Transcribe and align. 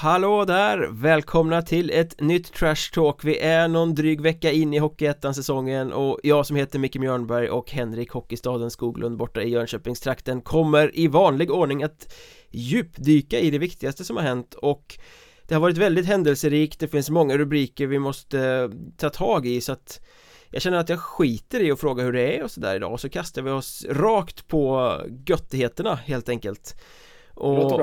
Hallå 0.00 0.44
där! 0.44 0.88
Välkomna 0.92 1.62
till 1.62 1.90
ett 1.90 2.20
nytt 2.20 2.52
Trash 2.52 2.92
Talk. 2.94 3.24
Vi 3.24 3.38
är 3.38 3.68
någon 3.68 3.94
dryg 3.94 4.20
vecka 4.20 4.52
in 4.52 4.74
i 4.74 4.78
Hockeyettan-säsongen 4.78 5.92
och 5.92 6.20
jag 6.22 6.46
som 6.46 6.56
heter 6.56 6.78
Micke 6.78 6.96
Mjörnberg 6.96 7.48
och 7.50 7.70
Henrik 7.70 8.10
Hockeystaden 8.10 8.70
Skoglund 8.70 9.16
borta 9.16 9.42
i 9.42 9.50
Jönköpingstrakten 9.50 10.40
kommer 10.40 10.98
i 10.98 11.08
vanlig 11.08 11.50
ordning 11.50 11.82
att 11.82 12.14
djupdyka 12.50 13.38
i 13.38 13.50
det 13.50 13.58
viktigaste 13.58 14.04
som 14.04 14.16
har 14.16 14.22
hänt 14.22 14.54
och 14.54 14.98
det 15.48 15.54
har 15.54 15.60
varit 15.60 15.78
väldigt 15.78 16.06
händelserikt, 16.06 16.80
det 16.80 16.88
finns 16.88 17.10
många 17.10 17.36
rubriker 17.36 17.86
vi 17.86 17.98
måste 17.98 18.70
ta 18.96 19.10
tag 19.10 19.46
i 19.46 19.60
så 19.60 19.72
att 19.72 20.00
jag 20.50 20.62
känner 20.62 20.78
att 20.78 20.88
jag 20.88 21.00
skiter 21.00 21.60
i 21.60 21.70
att 21.70 21.80
fråga 21.80 22.04
hur 22.04 22.12
det 22.12 22.36
är 22.36 22.42
och 22.42 22.50
sådär 22.50 22.76
idag. 22.76 22.92
Och 22.92 23.00
så 23.00 23.08
kastar 23.08 23.42
vi 23.42 23.50
oss 23.50 23.86
rakt 23.90 24.48
på 24.48 24.92
göttigheterna 25.26 25.94
helt 25.94 26.28
enkelt. 26.28 26.76
Och 27.34 27.80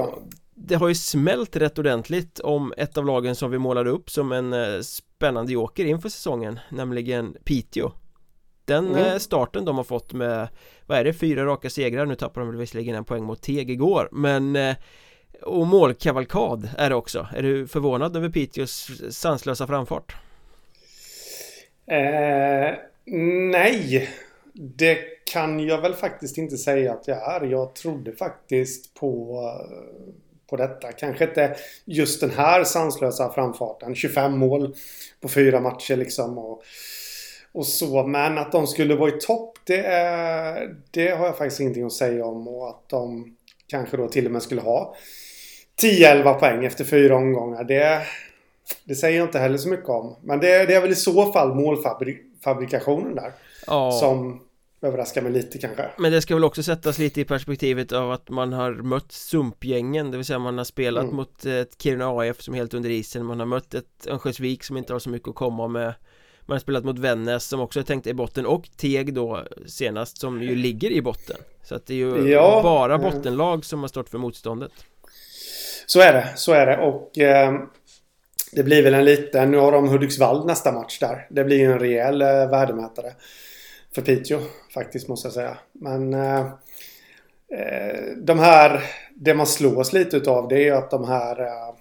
det 0.60 0.76
har 0.76 0.88
ju 0.88 0.96
smält 0.96 1.56
rätt 1.56 1.80
ordentligt 1.80 2.40
om 2.40 2.74
ett 2.78 2.98
av 2.98 3.06
lagen 3.06 3.36
som 3.36 3.52
vi 3.52 3.58
målade 3.58 3.90
upp 3.90 4.10
som 4.10 4.32
en 4.32 4.54
eh, 4.54 4.80
spännande 4.82 5.54
joker 5.54 5.86
inför 5.86 6.10
säsongen 6.10 6.60
Nämligen 6.70 7.38
Piteå 7.44 7.92
Den 8.66 8.88
mm. 8.88 9.06
Eh, 9.06 9.18
starten 9.18 9.66
de 9.66 9.78
har 9.78 9.84
fått 9.84 10.14
med 10.14 10.48
Vad 10.86 10.98
är 10.98 11.04
det? 11.04 11.14
Fyra 11.14 11.46
raka 11.46 11.70
segrar 11.70 12.06
Nu 12.06 12.16
tappar 12.16 12.42
de 12.42 12.58
visserligen 12.58 12.96
en 12.96 13.06
poäng 13.06 13.24
mot 13.24 13.42
Teg 13.42 13.70
igår 13.70 14.10
Men 14.12 14.56
eh, 14.56 14.76
Och 15.42 15.68
målkavalkad 15.68 16.70
är 16.78 16.90
det 16.90 16.96
också 16.96 17.28
Är 17.36 17.44
du 17.44 17.68
förvånad 17.68 18.18
över 18.18 18.30
Piteås 18.30 18.92
sanslösa 19.10 19.68
framfart? 19.68 20.16
Eh, 21.86 22.76
nej 23.52 24.10
Det 24.54 24.98
kan 25.34 25.60
jag 25.60 25.82
väl 25.82 25.94
faktiskt 25.94 26.38
inte 26.38 26.58
säga 26.58 26.94
att 26.94 27.08
jag 27.08 27.36
är 27.36 27.46
Jag 27.46 27.76
trodde 27.76 28.12
faktiskt 28.16 28.94
på 28.94 29.42
på 30.50 30.56
detta. 30.56 30.92
Kanske 30.92 31.24
inte 31.24 31.56
just 31.86 32.22
den 32.22 32.32
här 32.32 32.64
sanslösa 32.64 33.34
framfarten. 33.34 33.96
25 33.96 34.38
mål 34.38 34.76
på 35.22 35.28
fyra 35.28 35.60
matcher 35.60 35.96
liksom. 35.96 36.38
Och, 36.38 36.64
och 37.52 37.66
så. 37.68 38.08
Men 38.08 38.38
att 38.38 38.52
de 38.52 38.68
skulle 38.68 38.96
vara 38.96 39.10
i 39.10 39.20
topp, 39.20 39.58
det, 39.64 39.86
är, 39.86 40.76
det 40.92 41.10
har 41.10 41.26
jag 41.26 41.38
faktiskt 41.38 41.60
ingenting 41.60 41.86
att 41.86 41.94
säga 41.94 42.26
om. 42.26 42.48
Och 42.48 42.70
att 42.70 42.90
de 42.90 43.36
kanske 43.68 43.98
då 43.98 44.08
till 44.08 44.26
och 44.26 44.32
med 44.32 44.42
skulle 44.42 44.62
ha 44.62 44.96
10-11 45.82 46.40
poäng 46.40 46.66
efter 46.66 46.84
fyra 46.84 47.16
omgångar. 47.16 47.64
Det, 47.64 48.02
det 48.84 48.96
säger 48.96 49.18
jag 49.18 49.28
inte 49.28 49.40
heller 49.40 49.58
så 49.58 49.70
mycket 49.70 49.90
om. 49.90 50.16
Men 50.22 50.40
det, 50.40 50.66
det 50.66 50.76
är 50.76 50.82
väl 50.82 50.92
i 50.92 50.96
så 50.96 51.32
fall 51.32 51.56
målfabrikationen 51.56 53.16
där. 53.16 53.32
Ja. 53.68 53.92
Som 53.92 54.47
överraskar 54.82 55.22
mig 55.22 55.32
lite 55.32 55.58
kanske. 55.58 55.90
Men 55.98 56.12
det 56.12 56.22
ska 56.22 56.34
väl 56.34 56.44
också 56.44 56.64
sättas 56.64 56.98
lite 56.98 57.22
i 57.22 57.26
perspektivet 57.26 57.92
av 57.92 58.12
att 58.12 58.30
man 58.30 58.54
har 58.54 58.72
mött 58.72 59.12
sumpgängen 59.12 60.12
Det 60.12 60.18
vill 60.18 60.26
säga 60.26 60.40
man 60.40 60.58
har 60.58 60.66
spelat 60.66 61.04
mm. 61.04 61.16
mot 61.16 61.46
ett 61.46 61.82
Kiruna 61.82 62.08
AF 62.08 62.42
som 62.42 62.54
är 62.54 62.58
helt 62.58 62.74
under 62.74 62.90
isen 62.90 63.26
Man 63.26 63.40
har 63.40 63.48
mött 63.48 63.74
ett 63.74 64.08
Örnsköldsvik 64.08 64.64
som 64.64 64.78
inte 64.78 64.94
har 64.94 65.00
så 65.00 65.10
mycket 65.10 65.28
att 65.28 65.36
komma 65.36 65.68
med. 65.68 65.94
Man 66.46 66.56
har 66.56 66.60
spelat 66.60 66.84
mot 66.84 67.00
Vännäs 67.00 67.46
som 67.46 67.60
också 67.60 67.80
är 67.80 67.84
tänkt 67.84 68.08
i 68.08 68.14
botten 68.14 68.46
och 68.46 68.70
Teg 68.78 69.14
då 69.14 69.44
senast 69.68 70.18
som 70.18 70.42
ju 70.42 70.56
ligger 70.56 70.92
i 70.92 71.02
botten. 71.02 71.38
Så 71.64 71.76
att 71.76 71.86
det 71.86 71.94
är 71.94 71.98
ju 71.98 72.30
ja, 72.30 72.60
bara 72.64 72.98
bottenlag 72.98 73.66
som 73.66 73.82
har 73.82 73.88
stått 73.88 74.10
för 74.10 74.18
motståndet. 74.18 74.72
Så 75.86 76.02
är 76.02 76.14
det, 76.14 76.28
så 76.36 76.54
är 76.54 76.66
det. 76.66 76.78
Och 76.78 77.18
eh, 77.18 77.54
Det 78.52 78.64
blir 78.64 78.84
väl 78.84 78.94
en 78.94 79.06
liten, 79.06 79.52
nu 79.52 79.58
har 79.58 79.72
de 79.72 79.90
Hudiksvall 79.90 80.46
nästa 80.46 80.72
match 80.72 81.00
där. 81.00 81.28
Det 81.30 81.44
blir 81.44 81.58
ju 81.58 81.72
en 81.72 81.80
rejäl 81.80 82.22
eh, 82.22 82.28
värdemätare 82.28 83.14
för 83.96 84.02
Piteå 84.02 84.40
faktiskt 84.74 85.08
måste 85.08 85.26
jag 85.26 85.34
säga. 85.34 85.58
Men 85.72 86.14
eh, 86.14 86.40
eh, 87.52 88.02
de 88.18 88.40
här, 88.40 88.84
det 89.16 89.34
man 89.34 89.48
slås 89.48 89.94
lite 89.94 90.18
utav 90.18 90.48
det 90.48 90.68
är 90.68 90.74
att 90.74 90.92
de 90.92 91.08
här 91.08 91.42
eh, 91.42 91.76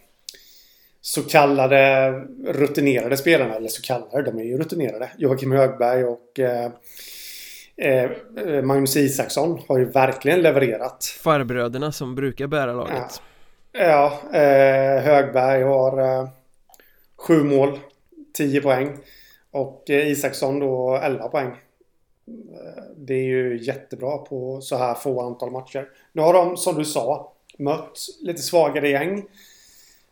så 1.01 1.23
kallade 1.23 2.11
rutinerade 2.45 3.17
spelarna, 3.17 3.55
eller 3.55 3.69
så 3.69 3.83
kallade, 3.83 4.23
de 4.23 4.39
är 4.39 4.45
ju 4.45 4.59
rutinerade. 4.59 5.11
Joakim 5.19 5.53
Högberg 5.53 6.05
och 6.05 6.41
eh, 6.41 6.71
eh, 7.77 8.11
Magnus 8.63 8.97
Isaksson 8.97 9.61
har 9.69 9.79
ju 9.79 9.85
verkligen 9.85 10.41
levererat. 10.41 11.05
Farbröderna 11.05 11.93
som 11.93 12.15
brukar 12.15 12.47
bära 12.47 12.73
laget. 12.73 13.23
Ja, 13.73 14.21
ja 14.33 14.39
eh, 14.39 15.03
Högberg 15.03 15.63
har 15.63 15.99
eh, 15.99 16.29
sju 17.17 17.45
mål, 17.45 17.79
tio 18.35 18.61
poäng. 18.61 18.97
Och 19.51 19.85
Isaksson 19.89 20.61
då 20.61 21.01
11 21.03 21.29
poäng. 21.29 21.57
Det 22.97 23.15
är 23.15 23.25
ju 23.25 23.59
jättebra 23.63 24.19
på 24.19 24.61
så 24.61 24.77
här 24.77 24.95
få 24.95 25.21
antal 25.21 25.51
matcher. 25.51 25.89
Nu 26.13 26.23
har 26.23 26.33
de, 26.33 26.57
som 26.57 26.75
du 26.75 26.85
sa, 26.85 27.33
mött 27.59 27.99
lite 28.23 28.43
svagare 28.43 28.89
gäng. 28.89 29.19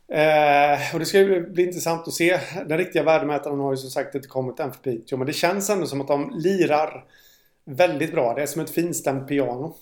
Eh, 0.09 0.95
och 0.95 0.99
det 0.99 1.07
ska 1.07 1.19
ju 1.19 1.51
bli 1.51 1.63
intressant 1.63 2.09
att 2.09 2.15
se. 2.15 2.41
Den 2.67 2.79
riktiga 2.79 3.03
värdemätaren 3.03 3.61
har 3.61 3.73
ju 3.73 3.77
som 3.77 3.91
sagt 3.91 4.15
inte 4.15 4.29
kommit 4.29 4.61
än 4.61 4.73
för 4.73 4.79
Piteå. 4.79 5.19
Men 5.19 5.27
det 5.27 5.33
känns 5.33 5.71
ändå 5.71 5.87
som 5.87 6.01
att 6.01 6.09
de 6.09 6.33
lirar 6.35 7.05
väldigt 7.65 8.13
bra. 8.13 8.35
Det 8.35 8.43
är 8.43 8.47
som 8.47 8.63
ett 8.63 8.71
finstämt 8.71 9.29
piano. 9.29 9.75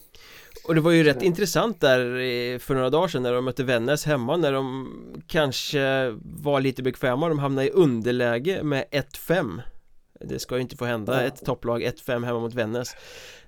Och 0.64 0.74
det 0.74 0.80
var 0.80 0.90
ju 0.90 1.04
rätt 1.04 1.16
ja. 1.20 1.26
intressant 1.26 1.80
där 1.80 2.00
eh, 2.00 2.58
för 2.58 2.74
några 2.74 2.90
dagar 2.90 3.08
sedan 3.08 3.22
när 3.22 3.32
de 3.32 3.44
mötte 3.44 3.64
Vännäs 3.64 4.04
hemma 4.04 4.36
när 4.36 4.52
de 4.52 4.88
kanske 5.26 6.10
var 6.22 6.60
lite 6.60 6.82
bekväma. 6.82 7.28
De 7.28 7.38
hamnade 7.38 7.68
i 7.68 7.70
underläge 7.70 8.62
med 8.62 8.84
1-5 8.90 9.60
det 10.24 10.38
ska 10.38 10.54
ju 10.54 10.60
inte 10.60 10.76
få 10.76 10.84
hända 10.84 11.22
ett 11.22 11.44
topplag 11.44 11.82
1-5 11.82 12.24
hemma 12.24 12.40
mot 12.40 12.54
Vännäs. 12.54 12.96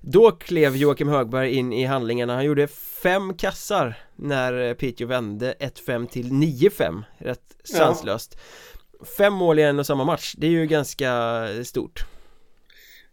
Då 0.01 0.31
klev 0.31 0.75
Joakim 0.75 1.07
Högberg 1.07 1.51
in 1.51 1.73
i 1.73 1.85
handlingarna. 1.85 2.33
Han 2.33 2.45
gjorde 2.45 2.67
fem 3.03 3.33
kassar 3.33 3.97
när 4.15 4.73
Piteå 4.73 5.07
vände 5.07 5.55
1-5 5.59 6.07
till 6.07 6.31
9-5 6.31 7.03
Rätt 7.17 7.55
sanslöst. 7.63 8.37
Ja. 8.37 9.05
Fem 9.17 9.33
mål 9.33 9.59
i 9.59 9.63
en 9.63 9.79
och 9.79 9.85
samma 9.85 10.03
match 10.03 10.35
Det 10.37 10.47
är 10.47 10.51
ju 10.51 10.65
ganska 10.65 11.47
stort. 11.63 12.05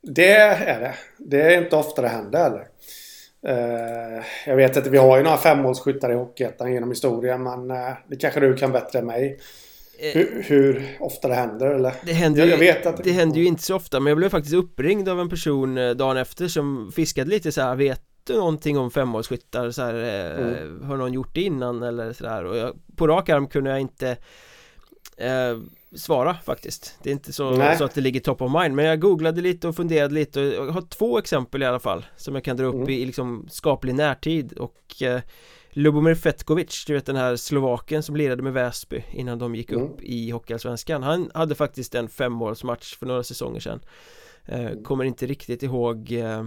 Det 0.02 0.36
är 0.36 0.80
det. 0.80 0.94
Det 1.18 1.54
är 1.54 1.62
inte 1.62 1.76
ofta 1.76 2.02
det 2.02 2.08
händer 2.08 2.38
heller. 2.38 2.68
Uh, 3.48 4.24
Jag 4.46 4.56
vet 4.56 4.76
att 4.76 4.86
vi 4.86 4.98
har 4.98 5.16
ju 5.16 5.22
några 5.22 5.36
femmålsskyttar 5.36 6.12
i 6.12 6.14
Hockeyettan 6.14 6.72
genom 6.72 6.90
historien 6.90 7.42
men 7.42 7.70
uh, 7.70 7.92
det 8.08 8.16
kanske 8.16 8.40
du 8.40 8.56
kan 8.56 8.72
bättre 8.72 8.98
än 8.98 9.06
mig. 9.06 9.26
Eh, 9.26 9.38
hur, 10.02 10.42
hur, 10.42 10.96
ofta 11.00 11.28
det 11.28 11.34
händer 11.34 11.66
eller? 11.66 11.94
Det 12.06 12.12
händer, 12.12 12.46
jag, 12.46 12.58
vet 12.58 12.86
att... 12.86 13.04
det 13.04 13.12
händer 13.12 13.40
ju 13.40 13.46
inte 13.46 13.62
så 13.62 13.76
ofta 13.76 14.00
men 14.00 14.10
jag 14.10 14.18
blev 14.18 14.28
faktiskt 14.28 14.54
uppringd 14.54 15.08
av 15.08 15.20
en 15.20 15.28
person 15.28 15.78
eh, 15.78 15.90
dagen 15.90 16.16
efter 16.16 16.48
som 16.48 16.92
fiskade 16.94 17.30
lite 17.30 17.52
så 17.52 17.60
här, 17.60 17.76
vet 17.76 18.02
du 18.24 18.34
någonting 18.34 18.78
om 18.78 18.90
femårsskyttar? 18.90 19.70
Så 19.70 19.82
här, 19.82 19.94
eh, 19.94 20.48
mm. 20.48 20.84
Har 20.84 20.96
någon 20.96 21.12
gjort 21.12 21.34
det 21.34 21.42
innan? 21.42 21.82
Eller 21.82 22.12
sådär 22.12 22.44
och 22.44 22.56
jag, 22.56 22.76
på 22.96 23.06
rak 23.06 23.28
arm 23.28 23.46
kunde 23.46 23.70
jag 23.70 23.80
inte 23.80 24.16
eh, 25.16 25.58
svara 25.96 26.36
faktiskt. 26.44 26.98
Det 27.02 27.10
är 27.10 27.12
inte 27.12 27.32
så, 27.32 27.74
så, 27.78 27.84
att 27.84 27.94
det 27.94 28.00
ligger 28.00 28.20
top 28.20 28.42
of 28.42 28.52
mind. 28.52 28.74
Men 28.74 28.84
jag 28.84 29.00
googlade 29.00 29.40
lite 29.40 29.68
och 29.68 29.76
funderade 29.76 30.14
lite 30.14 30.40
och 30.40 30.46
jag 30.46 30.72
har 30.72 30.82
två 30.82 31.18
exempel 31.18 31.62
i 31.62 31.66
alla 31.66 31.80
fall 31.80 32.06
Som 32.16 32.34
jag 32.34 32.44
kan 32.44 32.56
dra 32.56 32.66
upp 32.66 32.74
mm. 32.74 32.90
i 32.90 33.04
liksom 33.04 33.46
skaplig 33.50 33.94
närtid. 33.94 34.52
Och 34.52 35.02
eh, 35.02 35.20
Lubomir 35.74 36.14
Fetkovic, 36.14 36.84
du 36.86 36.94
vet 36.94 37.06
den 37.06 37.16
här 37.16 37.36
Slovaken 37.36 38.02
som 38.02 38.16
lirade 38.16 38.42
med 38.42 38.52
Väsby 38.52 39.04
innan 39.10 39.38
de 39.38 39.54
gick 39.54 39.72
upp 39.72 39.80
mm. 39.80 39.96
i 40.00 40.30
Hockeyallsvenskan 40.30 41.02
Han 41.02 41.30
hade 41.34 41.54
faktiskt 41.54 41.94
en 41.94 42.08
femmålsmatch 42.08 42.96
för 42.96 43.06
några 43.06 43.22
säsonger 43.22 43.60
sedan 43.60 43.80
eh, 44.44 44.60
mm. 44.60 44.84
Kommer 44.84 45.04
inte 45.04 45.26
riktigt 45.26 45.62
ihåg 45.62 46.12
eh, 46.12 46.44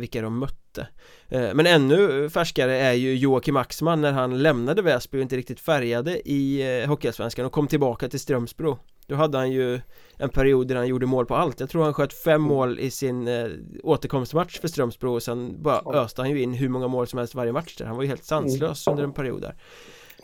vilka 0.00 0.22
de 0.22 0.38
mötte. 0.38 0.88
Eh, 1.28 1.54
Men 1.54 1.66
ännu 1.66 2.30
färskare 2.30 2.76
är 2.76 2.92
ju 2.92 3.16
Joakim 3.16 3.56
Axman 3.56 4.00
när 4.00 4.12
han 4.12 4.42
lämnade 4.42 4.82
Väsby 4.82 5.18
och 5.18 5.22
inte 5.22 5.36
riktigt 5.36 5.60
färgade 5.60 6.28
i 6.28 6.80
eh, 6.82 6.88
Hockeyallsvenskan 6.88 7.46
och 7.46 7.52
kom 7.52 7.66
tillbaka 7.66 8.08
till 8.08 8.20
Strömsbro. 8.20 8.78
Då 9.06 9.14
hade 9.14 9.38
han 9.38 9.50
ju 9.50 9.80
en 10.16 10.28
period 10.28 10.68
där 10.68 10.76
han 10.76 10.86
gjorde 10.86 11.06
mål 11.06 11.26
på 11.26 11.36
allt. 11.36 11.60
Jag 11.60 11.70
tror 11.70 11.84
han 11.84 11.94
sköt 11.94 12.12
fem 12.12 12.42
mål 12.42 12.78
i 12.78 12.90
sin 12.90 13.28
eh, 13.28 13.46
återkomstmatch 13.82 14.60
för 14.60 14.68
Strömsbro 14.68 15.14
och 15.14 15.22
sen 15.22 15.62
bara 15.62 16.00
öste 16.02 16.22
han 16.22 16.30
ju 16.30 16.42
in 16.42 16.54
hur 16.54 16.68
många 16.68 16.88
mål 16.88 17.06
som 17.06 17.18
helst 17.18 17.34
varje 17.34 17.52
match 17.52 17.76
där. 17.76 17.86
Han 17.86 17.96
var 17.96 18.02
ju 18.02 18.08
helt 18.08 18.24
sanslös 18.24 18.86
under 18.86 19.04
en 19.04 19.12
period 19.12 19.40
där. 19.40 19.54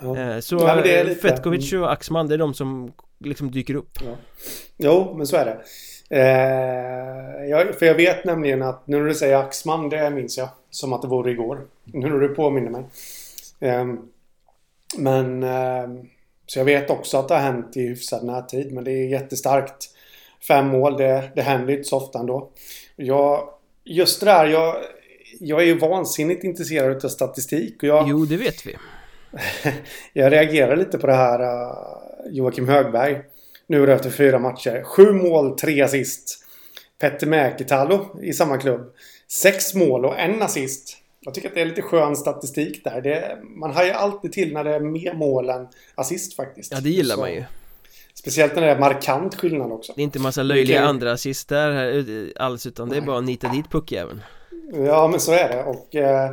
Ja. 0.00 0.40
Så 0.42 0.56
ja, 0.56 0.74
lite... 0.74 1.14
Fetkovic 1.14 1.72
och 1.72 1.92
Axman 1.92 2.28
det 2.28 2.34
är 2.34 2.38
de 2.38 2.54
som 2.54 2.92
liksom 3.18 3.50
dyker 3.50 3.74
upp. 3.74 3.98
Ja. 4.04 4.16
Jo, 4.76 5.14
men 5.16 5.26
så 5.26 5.36
är 5.36 5.44
det 5.44 5.60
eh, 6.10 7.46
jag, 7.50 7.74
För 7.78 7.86
jag 7.86 7.94
vet 7.94 8.24
nämligen 8.24 8.62
att 8.62 8.86
nu 8.86 8.98
när 8.98 9.06
du 9.06 9.14
säger 9.14 9.36
Axman, 9.36 9.88
det 9.88 10.10
minns 10.10 10.38
jag 10.38 10.48
Som 10.70 10.92
att 10.92 11.02
det 11.02 11.08
vore 11.08 11.30
igår 11.30 11.60
Nu 11.84 12.08
när 12.08 12.18
du 12.18 12.28
påminner 12.28 12.70
mig 12.70 12.84
eh, 13.60 13.84
Men 14.98 15.42
eh, 15.42 15.88
så 16.46 16.58
jag 16.58 16.64
vet 16.64 16.90
också 16.90 17.18
att 17.18 17.28
det 17.28 17.34
har 17.34 17.40
hänt 17.40 17.76
i 17.76 17.80
hyfsad 17.80 18.24
närtid. 18.24 18.72
Men 18.72 18.84
det 18.84 18.90
är 18.90 19.08
jättestarkt. 19.08 19.90
Fem 20.48 20.66
mål, 20.66 20.96
det, 20.96 21.30
det 21.34 21.42
händer 21.42 21.72
inte 21.72 21.84
så 21.84 21.96
ofta 21.96 22.18
ändå. 22.18 22.50
Jag, 22.96 23.48
just 23.84 24.20
det 24.20 24.26
där, 24.26 24.46
jag, 24.46 24.76
jag 25.40 25.60
är 25.60 25.66
ju 25.66 25.78
vansinnigt 25.78 26.44
intresserad 26.44 27.04
av 27.04 27.08
statistik. 27.08 27.82
Och 27.82 27.88
jag, 27.88 28.08
jo, 28.08 28.24
det 28.24 28.36
vet 28.36 28.66
vi. 28.66 28.76
jag 30.12 30.32
reagerar 30.32 30.76
lite 30.76 30.98
på 30.98 31.06
det 31.06 31.14
här 31.14 31.42
uh, 31.42 31.72
Joakim 32.30 32.68
Högberg. 32.68 33.22
Nu 33.66 33.82
är 33.82 33.86
det 33.86 33.92
efter 33.94 34.10
fyra 34.10 34.38
matcher. 34.38 34.82
Sju 34.82 35.12
mål, 35.12 35.58
tre 35.58 35.82
assist. 35.82 36.44
Petter 36.98 37.26
Mäkitalo 37.26 38.20
i 38.22 38.32
samma 38.32 38.58
klubb. 38.58 38.94
Sex 39.28 39.74
mål 39.74 40.04
och 40.04 40.18
en 40.18 40.42
assist. 40.42 40.96
Jag 41.20 41.34
tycker 41.34 41.48
att 41.48 41.54
det 41.54 41.60
är 41.60 41.66
lite 41.66 41.82
skön 41.82 42.16
statistik 42.16 42.84
där. 42.84 43.00
Det, 43.00 43.38
man 43.42 43.72
har 43.72 43.84
ju 43.84 43.90
alltid 43.90 44.32
till 44.32 44.52
när 44.52 44.64
det 44.64 44.74
är 44.74 44.80
mer 44.80 45.14
mål 45.14 45.50
än 45.50 45.68
assist 45.94 46.36
faktiskt. 46.36 46.72
Ja, 46.72 46.80
det 46.80 46.90
gillar 46.90 47.14
Så, 47.14 47.20
man 47.20 47.32
ju 47.32 47.44
Speciellt 48.14 48.54
när 48.54 48.62
det 48.62 48.70
är 48.70 48.78
markant 48.78 49.34
skillnad 49.34 49.72
också. 49.72 49.92
Det 49.96 50.00
är 50.00 50.04
inte 50.04 50.18
massa 50.18 50.42
löjliga 50.42 50.78
Okej. 50.78 50.88
andra 50.88 51.12
assist 51.12 51.48
där 51.48 51.72
här, 51.72 52.32
alls 52.36 52.66
utan 52.66 52.88
det 52.88 52.96
är 52.96 53.00
bara 53.00 53.18
att 53.18 53.24
nita 53.24 53.48
dit 53.48 53.70
puckjäveln 53.70 54.20
Ja, 54.72 55.08
men 55.08 55.20
så 55.20 55.32
är 55.32 55.48
det. 55.48 55.64
Och 55.64 55.94
eh, 55.94 56.30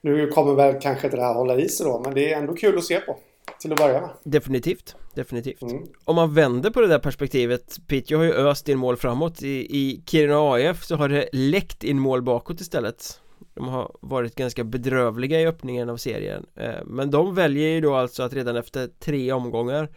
nu 0.00 0.28
kommer 0.28 0.54
väl 0.54 0.80
kanske 0.80 1.06
inte 1.06 1.16
det 1.16 1.22
här 1.22 1.34
hålla 1.34 1.56
i 1.56 1.68
sig 1.68 1.86
då, 1.86 2.00
men 2.04 2.14
det 2.14 2.32
är 2.32 2.38
ändå 2.38 2.54
kul 2.54 2.78
att 2.78 2.84
se 2.84 3.00
på. 3.00 3.16
Till 3.60 3.72
att 3.72 3.78
börja 3.78 4.00
med. 4.00 4.10
Definitivt, 4.22 4.96
definitivt. 5.16 5.62
Mm. 5.62 5.84
Om 6.04 6.16
man 6.16 6.34
vänder 6.34 6.70
på 6.70 6.80
det 6.80 6.86
där 6.86 6.98
perspektivet 6.98 7.78
Piteå 7.86 8.18
har 8.18 8.24
ju 8.24 8.32
öst 8.32 8.68
in 8.68 8.78
mål 8.78 8.96
framåt. 8.96 9.42
I, 9.42 9.48
i 9.78 10.02
Kiruna 10.06 10.52
AIF 10.52 10.84
så 10.84 10.96
har 10.96 11.08
det 11.08 11.28
läckt 11.32 11.84
in 11.84 11.98
mål 12.00 12.22
bakåt 12.22 12.60
istället. 12.60 13.20
De 13.54 13.68
har 13.68 13.96
varit 14.00 14.34
ganska 14.34 14.64
bedrövliga 14.64 15.40
i 15.40 15.46
öppningen 15.46 15.88
av 15.90 15.96
serien. 15.96 16.46
Eh, 16.54 16.84
Men 16.84 17.10
de 17.10 17.34
väljer 17.34 17.68
ju 17.68 17.80
då 17.80 17.94
alltså 17.94 18.22
att 18.22 18.32
redan 18.32 18.56
efter 18.56 18.88
tre 19.00 19.32
omgångar 19.32 19.88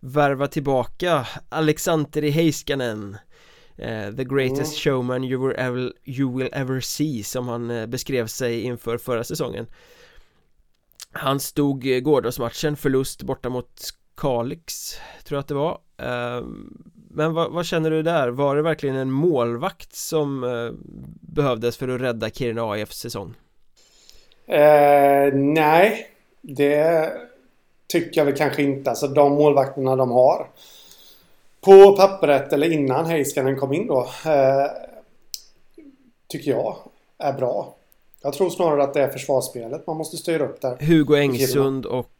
Värva 0.00 0.46
tillbaka 0.46 1.26
Aleksanteri 1.48 2.30
Heiskanen. 2.30 3.16
Eh, 3.76 4.14
The 4.16 4.24
greatest 4.24 4.86
Mm. 4.86 4.96
showman 4.96 5.24
you 5.24 5.48
will, 5.48 5.56
ever, 5.58 5.92
you 6.04 6.38
will 6.38 6.48
ever 6.52 6.80
see 6.80 7.22
Som 7.24 7.48
han 7.48 7.70
eh, 7.70 7.86
beskrev 7.86 8.26
sig 8.26 8.62
inför 8.62 8.98
förra 8.98 9.24
säsongen. 9.24 9.66
Han 11.12 11.40
stod 11.40 12.02
gårdagsmatchen 12.02 12.76
förlust 12.76 13.22
borta 13.22 13.48
mot 13.48 13.80
Kalix 14.16 14.94
Tror 15.24 15.36
jag 15.36 15.40
att 15.40 15.48
det 15.48 15.54
var 15.54 15.78
Ehm, 15.96 16.82
Men 17.10 17.34
vad, 17.34 17.52
vad 17.52 17.66
känner 17.66 17.90
du 17.90 18.02
där? 18.02 18.28
Var 18.28 18.56
det 18.56 18.62
verkligen 18.62 18.96
en 18.96 19.10
målvakt 19.10 19.94
som 19.94 20.44
eh, 20.44 20.72
behövdes 21.20 21.76
för 21.76 21.88
att 21.88 22.00
rädda 22.00 22.30
Kiruna 22.30 22.70
AIFs 22.70 22.98
säsong? 22.98 23.34
Eh, 24.46 25.32
nej, 25.34 26.06
det 26.40 27.12
tycker 27.86 28.20
jag 28.20 28.24
väl 28.24 28.36
kanske 28.36 28.62
inte. 28.62 28.90
Alltså 28.90 29.08
de 29.08 29.32
målvakterna 29.32 29.96
de 29.96 30.10
har 30.10 30.46
på 31.60 31.96
pappret 31.96 32.52
eller 32.52 32.72
innan 32.72 33.06
Heiskanen 33.06 33.56
kom 33.56 33.72
in 33.72 33.86
då 33.86 34.08
eh, 34.26 34.70
tycker 36.28 36.50
jag 36.50 36.76
är 37.18 37.32
bra. 37.32 37.74
Jag 38.22 38.32
tror 38.32 38.50
snarare 38.50 38.82
att 38.82 38.94
det 38.94 39.02
är 39.02 39.08
försvarsspelet 39.08 39.86
man 39.86 39.96
måste 39.96 40.16
styra 40.16 40.44
upp 40.44 40.60
där. 40.60 40.76
Hugo 40.80 41.16
Engsund 41.16 41.86
och 41.86 42.10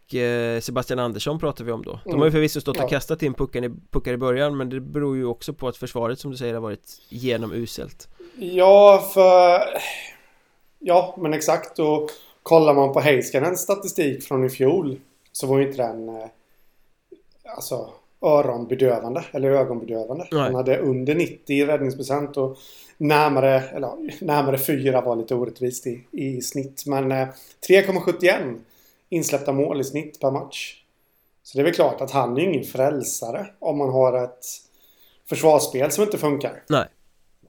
Sebastian 0.61 0.99
Andersson 0.99 1.39
pratar 1.39 1.65
vi 1.65 1.73
om 1.73 1.83
då 1.83 2.01
De 2.05 2.11
Mm. 2.11 2.19
har 2.21 2.27
ju 2.27 2.33
förvisso 2.33 2.61
stått 2.61 2.81
och 2.81 2.91
kastat 2.91 3.23
in 3.23 3.35
puckar 3.35 3.65
i, 3.65 3.71
puckar 3.91 4.13
i 4.13 4.17
början 4.17 4.57
Men 4.57 4.71
det 4.71 4.81
beror 4.81 5.17
ju 5.17 5.25
också 5.27 5.53
på 5.53 5.69
att 5.69 5.77
försvaret 5.77 6.19
som 6.19 6.31
du 6.31 6.37
säger 6.37 6.55
har 6.55 6.61
varit 6.61 7.01
genomuselt 7.09 8.09
Ja, 8.39 9.11
för... 9.15 9.61
Ja, 10.79 11.15
men 11.19 11.35
exakt. 11.35 11.79
Och 11.79 12.11
kollar 12.43 12.75
man 12.75 12.93
på 12.93 13.01
Heiskanens 13.01 13.61
statistik 13.61 14.23
från 14.23 14.45
i 14.45 14.49
fjol 14.49 15.01
så 15.33 15.47
var 15.47 15.59
ju 15.59 15.67
inte 15.67 15.83
den 15.83 16.09
eh, 16.09 16.25
alltså 17.57 17.91
öronbedövande 18.23 19.25
eller 19.33 19.51
ögonbedövande. 19.51 20.27
Nej. 20.33 20.41
Han 20.41 20.55
hade 20.55 20.79
under 20.79 21.15
90 21.15 21.57
i 21.57 21.67
räddningsprocent 21.67 22.37
och 22.37 22.57
närmare, 22.97 23.61
eller 23.61 23.91
närmare 24.25 24.59
4 24.59 25.01
var 25.01 25.17
lite 25.17 25.35
orättvist 25.35 25.87
i, 25.87 26.05
i 26.11 26.41
snitt. 26.43 26.83
Men 26.87 27.13
eh, 27.13 27.29
3,71 27.69 28.59
insläppta 29.09 29.53
mål 29.53 29.81
i 29.81 29.85
snitt 29.85 30.21
per 30.21 30.31
match. 30.31 30.83
Så 31.43 31.59
det 31.59 31.63
är 31.63 31.65
väl 31.65 31.75
klart 31.75 32.01
att 32.01 32.11
han 32.11 32.39
är 32.39 32.43
ingen 32.43 32.65
frälsare 32.65 33.47
om 33.59 33.79
man 33.79 33.91
har 33.91 34.25
ett 34.25 34.45
försvarsspel 35.29 35.91
som 35.91 36.05
inte 36.05 36.19
funkar. 36.19 36.63
Nej 36.69 36.85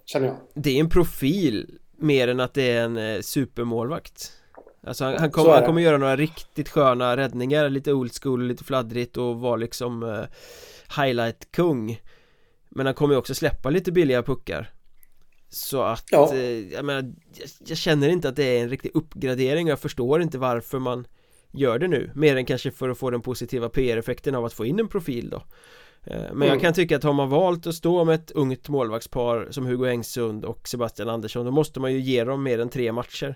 Känner 0.05 0.27
jag. 0.27 0.35
Det 0.53 0.69
är 0.69 0.79
en 0.79 0.89
profil 0.89 1.79
mer 1.97 2.27
än 2.27 2.39
att 2.39 2.53
det 2.53 2.71
är 2.71 2.81
en 2.83 2.97
eh, 2.97 3.21
supermålvakt 3.21 4.31
Alltså 4.87 5.05
han, 5.05 5.17
han, 5.17 5.31
kommer, 5.31 5.51
han 5.51 5.65
kommer 5.65 5.81
göra 5.81 5.97
några 5.97 6.15
riktigt 6.15 6.69
sköna 6.69 7.17
räddningar, 7.17 7.69
lite 7.69 7.93
old 7.93 8.11
school, 8.21 8.47
lite 8.47 8.63
fladdrigt 8.63 9.17
och 9.17 9.39
vara 9.39 9.55
liksom 9.55 10.03
eh, 10.03 10.23
highlight-kung 11.01 12.01
Men 12.69 12.85
han 12.85 12.95
kommer 12.95 13.13
ju 13.13 13.17
också 13.19 13.35
släppa 13.35 13.69
lite 13.69 13.91
billiga 13.91 14.23
puckar 14.23 14.71
Så 15.49 15.81
att, 15.81 16.05
Ja. 16.11 16.33
eh, 16.33 16.73
jag 16.73 16.85
menar, 16.85 17.01
jag, 17.33 17.49
jag 17.67 17.77
känner 17.77 18.09
inte 18.09 18.29
att 18.29 18.35
det 18.35 18.43
är 18.57 18.63
en 18.63 18.69
riktig 18.69 18.91
uppgradering 18.93 19.67
Jag 19.67 19.79
förstår 19.79 20.21
inte 20.21 20.37
varför 20.37 20.79
man 20.79 21.07
gör 21.57 21.79
det 21.79 21.87
nu 21.87 22.11
Mer 22.15 22.35
än 22.35 22.45
kanske 22.45 22.71
för 22.71 22.89
att 22.89 22.97
få 22.97 23.09
den 23.09 23.21
positiva 23.21 23.69
PR-effekten 23.69 24.35
av 24.35 24.45
att 24.45 24.53
få 24.53 24.65
in 24.65 24.79
en 24.79 24.87
profil 24.87 25.29
då 25.29 25.43
Eh, 26.11 26.13
Men 26.33 26.47
jag 26.47 26.47
Mm. 26.47 26.59
kan 26.59 26.73
tycka 26.73 26.95
att 26.95 27.03
har 27.03 27.13
man 27.13 27.29
valt 27.29 27.67
att 27.67 27.75
stå 27.75 28.03
med 28.05 28.15
ett 28.15 28.31
ungt 28.31 28.69
målvaktspar 28.69 29.47
som 29.51 29.65
Hugo 29.65 29.85
Engsund 29.89 30.45
och 30.45 30.67
Sebastian 30.67 31.09
Andersson 31.09 31.45
Då 31.45 31.51
måste 31.51 31.79
man 31.79 31.93
ju 31.93 31.99
ge 31.99 32.23
dem 32.23 32.43
mer 32.43 32.59
än 32.59 32.69
tre 32.69 32.91
matcher 32.91 33.35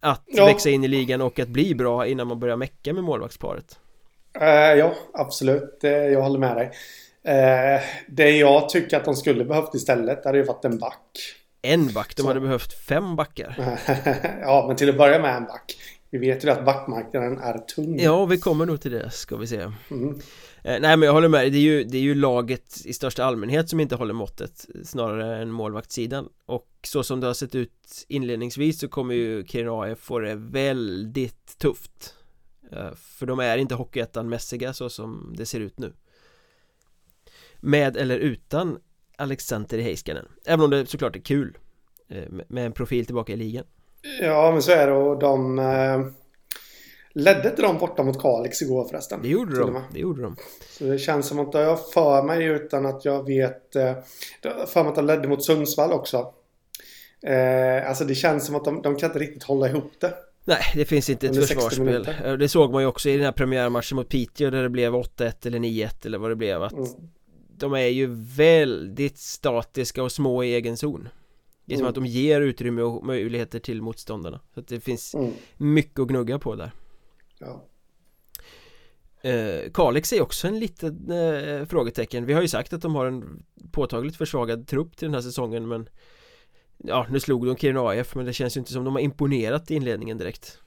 Att 0.00 0.22
Ja. 0.26 0.46
växa 0.46 0.70
in 0.70 0.84
i 0.84 0.88
ligan 0.88 1.20
och 1.20 1.38
att 1.38 1.48
bli 1.48 1.74
bra 1.74 2.06
innan 2.06 2.26
man 2.26 2.40
börjar 2.40 2.56
mecka 2.56 2.92
med 2.92 3.04
målvaktsparet 3.04 3.78
Eh, 4.40 4.48
ja, 4.74 4.94
absolut. 5.14 5.78
Jag 5.82 6.22
håller 6.22 6.38
med 6.38 6.56
dig. 6.56 6.70
Eh, 7.22 7.80
det 8.08 8.30
jag 8.30 8.68
tycker 8.68 8.96
att 8.96 9.04
de 9.04 9.14
skulle 9.16 9.44
behövt 9.44 9.74
istället 9.74 10.24
hade 10.24 10.38
ju 10.38 10.44
varit 10.44 10.64
en 10.64 10.78
back. 10.78 11.18
En 11.62 11.92
back, 11.92 12.16
de 12.16 12.22
Så. 12.22 12.28
hade 12.28 12.40
behövt 12.40 12.72
fem 12.72 13.16
backar 13.16 13.54
ja, 14.42 14.64
men 14.68 14.76
till 14.76 14.88
att 14.88 14.98
börja 14.98 15.18
med 15.18 15.36
en 15.36 15.44
back. 15.44 15.74
Vi 16.10 16.18
vet 16.18 16.44
ju 16.44 16.50
att 16.50 16.64
backmarknaden 16.64 17.38
är 17.38 17.58
tunn. 17.58 17.98
Ja, 17.98 18.24
vi 18.26 18.38
kommer 18.38 18.66
nog 18.66 18.80
till 18.80 18.90
det 18.92 19.10
ska 19.10 19.36
vi 19.36 19.46
se. 19.46 19.72
Mm. 19.90 20.14
Eh, 20.62 20.80
Nej 20.80 20.96
men 20.96 21.02
jag 21.02 21.12
håller 21.12 21.28
med. 21.28 21.52
Det 21.52 21.58
är, 21.58 21.62
ju, 21.62 21.84
det 21.84 21.98
är 21.98 22.02
ju 22.02 22.14
laget 22.14 22.86
i 22.86 22.92
största 22.92 23.24
allmänhet 23.24 23.68
som 23.68 23.80
inte 23.80 23.96
håller 23.96 24.14
måttet 24.14 24.66
Snarare 24.84 25.36
än 25.42 25.50
målvaktssidan. 25.50 26.28
Och 26.46 26.68
så 26.82 27.02
som 27.02 27.20
det 27.20 27.26
har 27.26 27.34
sett 27.34 27.54
ut 27.54 28.04
inledningsvis 28.08 28.78
så 28.80 28.88
kommer 28.88 29.14
ju 29.14 29.44
Kiruna 29.46 29.96
få 29.96 30.18
det 30.18 30.34
väldigt 30.34 31.58
tufft. 31.58 32.14
Eh, 32.72 32.94
För 32.94 33.26
de 33.26 33.38
är 33.38 33.58
inte 33.58 33.74
Hockeyettan-mässiga 33.74 34.72
så 34.72 34.88
som 34.90 35.34
det 35.36 35.46
ser 35.46 35.60
ut 35.60 35.78
nu. 35.78 35.92
Med 37.60 37.96
eller 37.96 38.18
utan 38.18 38.78
Alexander 39.16 39.78
Heiskanen. 39.78 40.26
Även 40.44 40.64
om 40.64 40.70
det 40.70 40.86
såklart 40.86 41.16
är 41.16 41.20
kul 41.20 41.58
eh, 42.08 42.28
med- 42.30 42.46
Med 42.50 42.66
en 42.66 42.72
profil 42.72 43.06
tillbaka 43.06 43.32
i 43.32 43.36
ligan 43.36 43.64
Ja, 44.20 44.50
men 44.52 44.62
så 44.62 44.72
är 44.72 44.86
det. 44.86 44.92
Och 44.92 45.18
de... 45.18 45.58
Eh, 45.58 46.00
ledde 47.12 47.48
inte 47.48 47.62
de 47.62 47.78
borta 47.78 48.02
mot 48.02 48.22
Kalix 48.22 48.62
igår 48.62 48.88
förresten? 48.88 49.22
Det 49.22 49.28
gjorde 49.28 49.58
de, 49.58 49.82
det 49.92 49.98
gjorde 49.98 50.22
de 50.22 50.36
Så 50.70 50.84
det 50.84 50.98
känns 50.98 51.26
som 51.26 51.38
att 51.38 51.54
jag 51.54 51.90
för 51.92 52.22
mig 52.22 52.44
utan 52.44 52.86
att 52.86 53.04
jag 53.04 53.26
vet... 53.26 53.76
Eh, 53.76 53.94
för 54.66 54.82
mig 54.82 54.88
att 54.88 54.94
de 54.96 55.06
ledde 55.06 55.28
mot 55.28 55.44
Sundsvall 55.44 55.92
också. 55.92 56.32
Eh, 57.22 57.88
alltså 57.88 58.04
det 58.04 58.14
känns 58.14 58.46
som 58.46 58.54
att 58.54 58.64
de, 58.64 58.82
de 58.82 58.96
kan 58.96 59.08
inte 59.08 59.18
riktigt 59.18 59.42
hålla 59.42 59.68
ihop 59.68 59.92
det. 60.00 60.14
Nej, 60.44 60.62
det 60.74 60.84
finns 60.84 61.10
inte 61.10 61.26
ett 61.26 61.32
Under 61.32 61.46
60 61.46 61.54
försvarsspel. 61.54 62.08
Eh, 62.24 62.32
Det 62.32 62.48
såg 62.48 62.72
man 62.72 62.82
ju 62.82 62.88
också 62.88 63.08
i 63.08 63.16
den 63.16 63.24
här 63.24 63.32
premiärmatchen 63.32 63.96
mot 63.96 64.08
Piteå 64.08 64.50
där 64.50 64.62
det 64.62 64.68
blev 64.68 64.94
8-1 64.94 65.46
eller 65.46 65.58
9-1 65.58 66.06
eller 66.06 66.18
vad 66.18 66.30
det 66.30 66.36
blev 66.36 66.62
att 66.62 66.72
Mm. 66.72 66.88
De 67.60 67.72
är 67.74 67.86
ju 67.86 68.06
väldigt 68.36 69.18
statiska 69.18 70.02
och 70.02 70.12
små 70.12 70.44
i 70.44 70.54
egen 70.54 70.76
zon 70.76 71.08
Det 71.68 71.74
är 71.74 71.76
som 71.76 71.82
Mm. 71.84 71.88
att 71.88 71.94
de 71.94 72.06
ger 72.06 72.40
utrymme 72.40 72.82
och 72.82 73.06
möjligheter 73.06 73.58
till 73.58 73.82
motståndarna 73.82 74.40
Så 74.54 74.60
att 74.60 74.68
det 74.68 74.80
finns 74.80 75.14
Mm. 75.14 75.32
mycket 75.56 76.00
att 76.00 76.08
gnugga 76.08 76.38
på 76.38 76.54
där 76.54 76.70
Ja. 77.38 77.64
eh, 79.30 79.70
Kalix 79.74 80.12
är 80.12 80.22
också 80.22 80.46
en 80.48 80.58
liten 80.58 81.10
eh, 81.10 81.64
frågetecken 81.66 82.26
Vi 82.26 82.32
har 82.32 82.42
ju 82.42 82.48
sagt 82.48 82.72
att 82.72 82.82
de 82.82 82.94
har 82.94 83.06
en 83.06 83.42
påtagligt 83.72 84.16
försvagad 84.16 84.66
trupp 84.68 84.96
till 84.96 85.06
den 85.06 85.14
här 85.14 85.20
säsongen 85.22 85.68
men 85.68 85.88
Ja, 86.84 87.06
nu 87.10 87.20
slog 87.20 87.46
de 87.46 87.56
Kiruna 87.56 87.80
AIF 87.88 88.14
men 88.14 88.24
det 88.26 88.32
känns 88.32 88.56
ju 88.56 88.58
inte 88.58 88.72
som 88.72 88.84
de 88.84 88.94
har 88.94 89.00
imponerat 89.02 89.70
i 89.70 89.74
inledningen 89.74 90.18
direkt 90.18 90.58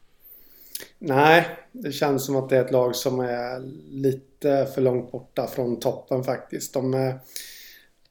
Nej, 0.99 1.47
det 1.71 1.91
känns 1.91 2.25
som 2.25 2.35
att 2.35 2.49
det 2.49 2.57
är 2.57 2.65
ett 2.65 2.71
lag 2.71 2.95
som 2.95 3.19
är 3.19 3.59
lite 3.89 4.67
för 4.75 4.81
långt 4.81 5.11
borta 5.11 5.47
från 5.47 5.79
toppen 5.79 6.23
faktiskt. 6.23 6.73
De 6.73 6.93
eh, 6.93 7.15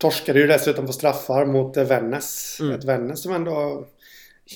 torskade 0.01 0.41
ju 0.41 0.47
dessutom 0.47 0.87
på 0.87 0.93
straffar 0.93 1.47
mot 1.47 1.77
eh, 1.77 1.85
Vännäs. 1.85 2.59
Mm. 2.61 2.75
Ett 2.75 2.85
Vännäs 2.85 3.23
som 3.23 3.33
ändå 3.33 3.87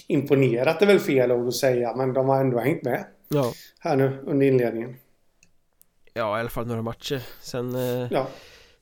imponerat 0.09 0.83
är 0.83 0.87
väl 0.87 1.01
fel 1.01 1.33
ord 1.33 1.49
att 1.49 1.55
säga, 1.55 1.97
men 1.97 2.13
de 2.13 2.29
har 2.29 2.41
ändå 2.41 2.59
hängt 2.59 2.83
med 2.83 3.05
Ja, 3.29 3.53
här 3.79 3.97
nu 3.97 4.19
under 4.27 4.47
inledningen. 4.47 4.97
ja 6.15 6.37
i 6.37 6.41
alla 6.41 6.49
fall 6.51 6.67
några 6.67 6.83
matcher 6.83 7.23
Sen 7.41 7.75
eh, 7.75 8.09
Ja, 8.13 8.27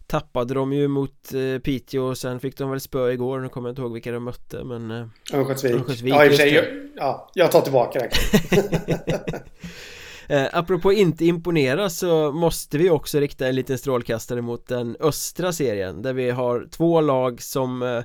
tappade 0.07 0.55
de 0.55 0.73
ju 0.73 0.89
mot 0.89 1.35
eh, 1.35 1.59
Piteå 1.63 2.03
och 2.05 2.19
sen 2.19 2.41
fick 2.41 2.59
de 2.59 2.71
väl 2.71 2.81
spö 2.81 3.11
igår 3.13 3.41
Nu 3.41 3.49
kommer 3.49 3.69
jag 3.69 3.73
inte 3.73 3.83
ihåg 3.83 3.93
vilka 3.93 4.13
de 4.13 4.25
mötte 4.25 4.65
men 4.65 4.91
eh, 4.91 5.07
Örnsköldsvik. 5.35 6.15
Ja, 6.15 6.25
i 6.25 6.29
och 6.29 6.31
för 6.31 6.37
sig. 6.37 6.55
Jag, 6.55 6.65
ja, 6.97 7.31
jag 7.35 7.51
tar 7.53 7.61
tillbaka 7.61 7.99
det. 7.99 8.11
Eh, 10.29 10.47
apropå 10.53 10.93
inte 10.93 11.25
imponera 11.25 11.91
så 11.91 12.33
måste 12.33 12.79
vi 12.79 12.91
också 12.91 13.21
rikta 13.21 13.49
en 13.49 13.55
liten 13.55 13.79
strålkastare 13.79 14.43
mot 14.43 14.67
den 14.67 14.97
östra 15.01 15.53
serien 15.53 16.03
där 16.03 16.13
vi 16.13 16.31
har 16.31 16.67
två 16.71 17.01
lag 17.01 17.43
som 17.43 17.83
eh, 17.83 18.03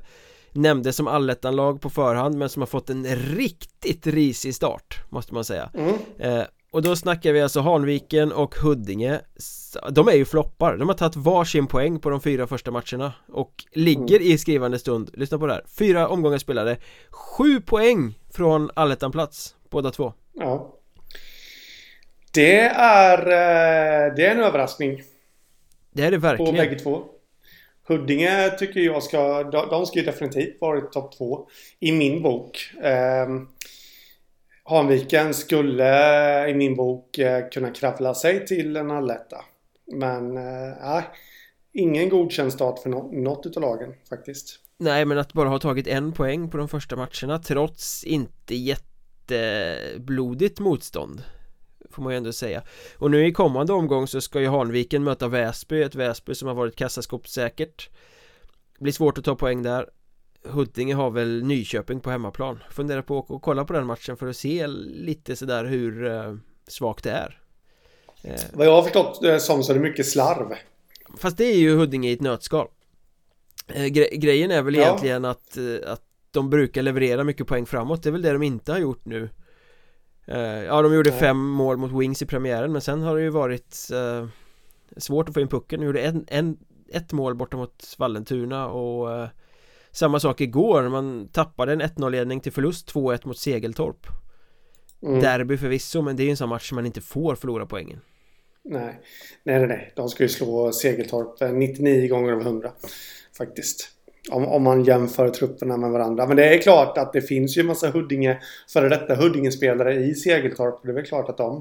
nämndes 0.51 0.95
som 0.95 1.07
allettan-lag 1.07 1.81
på 1.81 1.89
förhand 1.89 2.37
men 2.37 2.49
som 2.49 2.61
har 2.61 2.67
fått 2.67 2.89
en 2.89 3.05
riktigt 3.15 4.07
risig 4.07 4.55
start 4.55 4.99
måste 5.09 5.33
man 5.33 5.43
säga. 5.43 5.69
Mm. 5.73 5.95
eh, 6.19 6.43
och 6.71 6.81
då 6.81 6.95
snackar 6.95 7.33
vi 7.33 7.41
alltså 7.41 7.59
Hanviken 7.59 8.31
och 8.31 8.55
Huddinge. 8.55 9.19
De 9.91 10.07
är 10.07 10.13
ju 10.13 10.25
floppar, 10.25 10.77
de 10.77 10.87
har 10.87 10.95
tagit 10.95 11.15
varsin 11.15 11.67
poäng 11.67 11.99
på 11.99 12.09
de 12.09 12.21
fyra 12.21 12.47
första 12.47 12.71
matcherna 12.71 13.13
Och 13.27 13.65
ligger 13.71 14.21
i 14.21 14.37
skrivande 14.37 14.79
stund, 14.79 15.09
lyssna 15.13 15.39
på 15.39 15.47
det 15.47 15.53
här. 15.53 15.63
Fyra 15.67 16.07
omgångar 16.07 16.37
spelade. 16.37 16.77
Sju 17.09 17.61
poäng 17.61 18.19
från 18.29 18.71
allettan-plats 18.73 19.55
båda 19.69 19.91
två. 19.91 20.13
Ja. 20.33 20.73
Det 22.37 22.61
är, 22.75 23.19
eh, 23.19 24.15
det 24.15 24.25
är 24.25 24.31
en 24.31 24.43
överraskning. 24.43 25.03
Det 25.91 26.03
är 26.03 26.11
det 26.11 26.17
verkligen. 26.17 26.51
På 26.51 26.57
bägge 26.57 26.79
två. 26.79 27.03
Huddinge 27.87 28.49
tycker 28.49 28.79
jag 28.79 29.03
ska, 29.03 29.43
de 29.43 29.85
ska 29.85 29.99
ju 29.99 30.05
definitivt 30.05 30.61
varit 30.61 30.91
topp 30.91 31.17
två 31.17 31.49
i 31.79 31.91
min 31.91 32.21
bok. 32.21 32.71
Eh, 32.83 33.27
Hanviken 34.63 35.33
skulle 35.33 36.49
i 36.49 36.53
min 36.53 36.75
bok 36.75 37.17
eh, 37.17 37.49
kunna 37.49 37.71
kravla 37.71 38.13
sig 38.13 38.45
till 38.45 38.75
en 38.75 38.91
alletta. 38.91 39.37
Men 39.91 40.37
eh, 40.37 41.03
ingen 41.73 42.09
godkänd 42.09 42.53
start 42.53 42.79
för 42.79 42.89
no 42.89 43.11
något 43.11 43.45
utav 43.45 43.61
lagen 43.61 43.93
faktiskt. 44.09 44.59
Nej, 44.77 45.05
men 45.05 45.17
att 45.17 45.33
bara 45.33 45.49
ha 45.49 45.59
tagit 45.59 45.87
en 45.87 46.11
poäng 46.11 46.49
på 46.49 46.57
de 46.57 46.69
första 46.69 46.95
matcherna 46.95 47.39
trots 47.39 48.03
inte 48.03 48.55
jätteblodigt 48.55 50.59
motstånd 50.59 51.21
Får 51.91 52.03
man 52.03 52.13
ju 52.13 52.17
ändå 52.17 52.33
säga. 52.33 52.63
Och 52.97 53.11
nu 53.11 53.27
i 53.27 53.31
kommande 53.31 53.73
omgång 53.73 54.07
så 54.07 54.21
ska 54.21 54.41
ju 54.41 54.47
Hanviken 54.47 55.03
möta 55.03 55.27
Väsby 55.27 55.81
Ett 55.81 55.95
Väsby 55.95 56.35
som 56.35 56.47
har 56.47 56.55
varit 56.55 56.75
kassaskåpssäkert. 56.75 57.89
Blir 58.79 58.93
svårt 58.93 59.17
att 59.17 59.25
ta 59.25 59.35
poäng 59.35 59.63
där. 59.63 59.89
Huddinge 60.43 60.95
har 60.95 61.11
väl 61.11 61.43
Nyköping 61.43 61.99
på 61.99 62.09
hemmaplan. 62.09 62.63
Funderar 62.71 63.01
på 63.01 63.25
att 63.29 63.41
kolla 63.41 63.65
på 63.65 63.73
den 63.73 63.85
matchen 63.85 64.17
för 64.17 64.27
att 64.27 64.37
se 64.37 64.67
lite 64.67 65.35
sådär 65.35 65.65
hur 65.65 66.05
eh, 66.05 66.35
svagt 66.67 67.03
det 67.03 67.11
är. 67.11 67.41
Eh. 68.21 68.41
Vad 68.53 68.67
jag 68.67 68.71
har 68.71 68.83
förstått 68.83 69.23
eh, 69.23 69.37
som 69.37 69.63
så 69.63 69.71
är 69.71 69.73
det 69.73 69.81
mycket 69.81 70.05
slarv. 70.05 70.53
Fast 71.17 71.37
det 71.37 71.45
är 71.45 71.57
ju 71.57 71.75
Huddinge 71.75 72.09
i 72.09 72.13
ett 72.13 72.21
nötskal. 72.21 72.67
Gre 73.67 74.09
Grejen 74.15 74.51
är 74.51 74.61
väl 74.61 74.75
ja. 74.75 74.81
egentligen 74.81 75.25
att, 75.25 75.57
att 75.85 76.03
de 76.31 76.49
brukar 76.49 76.81
leverera 76.81 77.23
mycket 77.23 77.47
poäng 77.47 77.65
framåt. 77.65 78.03
Det 78.03 78.09
är 78.09 78.11
väl 78.11 78.21
det 78.21 78.33
de 78.33 78.43
inte 78.43 78.71
har 78.71 78.79
gjort 78.79 79.05
nu 79.05 79.29
Ja, 80.65 80.81
de 80.81 80.93
gjorde 80.93 81.11
fem 81.11 81.37
mål 81.37 81.77
mot 81.77 82.01
Wings 82.01 82.21
i 82.21 82.25
premiären 82.25 82.71
men 82.71 82.81
sen 82.81 83.01
har 83.01 83.15
det 83.15 83.21
ju 83.21 83.29
varit 83.29 83.87
eh, 83.93 84.27
svårt 84.97 85.29
att 85.29 85.33
få 85.33 85.41
in 85.41 85.47
pucken. 85.47 85.79
De 85.79 85.85
gjorde 85.85 86.01
en, 86.01 86.25
en, 86.27 86.57
ett 86.93 87.11
mål 87.11 87.35
borta 87.35 87.57
mot 87.57 87.95
Vallentuna 87.97 88.67
och 88.67 89.13
eh, 89.13 89.27
samma 89.91 90.19
sak 90.19 90.41
igår, 90.41 90.89
man 90.89 91.27
tappade 91.27 91.73
en 91.73 91.81
1-0 91.81 92.09
ledning 92.09 92.39
till 92.39 92.51
förlust 92.51 92.93
2-1 92.93 93.27
mot 93.27 93.37
Segeltorp 93.37 94.07
mm. 95.03 95.19
Derby 95.21 95.57
förvisso, 95.57 96.01
men 96.01 96.15
det 96.15 96.23
är 96.23 96.25
ju 96.25 96.31
en 96.31 96.37
sån 96.37 96.49
match 96.49 96.69
som 96.69 96.75
man 96.75 96.85
inte 96.85 97.01
får 97.01 97.35
förlora 97.35 97.65
poängen 97.65 97.99
Nej, 98.69 99.01
nej, 99.43 99.59
nej, 99.59 99.67
nej. 99.67 99.93
De 99.95 100.09
ska 100.09 100.23
ju 100.23 100.29
slå 100.29 100.71
Segeltorp 100.71 101.53
99 101.53 102.03
eh, 102.03 102.09
gånger 102.09 102.33
av 102.33 102.41
100 102.41 102.71
faktiskt. 103.37 103.96
Om, 104.31 104.45
om 104.45 104.63
man 104.63 104.83
jämför 104.83 105.29
trupperna 105.29 105.77
med 105.77 105.91
varandra. 105.91 106.27
Men 106.27 106.37
det 106.37 106.55
är 106.55 106.61
klart 106.61 106.97
att 106.97 107.13
det 107.13 107.21
finns 107.21 107.57
ju 107.57 107.59
en 107.59 107.67
massa 107.67 107.89
Huddinge, 107.89 108.39
före 108.73 108.89
detta 108.89 109.15
Huddinge-spelare 109.15 109.93
i 109.93 110.15
Segeltorp. 110.15 110.79
Det 110.83 110.89
är 110.89 110.93
väl 110.93 111.05
klart 111.05 111.29
att 111.29 111.37
de 111.37 111.57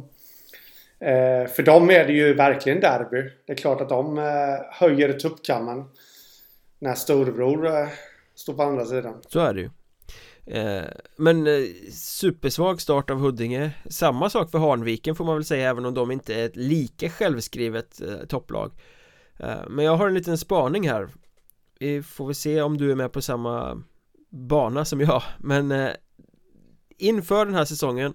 eh, 1.01 1.47
för 1.47 1.63
dem 1.63 1.91
är 1.91 2.07
det 2.07 2.13
ju 2.13 2.35
verkligen 2.35 2.81
derby. 2.81 3.31
Det 3.47 3.53
är 3.53 3.57
klart 3.57 3.81
att 3.81 3.89
de 3.89 4.19
eh, 4.19 4.25
höjer 4.71 5.13
tuppkammen 5.13 5.85
när 6.79 6.95
storebror 6.95 7.67
eh, 7.67 7.89
står 8.35 8.55
på 8.55 8.63
andra 8.63 8.85
sidan. 8.85 9.15
Så 9.29 9.41
är 9.41 9.55
det 9.55 9.61
ju. 9.61 9.71
Eh, 10.47 10.85
men 11.17 11.47
eh, 11.47 11.53
supersvag 11.93 12.81
start 12.81 13.11
av 13.11 13.19
Huddinge 13.19 13.71
Samma 13.91 14.31
sak 14.31 14.51
för 14.51 14.59
Hanviken 14.59 15.15
får 15.15 15.25
man 15.25 15.35
väl 15.35 15.45
säga 15.45 15.71
även 15.71 15.85
om 15.85 15.95
de 15.95 16.11
inte 16.11 16.35
är 16.35 16.47
ett 16.47 16.57
lika 16.57 17.11
självskrivet 17.11 18.01
eh, 18.01 18.27
topplag 18.29 18.73
eh, 19.39 19.69
Men 19.69 19.85
jag 19.85 19.97
har 19.97 20.09
en 20.09 20.15
liten 20.15 20.39
spaning 20.39 20.89
här 20.89 21.09
vi 21.79 22.03
får 22.03 22.27
väl 22.27 22.35
se 22.35 22.63
om 22.63 22.79
du 22.79 22.91
är 22.91 22.95
med 22.95 23.13
på 23.13 23.23
samma 23.23 23.83
bana 24.31 24.85
som 24.85 25.01
jag 25.01 25.23
Men 25.39 25.73
eh, 25.73 25.91
inför 26.99 27.47
den 27.47 27.55
här 27.55 27.65
säsongen 27.65 28.15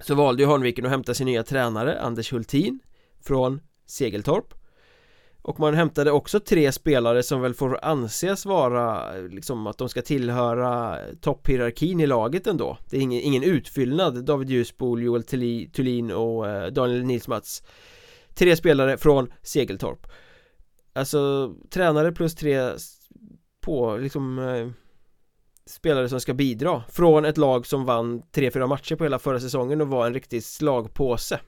Så 0.00 0.14
valde 0.14 0.42
ju 0.42 0.48
Hanviken 0.48 0.84
att 0.84 0.90
hämta 0.90 1.14
sin 1.14 1.26
nya 1.26 1.42
tränare 1.42 2.00
Anders 2.00 2.32
Hultin 2.32 2.80
Från 3.20 3.60
Segeltorp. 3.86 4.54
Och 5.42 5.60
man 5.60 5.74
hämtade 5.74 6.10
också 6.10 6.40
tre 6.40 6.72
spelare 6.72 7.22
som 7.22 7.40
väl 7.40 7.54
får 7.54 7.84
anses 7.84 8.46
vara 8.46 9.12
liksom 9.16 9.66
att 9.66 9.78
de 9.78 9.88
ska 9.88 10.02
tillhöra 10.02 10.98
topphierarkin 11.20 12.00
i 12.00 12.06
laget 12.06 12.46
ändå. 12.46 12.78
Det 12.90 12.96
är 12.96 13.00
ingen, 13.00 13.20
ingen 13.20 13.42
utfyllnad. 13.42 14.24
David 14.24 14.50
Ljusbol, 14.50 15.02
Joel 15.02 15.22
Thulin 15.72 16.10
och 16.10 16.48
eh, 16.48 16.66
Daniel 16.66 17.04
Nilsmats. 17.04 17.62
Tre 18.34 18.56
spelare 18.56 18.96
från 18.96 19.32
Segeltorp. 19.42 20.06
Alltså 20.96 21.54
tränare 21.70 22.12
plus 22.12 22.34
tre 22.34 22.70
på 23.60 23.96
liksom 23.96 24.38
eh, 24.38 24.68
spelare 25.66 26.08
som 26.08 26.20
ska 26.20 26.34
bidra 26.34 26.82
från 26.88 27.24
ett 27.24 27.36
lag 27.36 27.66
som 27.66 27.84
vann 27.84 28.22
3-4 28.22 28.66
matcher 28.66 28.96
på 28.96 29.04
hela 29.04 29.18
förra 29.18 29.40
säsongen 29.40 29.80
och 29.80 29.88
var 29.88 30.06
en 30.06 30.14
riktig 30.14 30.44
slagpåse 30.44 31.40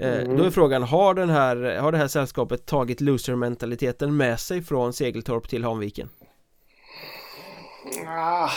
Eh, 0.00 0.20
mm. 0.20 0.36
Då 0.36 0.44
är 0.44 0.50
frågan, 0.50 0.82
har, 0.82 1.14
den 1.14 1.30
här, 1.30 1.78
har 1.78 1.92
det 1.92 1.98
här 1.98 2.08
sällskapet 2.08 2.66
tagit 2.66 3.00
loser-mentaliteten 3.00 4.16
med 4.16 4.40
sig 4.40 4.62
från 4.62 4.92
Segeltorp 4.92 5.48
till 5.48 5.64
Hanviken? 5.64 6.08
Ah, 8.06 8.50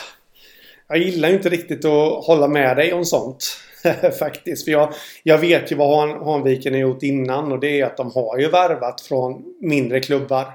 jag 0.88 0.98
gillar 0.98 1.30
inte 1.30 1.50
riktigt 1.50 1.86
att 1.86 2.26
hålla 2.26 2.48
med 2.48 2.78
dig 2.78 2.94
om 2.94 3.06
sånt 3.06 3.58
faktiskt. 4.20 4.66
För 4.66 4.72
jag, 4.72 4.94
jag 5.24 5.38
vet 5.38 5.72
ju 5.72 5.76
vad 5.76 6.00
Han, 6.00 6.26
Hanviken 6.26 6.74
har 6.74 6.80
gjort 6.80 7.04
innan 7.04 7.52
och 7.52 7.60
det 7.60 7.80
är 7.80 7.86
att 7.86 7.98
de 7.98 8.12
har 8.12 8.38
ju 8.38 8.50
värvat 8.50 9.02
från 9.02 9.44
mindre 9.62 10.00
klubbar. 10.00 10.46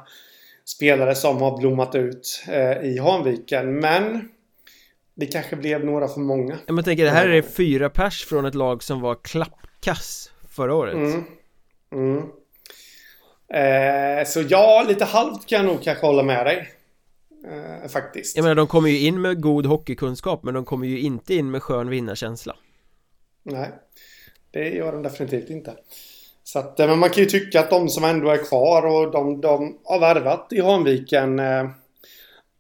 Spelare 0.65 1.15
som 1.15 1.43
har 1.43 1.59
blommat 1.59 1.95
ut 1.95 2.45
eh, 2.49 2.91
i 2.91 2.99
Hanviken. 2.99 3.81
Men 3.81 4.29
det 5.15 5.27
kanske 5.27 5.57
blev 5.57 5.85
några 5.85 6.09
för 6.09 6.21
många. 6.21 6.59
Jag 6.67 6.85
tänker 6.85 7.05
det 7.05 7.11
här 7.11 7.29
är 7.29 7.43
fyra 7.43 7.91
pers 7.91 8.25
från 8.25 8.45
ett 8.45 8.55
lag 8.55 8.83
som 8.83 9.01
var 9.01 9.15
klappkass 9.15 10.31
förra 10.51 10.75
året. 10.75 10.95
Mm. 10.95 11.25
Mm. 11.93 12.23
Eh, 13.55 14.27
så 14.27 14.43
ja, 14.49 14.85
lite 14.89 15.05
halvt 15.05 15.47
kan 15.47 15.57
jag 15.57 15.67
nog 15.67 15.83
kanske 15.83 16.07
hålla 16.07 16.23
med 16.23 16.47
dig. 16.47 16.69
Eh, 17.47 17.89
faktiskt. 17.89 18.37
Jag 18.37 18.43
menar, 18.43 18.55
de 18.55 18.67
kommer 18.67 18.89
ju 18.89 18.99
in 18.99 19.21
med 19.21 19.41
god 19.41 19.67
hockeykunskap, 19.67 20.43
men 20.43 20.55
de 20.55 20.65
kommer 20.65 20.87
ju 20.87 21.01
inte 21.01 21.35
in 21.35 21.51
med 21.51 21.63
skön 21.63 21.89
vinnarkänsla. 21.89 22.57
Nej, 23.49 23.71
det 24.51 24.69
gör 24.69 24.93
de 24.93 25.03
definitivt 25.03 25.51
inte. 25.51 25.75
Så 26.45 26.59
att, 26.59 26.81
eh, 26.81 26.87
men 26.87 26.99
man 26.99 27.11
kan 27.11 27.23
ju 27.23 27.29
tycka 27.29 27.61
att 27.61 27.71
de 27.71 27.89
som 27.89 28.05
ändå 28.05 28.31
är 28.31 28.45
kvar 28.45 28.87
och 28.87 29.13
de, 29.13 29.41
de 29.41 29.79
har 29.85 30.01
värvat 30.01 30.49
i 30.53 30.61
Hanviken 30.61 31.39
eh, 31.39 31.71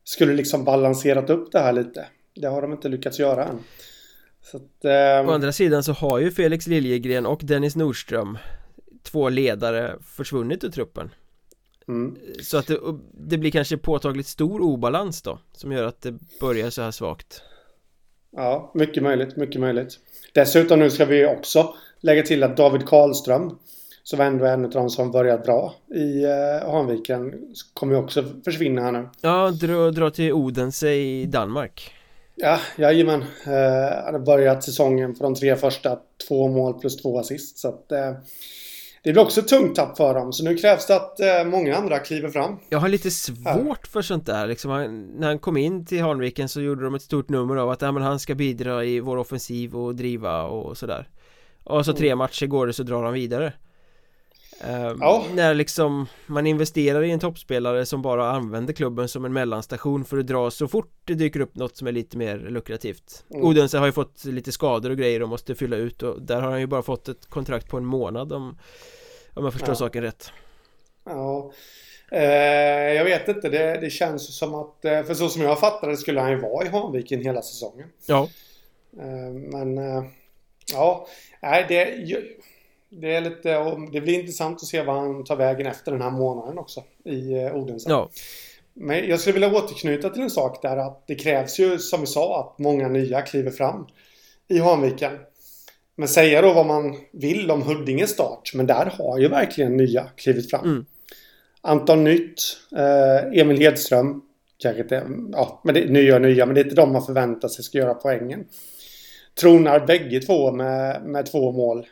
skulle 0.04 0.34
liksom 0.34 0.64
balanserat 0.64 1.30
upp 1.30 1.52
det 1.52 1.58
här 1.58 1.72
lite. 1.72 2.06
Det 2.34 2.46
har 2.46 2.62
de 2.62 2.72
inte 2.72 2.88
lyckats 2.88 3.18
göra 3.18 3.44
än. 3.44 3.58
Att, 4.54 4.84
eh... 4.84 5.28
Å 5.28 5.32
andra 5.32 5.52
sidan 5.52 5.82
så 5.82 5.92
har 5.92 6.18
ju 6.18 6.30
Felix 6.30 6.66
Liljegren 6.66 7.26
och 7.26 7.40
Dennis 7.42 7.76
Nordström 7.76 8.38
Två 9.02 9.28
ledare 9.28 9.96
försvunnit 10.02 10.64
ur 10.64 10.70
truppen 10.70 11.10
mm. 11.88 12.16
Så 12.42 12.58
att 12.58 12.66
det, 12.66 12.78
det, 13.12 13.38
blir 13.38 13.50
kanske 13.50 13.76
påtagligt 13.76 14.26
stor 14.26 14.60
obalans 14.60 15.22
då 15.22 15.38
Som 15.52 15.72
gör 15.72 15.84
att 15.84 16.02
det 16.02 16.14
börjar 16.40 16.70
så 16.70 16.82
här 16.82 16.90
svagt 16.90 17.42
Ja, 18.30 18.72
mycket 18.74 19.02
möjligt, 19.02 19.36
mycket 19.36 19.60
möjligt 19.60 19.98
Dessutom 20.32 20.78
nu 20.78 20.90
ska 20.90 21.04
vi 21.04 21.26
också 21.26 21.74
lägga 22.00 22.22
till 22.22 22.42
att 22.42 22.56
David 22.56 22.86
Karlström 22.86 23.58
som 24.02 24.20
ändå 24.20 24.44
är 24.44 24.52
en 24.52 24.64
av 24.64 24.70
de 24.70 24.90
som 24.90 25.10
börjat 25.10 25.44
bra 25.44 25.74
i 25.94 26.24
eh, 26.24 26.70
Hanviken 26.70 27.34
kommer 27.74 27.94
ju 27.94 28.00
också 28.00 28.24
försvinna 28.44 28.82
här 28.82 28.92
nu 28.92 29.08
Ja, 29.20 29.50
dra, 29.50 29.90
dra 29.90 30.10
till 30.10 30.32
Odense 30.32 30.90
i 30.90 31.26
Danmark 31.26 31.92
Ja, 32.40 32.58
jajamän. 32.76 33.22
Eh, 33.46 34.12
har 34.12 34.18
börjat 34.18 34.64
säsongen 34.64 35.14
på 35.14 35.24
de 35.24 35.34
tre 35.34 35.56
första. 35.56 35.98
Två 36.28 36.48
mål 36.48 36.80
plus 36.80 36.96
två 36.96 37.18
assist. 37.18 37.58
Så 37.58 37.68
att, 37.68 37.92
eh, 37.92 38.12
det 39.02 39.12
blir 39.12 39.22
också 39.22 39.40
ett 39.40 39.48
tungt 39.48 39.76
tapp 39.76 39.96
för 39.96 40.14
dem. 40.14 40.32
Så 40.32 40.44
nu 40.44 40.56
krävs 40.56 40.86
det 40.86 40.96
att 40.96 41.20
eh, 41.20 41.44
många 41.44 41.76
andra 41.76 41.98
kliver 41.98 42.28
fram. 42.28 42.58
Jag 42.68 42.78
har 42.78 42.88
lite 42.88 43.10
svårt 43.10 43.86
för 43.86 44.02
sånt 44.02 44.26
där. 44.26 44.46
Liksom, 44.46 44.70
när 45.18 45.26
han 45.26 45.38
kom 45.38 45.56
in 45.56 45.86
till 45.86 46.02
Hanviken 46.02 46.48
så 46.48 46.60
gjorde 46.60 46.84
de 46.84 46.94
ett 46.94 47.02
stort 47.02 47.28
nummer 47.28 47.56
av 47.56 47.70
att 47.70 47.82
ja, 47.82 47.92
men 47.92 48.02
han 48.02 48.18
ska 48.18 48.34
bidra 48.34 48.84
i 48.84 49.00
vår 49.00 49.16
offensiv 49.16 49.76
och 49.76 49.94
driva 49.94 50.42
och 50.42 50.78
sådär. 50.78 51.08
Och 51.64 51.84
så 51.84 51.92
tre 51.92 52.08
mm. 52.08 52.18
matcher 52.18 52.46
går 52.46 52.66
det 52.66 52.72
så 52.72 52.82
drar 52.82 53.04
han 53.04 53.14
vidare. 53.14 53.52
Uh, 54.64 54.96
ja. 55.00 55.24
När 55.34 55.54
liksom 55.54 56.06
man 56.26 56.46
investerar 56.46 57.02
i 57.02 57.10
en 57.10 57.20
toppspelare 57.20 57.86
som 57.86 58.02
bara 58.02 58.30
använder 58.30 58.72
klubben 58.72 59.08
som 59.08 59.24
en 59.24 59.32
mellanstation 59.32 60.04
för 60.04 60.18
att 60.18 60.26
dra 60.26 60.50
så 60.50 60.68
fort 60.68 60.92
det 61.04 61.14
dyker 61.14 61.40
upp 61.40 61.54
något 61.54 61.76
som 61.76 61.86
är 61.86 61.92
lite 61.92 62.16
mer 62.16 62.38
lukrativt 62.38 63.24
mm. 63.30 63.46
Odense 63.46 63.78
har 63.78 63.86
ju 63.86 63.92
fått 63.92 64.24
lite 64.24 64.52
skador 64.52 64.90
och 64.90 64.96
grejer 64.96 65.22
och 65.22 65.28
måste 65.28 65.54
fylla 65.54 65.76
ut 65.76 66.02
och 66.02 66.22
där 66.22 66.40
har 66.40 66.50
han 66.50 66.60
ju 66.60 66.66
bara 66.66 66.82
fått 66.82 67.08
ett 67.08 67.26
kontrakt 67.26 67.68
på 67.68 67.76
en 67.76 67.84
månad 67.84 68.32
om, 68.32 68.58
om 69.34 69.44
jag 69.44 69.52
förstår 69.52 69.70
ja. 69.70 69.74
saken 69.74 70.02
rätt 70.02 70.32
Ja 71.04 71.52
eh, 72.12 72.92
Jag 72.92 73.04
vet 73.04 73.28
inte, 73.28 73.48
det, 73.48 73.80
det 73.80 73.90
känns 73.90 74.36
som 74.38 74.54
att 74.54 74.84
eh, 74.84 75.02
för 75.02 75.14
så 75.14 75.28
som 75.28 75.42
jag 75.42 75.60
fattade 75.60 75.92
det 75.92 75.96
skulle 75.96 76.20
han 76.20 76.30
ju 76.30 76.40
vara 76.40 76.66
i 76.66 76.68
Hanviken 76.68 77.20
hela 77.20 77.42
säsongen 77.42 77.88
Ja 78.06 78.28
eh, 78.98 79.32
Men 79.32 79.78
eh, 79.78 80.04
Ja, 80.72 81.06
nej 81.42 81.64
det 81.68 81.84
det 82.90 83.14
är 83.14 83.20
lite, 83.20 83.78
det 83.92 84.00
blir 84.00 84.20
intressant 84.20 84.56
att 84.56 84.68
se 84.68 84.82
vad 84.82 84.96
han 84.96 85.24
tar 85.24 85.36
vägen 85.36 85.66
efter 85.66 85.92
den 85.92 86.02
här 86.02 86.10
månaden 86.10 86.58
också 86.58 86.84
i 87.04 87.32
eh, 87.32 87.56
Odense. 87.56 87.90
Ja. 87.90 88.08
Men 88.74 89.08
jag 89.08 89.20
skulle 89.20 89.32
vilja 89.32 89.54
återknyta 89.54 90.10
till 90.10 90.22
en 90.22 90.30
sak 90.30 90.62
där 90.62 90.76
att 90.76 91.04
det 91.06 91.14
krävs 91.14 91.58
ju 91.58 91.78
som 91.78 92.00
vi 92.00 92.06
sa 92.06 92.40
att 92.40 92.58
många 92.58 92.88
nya 92.88 93.22
kliver 93.22 93.50
fram 93.50 93.86
i 94.48 94.58
Hanviken. 94.58 95.12
Men 95.96 96.08
säga 96.08 96.42
då 96.42 96.52
vad 96.52 96.66
man 96.66 96.96
vill 97.12 97.50
om 97.50 97.62
Huddinges 97.62 98.10
start. 98.10 98.50
Men 98.54 98.66
där 98.66 98.92
har 98.98 99.18
ju 99.18 99.28
verkligen 99.28 99.76
nya 99.76 100.04
klivit 100.16 100.50
fram. 100.50 100.64
Mm. 100.64 100.86
Anton 101.60 102.04
Nytt, 102.04 102.42
eh, 102.76 103.40
Emil 103.40 103.60
Hedström. 103.60 104.22
Kanske 104.58 104.82
inte, 104.82 105.06
ja, 105.32 105.60
men 105.64 105.74
det, 105.74 105.90
nya 105.90 106.14
och 106.14 106.22
nya, 106.22 106.46
men 106.46 106.54
det 106.54 106.60
är 106.60 106.64
inte 106.64 106.76
de 106.76 106.92
man 106.92 107.06
förväntar 107.06 107.48
sig 107.48 107.64
ska 107.64 107.78
göra 107.78 107.94
poängen. 107.94 108.44
Tronar 109.40 109.86
bägge 109.86 110.20
två 110.20 110.52
med, 110.52 111.02
med 111.02 111.26
två 111.26 111.52
mål. 111.52 111.86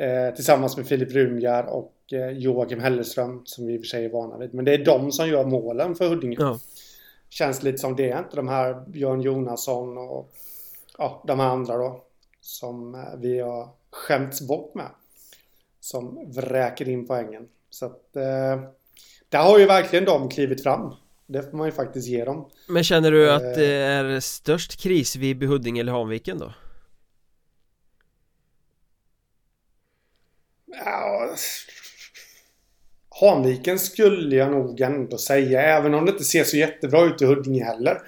Eh, 0.00 0.34
tillsammans 0.34 0.76
med 0.76 0.86
Filip 0.86 1.12
Rungar 1.12 1.64
och 1.64 1.94
eh, 2.12 2.30
Joakim 2.30 2.80
Helleström 2.80 3.42
som 3.44 3.66
vi 3.66 3.74
i 3.74 3.76
och 3.76 3.80
för 3.80 3.86
sig 3.86 4.04
är 4.04 4.08
vana 4.08 4.38
vid. 4.38 4.54
Men 4.54 4.64
det 4.64 4.74
är 4.74 4.84
de 4.84 5.12
som 5.12 5.28
gör 5.28 5.44
målen 5.44 5.94
för 5.94 6.08
Huddinge. 6.08 6.36
Ja. 6.38 6.58
Känns 7.28 7.62
lite 7.62 7.78
som 7.78 7.96
det, 7.96 8.18
inte 8.18 8.36
de 8.36 8.48
här 8.48 8.84
Björn 8.86 9.20
Jonasson 9.20 9.98
och 9.98 10.32
ja, 10.98 11.24
de 11.26 11.40
här 11.40 11.48
andra 11.48 11.76
då. 11.76 12.04
Som 12.40 12.94
eh, 12.94 13.00
vi 13.18 13.40
har 13.40 13.68
skämts 13.90 14.40
bort 14.40 14.74
med. 14.74 14.88
Som 15.80 16.32
vräker 16.34 16.88
in 16.88 17.06
poängen. 17.06 17.48
Så 17.70 17.86
att 17.86 18.16
eh, 18.16 18.60
där 19.28 19.42
har 19.42 19.58
ju 19.58 19.66
verkligen 19.66 20.04
de 20.04 20.28
klivit 20.28 20.62
fram. 20.62 20.94
Det 21.26 21.50
får 21.50 21.56
man 21.56 21.66
ju 21.66 21.72
faktiskt 21.72 22.08
ge 22.08 22.24
dem. 22.24 22.48
Men 22.68 22.84
känner 22.84 23.10
du 23.10 23.32
att 23.32 23.54
det 23.54 23.72
är 23.72 24.20
störst 24.20 24.82
kris 24.82 25.16
vid 25.16 25.42
Huddinge 25.42 25.80
eller 25.80 25.92
Hanviken 25.92 26.38
då? 26.38 26.52
Ja, 30.84 31.28
Hanviken 33.20 33.78
skulle 33.78 34.36
jag 34.36 34.50
nog 34.50 34.80
ändå 34.80 35.18
säga, 35.18 35.62
även 35.62 35.94
om 35.94 36.04
det 36.04 36.12
inte 36.12 36.24
ser 36.24 36.44
så 36.44 36.56
jättebra 36.56 37.04
ut 37.04 37.22
i 37.22 37.24
Huddinge 37.24 37.64
heller. 37.64 37.98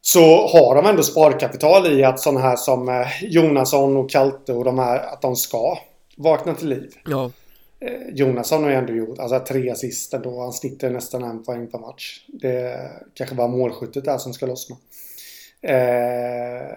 Så 0.00 0.46
har 0.46 0.74
de 0.74 0.86
ändå 0.86 1.02
sparkapital 1.02 1.92
i 1.92 2.04
att 2.04 2.20
sådana 2.20 2.40
här 2.40 2.56
som 2.56 2.88
eh, 2.88 3.24
Jonasson 3.24 3.96
och 3.96 4.10
Kalte 4.10 4.52
och 4.52 4.64
de 4.64 4.78
här, 4.78 4.98
att 4.98 5.22
de 5.22 5.36
ska 5.36 5.78
vakna 6.16 6.54
till 6.54 6.68
liv. 6.68 6.94
Ja. 7.06 7.30
Eh, 7.80 8.14
Jonasson 8.14 8.62
har 8.62 8.70
ju 8.70 8.76
ändå 8.76 8.92
gjort, 8.92 9.18
alltså 9.18 9.38
tre 9.38 9.70
assist 9.70 10.12
då, 10.12 10.40
han 10.40 10.52
snittar 10.52 10.90
nästan 10.90 11.22
en 11.22 11.44
poäng 11.44 11.66
per 11.66 11.78
match. 11.78 12.24
Det 12.26 12.90
kanske 13.14 13.36
bara 13.36 13.48
målskyttet 13.48 14.04
där 14.04 14.18
som 14.18 14.34
ska 14.34 14.46
lossna. 14.46 14.76
Eh, 15.62 16.76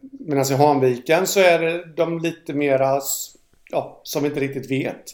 Medan 0.00 0.44
i 0.52 0.54
Hanviken 0.54 1.26
så 1.26 1.40
är 1.40 1.84
de 1.96 2.18
lite 2.18 2.54
mera 2.54 3.00
ja, 3.70 4.00
som 4.02 4.26
inte 4.26 4.40
riktigt 4.40 4.70
vet 4.70 5.04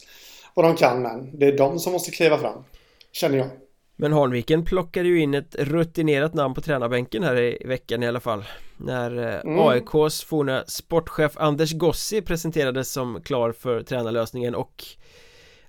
vad 0.54 0.64
de 0.64 0.76
kan 0.76 1.06
än. 1.06 1.38
Det 1.38 1.46
är 1.46 1.58
de 1.58 1.78
som 1.78 1.92
måste 1.92 2.10
kliva 2.10 2.38
fram, 2.38 2.64
känner 3.12 3.38
jag. 3.38 3.48
Men 3.96 4.12
Hanviken 4.12 4.64
plockade 4.64 5.08
ju 5.08 5.20
in 5.20 5.34
ett 5.34 5.56
rutinerat 5.58 6.34
namn 6.34 6.54
på 6.54 6.60
tränarbänken 6.60 7.22
här 7.22 7.36
i 7.36 7.62
veckan 7.64 8.02
i 8.02 8.08
alla 8.08 8.20
fall 8.20 8.44
När 8.76 9.18
eh, 9.18 9.40
mm. 9.40 9.58
AIKs 9.58 10.24
forna 10.24 10.64
sportchef 10.66 11.32
Anders 11.36 11.72
Gossi 11.72 12.22
presenterades 12.22 12.92
som 12.92 13.22
klar 13.22 13.52
för 13.52 13.82
tränarlösningen 13.82 14.54
och 14.54 14.84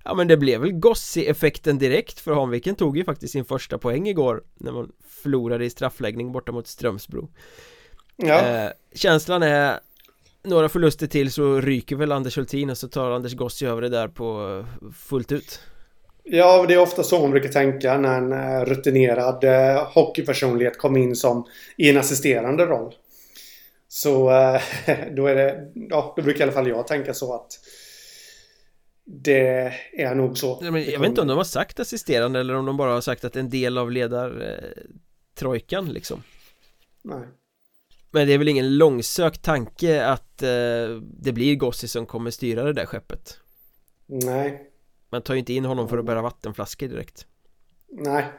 Ja 0.04 0.14
men 0.14 0.28
det 0.28 0.36
blev 0.36 0.60
väl 0.60 0.72
Gossi-effekten 0.72 1.78
direkt 1.78 2.20
för 2.20 2.34
Hanviken 2.34 2.74
tog 2.74 2.96
ju 2.96 3.04
faktiskt 3.04 3.32
sin 3.32 3.44
första 3.44 3.78
poäng 3.78 4.08
igår 4.08 4.42
När 4.54 4.72
man 4.72 4.92
förlorade 5.22 5.64
i 5.64 5.70
straffläggning 5.70 6.32
borta 6.32 6.52
mot 6.52 6.66
Strömsbro 6.66 7.28
ja. 8.16 8.46
eh, 8.46 8.70
Känslan 8.94 9.42
är 9.42 9.80
några 10.44 10.68
förluster 10.68 11.06
till 11.06 11.32
så 11.32 11.60
ryker 11.60 11.96
väl 11.96 12.12
Anders 12.12 12.36
Hultin 12.36 12.70
och 12.70 12.78
så 12.78 12.88
tar 12.88 13.10
Anders 13.10 13.34
Gossi 13.34 13.66
över 13.66 13.82
det 13.82 13.88
där 13.88 14.08
på 14.08 14.64
fullt 14.94 15.32
ut 15.32 15.60
Ja, 16.30 16.64
det 16.68 16.74
är 16.74 16.78
ofta 16.78 17.02
så 17.02 17.20
man 17.20 17.30
brukar 17.30 17.48
tänka 17.48 17.98
när 17.98 18.18
en 18.18 18.32
eh, 18.32 18.64
rutinerad 18.64 19.44
eh, 19.44 19.92
hockeypersonlighet 19.92 20.78
kommer 20.78 21.00
in 21.00 21.16
som 21.16 21.46
i 21.76 21.90
en 21.90 21.96
assisterande 21.96 22.66
roll. 22.66 22.94
Så 23.88 24.30
eh, 24.30 24.60
då 25.16 25.26
är 25.26 25.34
det, 25.34 25.72
ja, 25.74 26.14
då 26.16 26.22
brukar 26.22 26.40
i 26.40 26.42
alla 26.42 26.52
fall 26.52 26.68
jag 26.68 26.86
tänka 26.86 27.14
så 27.14 27.34
att 27.34 27.52
det 29.04 29.72
är 29.92 30.14
nog 30.14 30.38
så. 30.38 30.58
Ja, 30.62 30.70
men 30.70 30.84
jag 30.84 31.00
vet 31.00 31.08
inte 31.08 31.20
om 31.20 31.28
de 31.28 31.36
har 31.36 31.44
sagt 31.44 31.80
assisterande 31.80 32.40
eller 32.40 32.54
om 32.54 32.66
de 32.66 32.76
bara 32.76 32.92
har 32.92 33.00
sagt 33.00 33.24
att 33.24 33.36
en 33.36 33.50
del 33.50 33.78
av 33.78 33.90
ledartrojkan 33.90 35.92
liksom. 35.92 36.22
Nej. 37.02 37.22
Men 38.10 38.26
det 38.26 38.32
är 38.34 38.38
väl 38.38 38.48
ingen 38.48 38.76
långsökt 38.76 39.42
tanke 39.42 40.06
att 40.06 40.42
eh, 40.42 40.48
det 41.02 41.32
blir 41.32 41.56
Gossi 41.56 41.88
som 41.88 42.06
kommer 42.06 42.30
styra 42.30 42.64
det 42.64 42.72
där 42.72 42.86
skeppet? 42.86 43.40
Nej. 44.06 44.70
Man 45.10 45.22
tar 45.22 45.34
ju 45.34 45.40
inte 45.40 45.52
in 45.52 45.64
honom 45.64 45.88
för 45.88 45.98
att 45.98 46.06
bära 46.06 46.22
vattenflaskor 46.22 46.88
direkt. 46.88 47.26
Nej. 47.90 48.32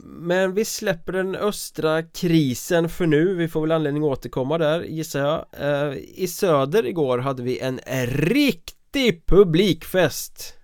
Men 0.00 0.54
vi 0.54 0.64
släpper 0.64 1.12
den 1.12 1.34
östra 1.34 2.02
krisen 2.02 2.88
för 2.88 3.06
nu, 3.06 3.34
vi 3.34 3.48
får 3.48 3.60
väl 3.60 3.72
anledning 3.72 4.02
att 4.02 4.08
återkomma 4.18 4.58
där 4.58 4.82
gissar 4.82 5.20
jag 5.20 5.46
eh, 5.60 5.96
I 5.96 6.28
söder 6.28 6.86
igår 6.86 7.18
hade 7.18 7.42
vi 7.42 7.58
en 7.58 7.80
riktig 8.06 9.26
publikfest 9.26 10.54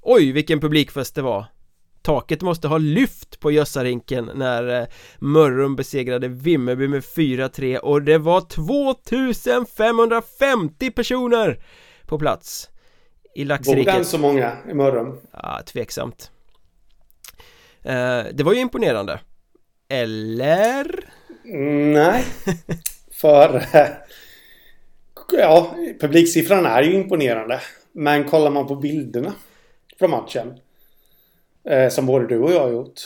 Oj 0.00 0.32
vilken 0.32 0.60
publikfest 0.60 1.14
det 1.14 1.22
var 1.22 1.46
Taket 2.04 2.42
måste 2.42 2.68
ha 2.68 2.78
lyft 2.78 3.40
på 3.40 3.50
Gössarinken 3.50 4.30
när 4.34 4.80
eh, 4.80 4.86
Mörrum 5.18 5.76
besegrade 5.76 6.28
Vimmerby 6.28 6.88
med 6.88 7.02
4-3 7.02 7.76
och 7.76 8.02
det 8.02 8.18
var 8.18 8.40
2550 8.40 10.90
personer 10.90 11.64
på 12.06 12.18
plats 12.18 12.70
i 13.34 13.44
Laxriket. 13.44 13.94
Den 13.94 14.04
så 14.04 14.18
många 14.18 14.56
i 14.70 14.74
Mörrum? 14.74 15.20
Ja, 15.32 15.60
tveksamt. 15.66 16.30
Eh, 17.82 18.22
Det 18.32 18.42
var 18.42 18.52
ju 18.52 18.60
imponerande. 18.60 19.20
Eller? 19.88 20.86
Nej. 21.94 22.24
För 23.12 23.62
Ja, 25.32 25.74
publiksiffran 26.00 26.66
är 26.66 26.82
ju 26.82 26.94
imponerande. 26.94 27.60
Men 27.92 28.28
kollar 28.28 28.50
man 28.50 28.66
på 28.66 28.76
bilderna 28.76 29.32
från 29.98 30.10
matchen 30.10 30.58
eh, 31.68 31.88
Som 31.88 32.06
både 32.06 32.26
du 32.26 32.38
och 32.38 32.52
jag 32.52 32.60
har 32.60 32.72
gjort 32.72 33.00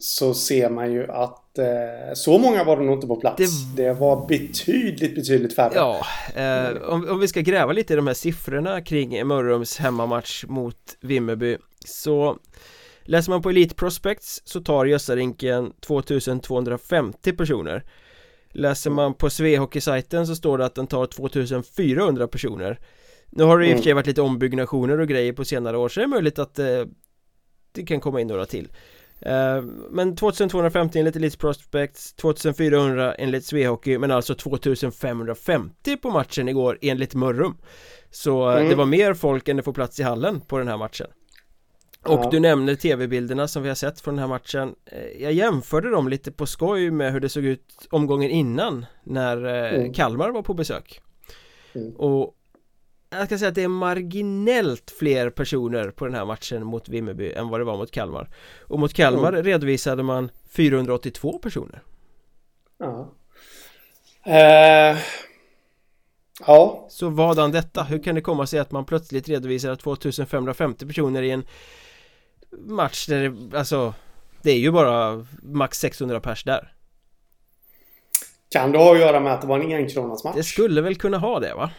Så 0.00 0.34
ser 0.34 0.70
man 0.70 0.92
ju 0.92 1.10
att 1.10 1.58
eh, 1.58 2.14
så 2.14 2.38
många 2.38 2.64
var 2.64 2.76
det 2.76 2.82
nog 2.82 2.96
inte 2.96 3.06
på 3.06 3.16
plats. 3.16 3.64
Det... 3.76 3.82
det 3.82 3.92
var 3.92 4.26
betydligt, 4.28 5.14
betydligt 5.14 5.54
färre. 5.54 5.72
Ja, 5.74 6.06
eh, 6.36 6.82
om, 6.82 7.08
om, 7.08 7.20
vi 7.20 7.28
ska 7.28 7.40
gräva 7.40 7.72
lite 7.72 7.92
i 7.92 7.96
de 7.96 8.06
här 8.06 8.14
siffrorna 8.14 8.80
kring 8.80 9.26
Mörrums 9.26 9.78
hemmamatch 9.78 10.44
mot 10.48 10.96
Vimmerby 11.00 11.56
Så 11.84 12.38
Läser 13.10 13.30
man 13.30 13.42
på 13.42 13.50
Elite 13.50 13.74
Prospects 13.74 14.42
så 14.44 14.60
tar 14.60 14.84
Gössarinken 14.84 15.72
2250 15.80 17.32
personer. 17.32 17.84
Läser 18.50 18.90
man 18.90 19.14
på 19.14 19.30
Svehockeysajten 19.30 20.26
så 20.26 20.36
står 20.36 20.58
det 20.58 20.64
att 20.64 20.74
den 20.74 20.86
tar 20.86 21.06
2400 21.06 22.28
personer. 22.28 22.78
Nu 23.30 23.44
har 23.44 23.58
det 23.58 23.66
i 23.66 23.72
och 23.72 23.76
för 23.76 23.82
sig 23.82 23.90
mm. 23.90 23.96
varit 23.96 24.06
lite 24.06 24.22
ombyggnationer 24.22 25.00
och 25.00 25.08
grejer 25.08 25.32
på 25.32 25.44
senare 25.44 25.78
år 25.78 25.88
så 25.88 26.00
det 26.00 26.04
är 26.04 26.08
möjligt 26.08 26.38
att 26.38 26.58
eh, 26.58 26.66
det 27.72 27.82
kan 27.82 28.00
komma 28.00 28.20
in 28.20 28.26
några 28.26 28.46
till 28.46 28.68
Eh, 29.22 29.62
men 29.90 30.16
2250 30.16 30.98
enligt 30.98 31.16
Elite 31.16 31.38
Prospects 31.38 32.12
2400 32.12 33.14
enligt 33.14 33.44
Svehockey 33.44 33.98
men 33.98 34.10
alltså 34.10 34.34
2550 34.34 35.96
på 35.96 36.10
matchen 36.10 36.48
igår 36.48 36.78
enligt 36.80 37.14
Mörrum 37.14 37.56
Så 38.10 38.50
eh, 38.50 38.56
mm. 38.56 38.68
det 38.68 38.74
var 38.74 38.86
mer 38.86 39.14
folk 39.14 39.48
än 39.48 39.56
det 39.56 39.62
får 39.62 39.72
plats 39.72 40.00
i 40.00 40.02
hallen 40.02 40.40
på 40.40 40.58
den 40.58 40.68
här 40.68 40.76
matchen 40.76 41.06
Och 42.06 42.20
ja. 42.24 42.28
du 42.30 42.40
nämner 42.40 42.74
tv-bilderna 42.74 43.48
som 43.48 43.62
vi 43.62 43.68
har 43.68 43.76
sett 43.76 44.00
från 44.00 44.14
den 44.14 44.22
här 44.22 44.28
matchen 44.28 44.74
eh, 44.86 45.22
Jag 45.22 45.32
jämförde 45.32 45.90
dem 45.90 46.08
lite 46.08 46.32
på 46.32 46.46
skoj 46.46 46.90
med 46.90 47.12
hur 47.12 47.20
det 47.20 47.28
såg 47.28 47.44
ut 47.44 47.88
omgången 47.90 48.30
innan 48.30 48.86
När 49.04 49.36
mm. 49.44 49.92
Kalmar 49.92 50.30
var 50.30 50.42
på 50.42 50.54
besök 50.54 51.00
mm. 51.74 51.96
Och 51.96 52.34
jag 53.10 53.26
ska 53.26 53.38
säga 53.38 53.48
att 53.48 53.54
det 53.54 53.62
är 53.62 53.68
marginellt 53.68 54.90
fler 54.98 55.30
personer 55.30 55.90
på 55.90 56.04
den 56.04 56.14
här 56.14 56.24
matchen 56.24 56.66
mot 56.66 56.88
Vimmerby 56.88 57.32
än 57.32 57.48
vad 57.48 57.60
det 57.60 57.64
var 57.64 57.76
mot 57.76 57.90
Kalmar 57.90 58.28
Och 58.60 58.78
mot 58.78 58.92
Kalmar 58.94 59.32
mm. 59.32 59.44
redovisade 59.44 60.02
man 60.02 60.30
482 60.48 61.38
personer 61.38 61.82
Ja 62.78 63.08
eh, 64.26 64.98
Ja 66.46 66.86
Så 66.90 67.08
vadan 67.08 67.52
detta? 67.52 67.82
Hur 67.82 68.02
kan 68.02 68.14
det 68.14 68.20
komma 68.20 68.46
sig 68.46 68.60
att 68.60 68.70
man 68.70 68.84
plötsligt 68.84 69.28
redovisar 69.28 69.76
2550 69.76 70.86
personer 70.86 71.22
i 71.22 71.30
en 71.30 71.46
match 72.50 73.06
där 73.06 73.28
det, 73.28 73.58
alltså 73.58 73.94
Det 74.42 74.50
är 74.50 74.58
ju 74.58 74.70
bara 74.70 75.26
max 75.42 75.78
600 75.78 76.20
pers 76.20 76.44
där 76.44 76.72
Kan 78.48 78.72
det 78.72 78.78
ha 78.78 78.92
att 78.92 79.00
göra 79.00 79.20
med 79.20 79.32
att 79.32 79.40
det 79.40 79.46
var 79.46 79.58
en 79.58 79.72
enkronas 79.72 80.24
match? 80.24 80.36
Det 80.36 80.44
skulle 80.44 80.80
väl 80.80 80.96
kunna 80.96 81.18
ha 81.18 81.40
det 81.40 81.54
va? 81.54 81.70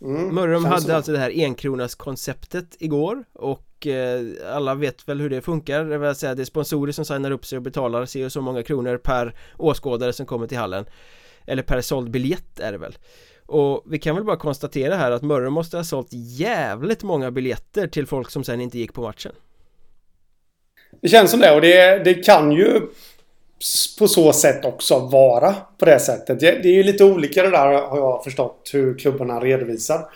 Mm, 0.00 0.34
Mörrum 0.34 0.64
hade 0.64 0.80
så. 0.80 0.92
alltså 0.92 1.12
det 1.12 1.18
här 1.18 1.30
enkronas 1.30 1.94
konceptet 1.94 2.76
igår 2.78 3.24
och 3.32 3.86
eh, 3.86 4.20
alla 4.52 4.74
vet 4.74 5.08
väl 5.08 5.20
hur 5.20 5.30
det 5.30 5.42
funkar. 5.42 5.84
Det 5.84 5.98
vill 5.98 6.14
säga 6.14 6.34
det 6.34 6.42
är 6.42 6.44
sponsorer 6.44 6.92
som 6.92 7.04
signar 7.04 7.30
upp 7.30 7.46
sig 7.46 7.56
och 7.56 7.62
betalar 7.62 8.06
sig 8.06 8.24
och 8.24 8.32
så 8.32 8.40
många 8.40 8.62
kronor 8.62 8.96
per 8.96 9.34
åskådare 9.56 10.12
som 10.12 10.26
kommer 10.26 10.46
till 10.46 10.58
hallen. 10.58 10.86
Eller 11.46 11.62
per 11.62 11.80
såld 11.80 12.10
biljett 12.10 12.60
är 12.60 12.72
det 12.72 12.78
väl. 12.78 12.96
Och 13.46 13.84
vi 13.86 13.98
kan 13.98 14.14
väl 14.14 14.24
bara 14.24 14.36
konstatera 14.36 14.96
här 14.96 15.10
att 15.10 15.22
Mörrum 15.22 15.52
måste 15.52 15.76
ha 15.76 15.84
sålt 15.84 16.08
jävligt 16.10 17.02
många 17.02 17.30
biljetter 17.30 17.86
till 17.86 18.06
folk 18.06 18.30
som 18.30 18.44
sen 18.44 18.60
inte 18.60 18.78
gick 18.78 18.92
på 18.92 19.02
matchen. 19.02 19.32
Det 21.02 21.08
känns 21.08 21.30
som 21.30 21.40
det 21.40 21.54
och 21.54 21.60
det, 21.60 22.04
det 22.04 22.14
kan 22.14 22.52
ju 22.52 22.80
på 23.98 24.08
så 24.08 24.32
sätt 24.32 24.64
också 24.64 24.98
vara 24.98 25.54
på 25.78 25.84
det 25.84 25.98
sättet. 25.98 26.40
Det, 26.40 26.48
är 26.48 26.66
ju 26.66 26.82
lite 26.82 27.04
olika 27.04 27.42
det 27.42 27.50
där 27.50 27.66
har 27.66 27.98
jag 27.98 28.24
förstått 28.24 28.70
hur 28.72 28.98
klubbarna 28.98 29.40
redovisar. 29.40 30.08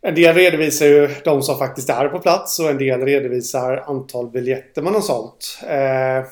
En 0.00 0.14
del 0.14 0.34
redovisar 0.34 0.86
ju 0.86 1.10
de 1.24 1.42
som 1.42 1.58
faktiskt 1.58 1.90
är 1.90 2.08
på 2.08 2.18
plats 2.18 2.58
och 2.58 2.70
en 2.70 2.78
del 2.78 3.00
redovisar 3.00 3.84
antal 3.86 4.30
biljetter 4.30 4.82
man 4.82 4.94
har 4.94 5.00
sålt. 5.00 5.58
Eh, 5.68 6.30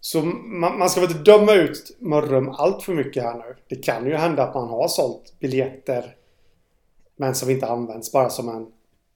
så 0.00 0.22
man, 0.22 0.78
man, 0.78 0.90
ska 0.90 1.00
väl 1.00 1.10
inte 1.10 1.22
döma 1.30 1.54
ut 1.54 1.96
Mörrum 2.00 2.48
allt 2.48 2.82
för 2.82 2.92
mycket 2.92 3.22
här 3.22 3.34
nu. 3.34 3.56
Det 3.68 3.76
kan 3.76 4.06
ju 4.06 4.14
hända 4.14 4.42
att 4.42 4.54
man 4.54 4.68
har 4.68 4.88
sålt 4.88 5.34
biljetter 5.40 6.14
men 7.16 7.34
som 7.34 7.50
inte 7.50 7.66
används 7.66 8.12
bara 8.12 8.30
som 8.30 8.48
en 8.48 8.66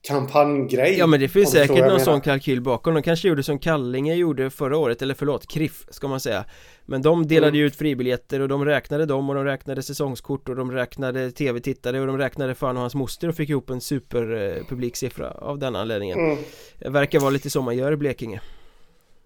kampanjgrej? 0.09 0.99
Ja 0.99 1.07
men 1.07 1.21
det 1.21 1.29
finns 1.29 1.51
säkert 1.51 1.79
någon 1.79 2.01
sån 2.01 2.21
kalkyl 2.21 2.61
bakom. 2.61 2.95
De 2.95 3.03
kanske 3.03 3.29
gjorde 3.29 3.43
som 3.43 3.59
Kallinge 3.59 4.15
gjorde 4.15 4.51
förra 4.51 4.77
året 4.77 5.03
Eller 5.03 5.15
förlåt, 5.15 5.47
KRIF 5.47 5.85
ska 5.91 6.09
man 6.09 6.21
säga. 6.21 6.45
Men 6.85 7.03
de 7.03 7.27
delade 7.27 7.49
mm. 7.49 7.59
ju 7.59 7.67
ut 7.67 7.77
fribiljetter 7.77 8.41
och 8.41 8.49
de 8.49 8.65
räknade 8.65 9.07
dem 9.07 9.29
och 9.29 9.35
de 9.35 9.45
räknade 9.45 9.83
säsongskort 9.83 10.49
och 10.49 10.57
de 10.57 10.73
räknade 10.73 11.31
tv-tittare 11.31 12.01
och 12.01 12.07
de 12.07 12.19
räknade 12.19 12.55
fan 12.55 12.77
och 12.77 12.81
hans 12.81 12.95
moster 12.95 13.29
och 13.29 13.35
fick 13.35 13.49
ihop 13.49 13.71
en 13.71 13.81
superpubliksiffra 13.81 15.31
av 15.31 15.59
den 15.59 15.77
anledningen. 15.77 16.19
Mm. 16.19 16.39
Det 16.79 16.89
verkar 16.89 17.21
vara 17.21 17.31
lite 17.31 17.51
så 17.51 17.63
man 17.63 17.77
gör 17.77 17.93
i 17.93 17.97
Blekinge. 17.97 18.41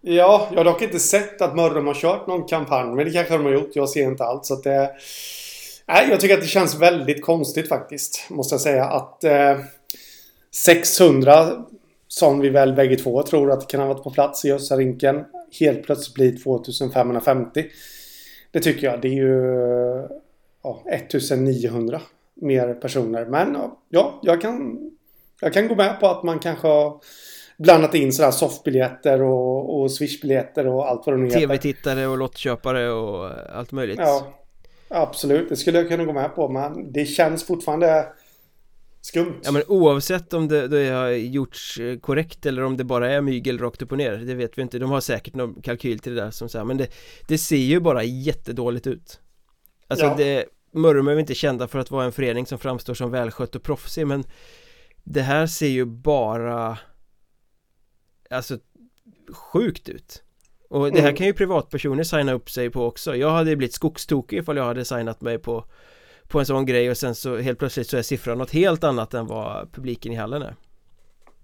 Ja, 0.00 0.48
jag 0.50 0.58
har 0.58 0.64
dock 0.64 0.82
inte 0.82 1.00
sett 1.00 1.42
att 1.42 1.56
Mörrum 1.56 1.86
har 1.86 1.94
kört 1.94 2.26
någon 2.26 2.46
kampanj 2.46 2.94
Men 2.94 3.04
det 3.04 3.10
kanske 3.10 3.36
de 3.36 3.44
har 3.44 3.52
gjort, 3.52 3.70
jag 3.72 3.88
ser 3.88 4.02
inte 4.02 4.24
allt 4.24 4.46
så 4.46 4.54
att 4.54 4.62
det 4.62 4.90
Nej, 5.88 6.06
jag 6.10 6.20
tycker 6.20 6.34
att 6.34 6.40
det 6.40 6.46
känns 6.46 6.80
väldigt 6.80 7.24
konstigt 7.24 7.68
faktiskt 7.68 8.26
Måste 8.30 8.54
jag 8.54 8.60
säga 8.60 8.84
att 8.84 9.24
eh, 9.24 9.58
600 10.64 11.64
som 12.08 12.40
vi 12.40 12.48
väl 12.48 12.72
bägge 12.72 12.96
två 12.96 13.22
tror 13.22 13.52
att 13.52 13.60
det 13.60 13.66
kan 13.66 13.80
ha 13.80 13.86
varit 13.86 14.02
på 14.02 14.10
plats 14.10 14.44
i 14.44 14.52
Össarinken 14.52 15.24
helt 15.60 15.82
plötsligt 15.82 16.14
blir 16.14 16.42
2550. 16.42 17.64
Det 18.50 18.60
tycker 18.60 18.86
jag. 18.86 19.00
Det 19.00 19.08
är 19.08 19.12
ju 19.12 20.08
ja, 20.62 20.82
1900 20.92 22.00
mer 22.34 22.74
personer. 22.74 23.26
Men 23.26 23.56
ja, 23.88 24.20
jag 24.22 24.40
kan, 24.40 24.78
jag 25.40 25.52
kan 25.52 25.68
gå 25.68 25.74
med 25.74 26.00
på 26.00 26.06
att 26.06 26.22
man 26.22 26.38
kanske 26.38 26.68
har 26.68 27.00
blandat 27.56 27.94
in 27.94 28.12
sådär 28.12 28.30
soffbiljetter 28.30 29.22
och, 29.22 29.80
och 29.80 29.92
swishbiljetter 29.92 30.66
och 30.66 30.88
allt 30.88 31.06
vad 31.06 31.14
det 31.14 31.20
nu 31.20 31.26
heter. 31.26 31.40
TV-tittare 31.40 32.06
och 32.06 32.18
lottköpare 32.18 32.90
och 32.90 33.30
allt 33.52 33.72
möjligt. 33.72 33.98
Ja, 33.98 34.26
absolut. 34.88 35.48
Det 35.48 35.56
skulle 35.56 35.78
jag 35.78 35.88
kunna 35.88 36.04
gå 36.04 36.12
med 36.12 36.34
på. 36.34 36.48
Men 36.48 36.92
det 36.92 37.04
känns 37.04 37.44
fortfarande 37.44 38.06
Skumt. 39.06 39.40
Ja 39.44 39.52
men 39.52 39.62
oavsett 39.68 40.32
om 40.32 40.48
det, 40.48 40.68
det 40.68 40.88
har 40.88 41.08
gjorts 41.08 41.78
eh, 41.78 41.98
korrekt 41.98 42.46
eller 42.46 42.62
om 42.62 42.76
det 42.76 42.84
bara 42.84 43.10
är 43.10 43.20
mygel 43.20 43.58
rakt 43.58 43.82
upp 43.82 43.92
och 43.92 43.98
ner 43.98 44.12
Det 44.12 44.34
vet 44.34 44.58
vi 44.58 44.62
inte, 44.62 44.78
de 44.78 44.90
har 44.90 45.00
säkert 45.00 45.34
någon 45.34 45.62
kalkyl 45.62 45.98
till 45.98 46.14
det 46.14 46.20
där 46.20 46.30
som 46.30 46.48
säger 46.48 46.64
Men 46.64 46.76
det, 46.76 46.88
det 47.28 47.38
ser 47.38 47.56
ju 47.56 47.80
bara 47.80 48.04
jättedåligt 48.04 48.86
ut. 48.86 49.20
Alltså 49.88 50.06
ja. 50.06 50.14
det 50.16 50.44
Mörrum 50.72 51.08
är 51.08 51.18
inte 51.18 51.34
kända 51.34 51.68
för 51.68 51.78
att 51.78 51.90
vara 51.90 52.04
en 52.04 52.12
förening 52.12 52.46
som 52.46 52.58
framstår 52.58 52.94
som 52.94 53.10
välskött 53.10 53.54
och 53.54 53.62
proffsig 53.62 54.06
men 54.06 54.24
Det 55.04 55.22
här 55.22 55.46
ser 55.46 55.68
ju 55.68 55.84
bara 55.84 56.78
Alltså 58.30 58.58
Sjukt 59.32 59.88
ut. 59.88 60.22
Och 60.68 60.92
det 60.92 61.00
här 61.00 61.08
mm. 61.08 61.16
kan 61.16 61.26
ju 61.26 61.32
privatpersoner 61.32 62.04
signa 62.04 62.32
upp 62.32 62.50
sig 62.50 62.70
på 62.70 62.84
också. 62.86 63.16
Jag 63.16 63.30
hade 63.30 63.56
blivit 63.56 63.74
skogstokig 63.74 64.38
ifall 64.38 64.56
jag 64.56 64.64
hade 64.64 64.84
signat 64.84 65.20
mig 65.20 65.38
på 65.38 65.64
på 66.28 66.38
en 66.38 66.46
sån 66.46 66.66
grej 66.66 66.90
och 66.90 66.96
sen 66.96 67.14
så 67.14 67.36
helt 67.36 67.58
plötsligt 67.58 67.88
så 67.88 67.96
är 67.96 68.02
siffran 68.02 68.38
något 68.38 68.50
helt 68.50 68.84
annat 68.84 69.14
än 69.14 69.26
vad 69.26 69.72
publiken 69.72 70.12
i 70.12 70.14
hallen 70.14 70.42
är. 70.42 70.56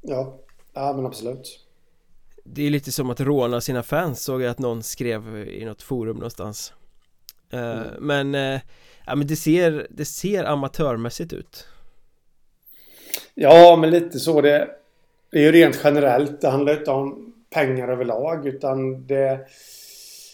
Ja, 0.01 0.39
ja 0.75 0.93
men 0.97 1.07
absolut. 1.07 1.61
Det 2.45 2.67
är 2.67 2.71
lite 2.71 2.93
som 2.93 3.11
att 3.11 3.21
råna 3.21 3.61
sina 3.61 3.83
fans 3.83 4.23
såg 4.23 4.43
jag 4.43 4.51
att 4.51 4.59
någon 4.59 4.83
skrev 4.83 5.49
i 5.49 5.65
något 5.65 5.83
forum 5.83 6.17
någonstans. 6.17 6.73
Eh, 7.51 7.81
mm. 7.81 7.87
Men, 8.01 8.35
uh, 8.35 8.61
ja 9.07 9.15
men 9.15 9.27
det 9.27 9.37
ser, 9.37 9.87
det 9.91 10.05
ser 10.05 10.45
amatörmässigt 10.45 11.33
ut. 11.33 11.67
Ja 13.35 13.77
men 13.77 13.91
lite 13.91 14.19
så. 14.19 14.41
Det 14.41 14.69
Det 15.31 15.39
är 15.39 15.43
ju 15.43 15.53
rent 15.53 15.81
generellt, 15.85 16.41
det 16.41 16.49
handlar 16.49 16.79
inte 16.79 16.91
om 16.91 17.35
pengar 17.51 17.89
överlag 17.89 18.47
utan 18.47 19.07
det 19.07 19.41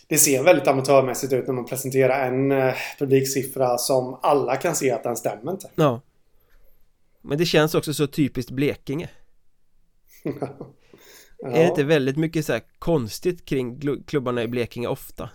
det 0.08 0.18
ser 0.18 0.42
väldigt 0.42 0.66
amatörmässigt 0.66 1.32
ut 1.32 1.46
när 1.46 1.54
man 1.54 1.64
presenterar 1.64 2.26
en 2.26 2.52
eh, 2.52 2.74
publiksiffra 2.98 3.78
som 3.78 4.18
alla 4.22 4.56
kan 4.56 4.74
se 4.74 4.90
att 4.90 5.02
den 5.02 5.16
stämmer 5.16 5.52
inte. 5.52 5.70
Ja. 5.74 6.00
Men 7.22 7.38
det 7.38 7.46
känns 7.46 7.74
också 7.74 7.94
så 7.94 8.06
typiskt 8.06 8.50
Blekinge. 8.50 9.08
ja. 10.22 11.48
Är 11.48 11.62
det 11.62 11.68
inte 11.68 11.84
väldigt 11.84 12.16
mycket 12.16 12.46
så 12.46 12.58
konstigt 12.78 13.44
kring 13.44 13.80
klubbarna 14.06 14.42
i 14.42 14.48
Blekinge 14.48 14.88
ofta? 14.88 15.30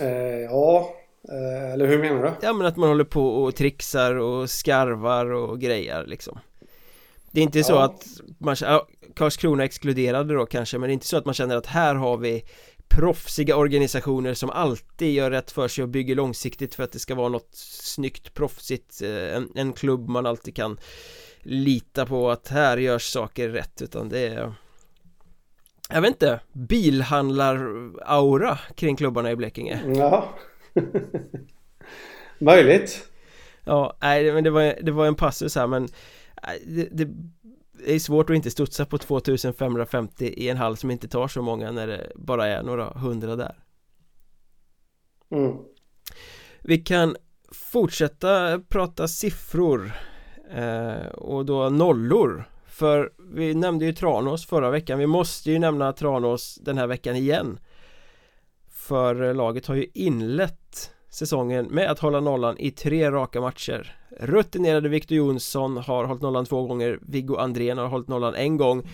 Eh, 0.00 0.40
ja, 0.40 0.94
eh, 1.28 1.72
eller 1.72 1.86
hur 1.86 1.98
menar 1.98 2.22
du? 2.22 2.32
Ja 2.42 2.52
men 2.52 2.66
att 2.66 2.76
man 2.76 2.88
håller 2.88 3.04
på 3.04 3.28
och 3.28 3.56
trixar 3.56 4.14
och 4.14 4.50
skarvar 4.50 5.26
och 5.26 5.60
grejer 5.60 6.06
liksom 6.06 6.38
Det 7.30 7.40
är 7.40 7.44
inte 7.44 7.58
ja. 7.58 7.64
så 7.64 7.78
att 7.78 8.06
man, 8.38 8.56
ja, 8.60 8.88
Karlskrona 9.14 9.64
exkluderade 9.64 10.34
då 10.34 10.46
kanske 10.46 10.78
men 10.78 10.88
det 10.88 10.90
är 10.90 10.94
inte 10.94 11.06
så 11.06 11.16
att 11.16 11.24
man 11.24 11.34
känner 11.34 11.56
att 11.56 11.66
här 11.66 11.94
har 11.94 12.16
vi 12.16 12.44
proffsiga 12.88 13.56
organisationer 13.56 14.34
som 14.34 14.50
alltid 14.50 15.14
gör 15.14 15.30
rätt 15.30 15.50
för 15.50 15.68
sig 15.68 15.82
och 15.82 15.88
bygger 15.88 16.14
långsiktigt 16.14 16.74
för 16.74 16.82
att 16.82 16.92
det 16.92 16.98
ska 16.98 17.14
vara 17.14 17.28
något 17.28 17.50
snyggt 17.52 18.34
proffsigt 18.34 19.02
eh, 19.02 19.36
en, 19.36 19.50
en 19.54 19.72
klubb 19.72 20.08
man 20.08 20.26
alltid 20.26 20.56
kan 20.56 20.78
lita 21.42 22.06
på 22.06 22.30
att 22.30 22.48
här 22.48 22.76
görs 22.76 23.12
saker 23.12 23.48
rätt 23.48 23.82
utan 23.82 24.08
det 24.08 24.26
är 24.26 24.54
jag 25.88 26.00
vet 26.00 26.10
inte, 26.10 26.40
bilhandlar-aura 26.52 28.58
kring 28.74 28.96
klubbarna 28.96 29.30
i 29.30 29.36
Blekinge. 29.36 29.80
Ja. 29.96 30.28
Möjligt. 32.38 33.08
Ja, 33.64 33.96
nej 34.00 34.32
men 34.32 34.44
det 34.44 34.50
var, 34.50 34.74
det 34.82 34.92
var 34.92 35.06
en 35.06 35.14
passus 35.14 35.54
här 35.54 35.66
men 35.66 35.88
det, 36.66 36.88
det 36.92 37.08
det 37.84 37.94
är 37.94 37.98
svårt 37.98 38.30
att 38.30 38.36
inte 38.36 38.50
studsa 38.50 38.86
på 38.86 38.98
2550 38.98 40.26
i 40.26 40.48
en 40.48 40.56
hall 40.56 40.76
som 40.76 40.90
inte 40.90 41.08
tar 41.08 41.28
så 41.28 41.42
många 41.42 41.72
när 41.72 41.86
det 41.86 42.12
bara 42.16 42.46
är 42.46 42.62
några 42.62 42.84
hundra 42.84 43.36
där. 43.36 43.58
Mm. 45.30 45.56
Vi 46.62 46.78
kan 46.78 47.16
fortsätta 47.52 48.60
prata 48.68 49.08
siffror 49.08 49.92
eh, 50.50 51.06
och 51.06 51.46
då 51.46 51.68
nollor. 51.68 52.48
För 52.66 53.12
vi 53.18 53.54
nämnde 53.54 53.84
ju 53.84 53.92
Tranås 53.92 54.46
förra 54.46 54.70
veckan. 54.70 54.98
Vi 54.98 55.06
måste 55.06 55.50
ju 55.50 55.58
nämna 55.58 55.92
Tranås 55.92 56.54
den 56.54 56.78
här 56.78 56.86
veckan 56.86 57.16
igen. 57.16 57.58
För 58.68 59.34
laget 59.34 59.66
har 59.66 59.74
ju 59.74 59.86
inlett 59.94 60.95
säsongen 61.16 61.66
med 61.66 61.90
att 61.90 61.98
hålla 61.98 62.20
nollan 62.20 62.58
i 62.58 62.70
tre 62.70 63.10
raka 63.10 63.40
matcher 63.40 63.96
Rutinerade 64.20 64.88
Victor 64.88 65.16
Jonsson 65.16 65.76
har 65.76 66.04
hållit 66.04 66.22
nollan 66.22 66.46
två 66.46 66.62
gånger 66.66 66.98
Viggo 67.02 67.36
Andrén 67.36 67.78
har 67.78 67.86
hållit 67.86 68.08
nollan 68.08 68.34
en 68.34 68.56
gång 68.56 68.88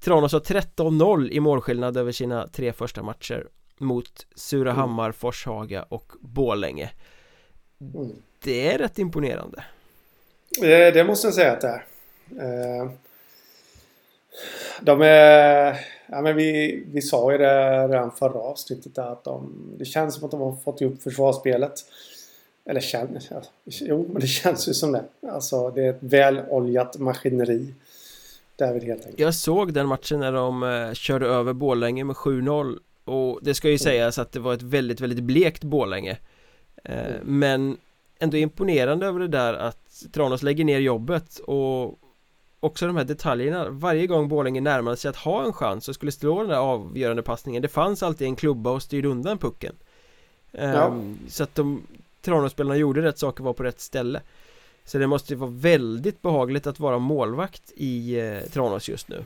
Tranås 0.00 0.32
har 0.32 0.40
13-0 0.40 1.30
i 1.30 1.40
målskillnad 1.40 1.96
över 1.96 2.12
sina 2.12 2.46
tre 2.46 2.72
första 2.72 3.02
matcher 3.02 3.46
Mot 3.78 4.26
Surahammar, 4.34 5.04
mm. 5.04 5.12
Forshaga 5.12 5.82
och 5.82 6.12
Bålänge 6.20 6.90
mm. 7.80 8.12
Det 8.42 8.72
är 8.72 8.78
rätt 8.78 8.98
imponerande 8.98 9.64
Det, 10.60 10.90
det 10.90 11.04
måste 11.04 11.26
jag 11.26 11.34
säga 11.34 11.52
att 11.52 11.60
det 11.60 11.82
är 12.38 12.82
eh, 12.82 12.90
De 14.80 15.02
är 15.02 15.76
Ja 16.06 16.22
men 16.22 16.36
vi, 16.36 16.82
vi 16.92 17.02
sa 17.02 17.32
ju 17.32 17.38
det 17.38 17.88
redan 17.88 18.10
förra 18.10 18.38
avsnittet 18.38 18.94
där 18.94 19.12
att 19.12 19.24
de 19.24 19.52
Det 19.78 19.84
känns 19.84 20.14
som 20.14 20.24
att 20.24 20.30
de 20.30 20.40
har 20.40 20.56
fått 20.64 20.80
ihop 20.80 21.02
försvarsspelet 21.02 21.74
eller 22.66 22.80
känns, 22.80 23.30
ja, 23.30 23.42
jo, 23.64 24.06
men 24.12 24.20
det 24.20 24.26
känns 24.26 24.68
ju 24.68 24.74
som 24.74 24.92
det. 24.92 25.04
Alltså 25.28 25.70
det 25.70 25.84
är 25.84 25.90
ett 25.90 26.02
väloljat 26.02 26.98
maskineri. 26.98 27.74
Därvid 28.56 28.82
helt 28.82 29.00
enkelt. 29.00 29.20
Jag 29.20 29.34
såg 29.34 29.72
den 29.72 29.86
matchen 29.86 30.20
när 30.20 30.32
de 30.32 30.62
eh, 30.62 30.92
körde 30.92 31.26
över 31.26 31.52
Bålänge 31.52 32.04
med 32.04 32.16
7-0 32.16 32.78
Och 33.04 33.40
det 33.42 33.54
ska 33.54 33.68
ju 33.68 33.72
mm. 33.72 33.78
sägas 33.78 34.18
att 34.18 34.32
det 34.32 34.40
var 34.40 34.54
ett 34.54 34.62
väldigt, 34.62 35.00
väldigt 35.00 35.24
blekt 35.24 35.64
Bålänge 35.64 36.18
eh, 36.84 37.06
mm. 37.06 37.20
Men 37.22 37.76
ändå 38.18 38.36
imponerande 38.36 39.06
över 39.06 39.20
det 39.20 39.28
där 39.28 39.54
att 39.54 40.04
Tranås 40.12 40.42
lägger 40.42 40.64
ner 40.64 40.78
jobbet 40.78 41.38
och 41.38 41.98
också 42.64 42.86
de 42.86 42.96
här 42.96 43.04
detaljerna. 43.04 43.70
Varje 43.70 44.06
gång 44.06 44.28
Borlänge 44.28 44.60
närmade 44.60 44.96
sig 44.96 45.08
att 45.08 45.16
ha 45.16 45.44
en 45.44 45.52
chans 45.52 45.88
och 45.88 45.94
skulle 45.94 46.12
slå 46.12 46.40
den 46.40 46.48
där 46.48 46.56
avgörande 46.56 47.22
passningen. 47.22 47.62
Det 47.62 47.68
fanns 47.68 48.02
alltid 48.02 48.26
en 48.26 48.36
klubba 48.36 48.70
och 48.70 48.82
styrde 48.82 49.08
undan 49.08 49.38
pucken. 49.38 49.74
Ja. 50.50 50.86
um, 50.86 51.18
Så 51.28 51.42
att 51.42 51.54
de 51.54 51.82
Tranåsspelarna 52.22 52.76
gjorde 52.76 53.02
rätt 53.02 53.18
saker 53.18 53.44
var 53.44 53.52
på 53.52 53.62
rätt 53.62 53.80
ställe. 53.80 54.20
Så 54.84 54.98
det 54.98 55.06
måste 55.06 55.32
ju 55.32 55.38
vara 55.38 55.50
väldigt 55.50 56.22
behagligt 56.22 56.66
att 56.66 56.80
vara 56.80 56.98
målvakt 56.98 57.72
i 57.76 58.20
eh, 58.20 58.38
Tranås 58.40 58.88
just 58.88 59.08
nu. 59.08 59.24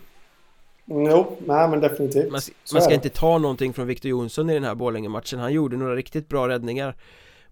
Jo, 0.85 1.37
nej 1.47 1.69
men 1.69 1.81
definitivt. 1.81 2.33
Man, 2.33 2.41
man 2.73 2.83
ska 2.83 2.95
inte 2.95 3.09
ta 3.09 3.39
någonting 3.39 3.73
från 3.73 3.87
Victor 3.87 4.09
Jonsson 4.09 4.51
i 4.51 4.55
den 4.55 4.65
här 4.65 4.75
Borlänge-matchen. 4.75 5.39
Han 5.39 5.53
gjorde 5.53 5.77
några 5.77 5.97
riktigt 5.97 6.29
bra 6.29 6.49
räddningar. 6.49 6.95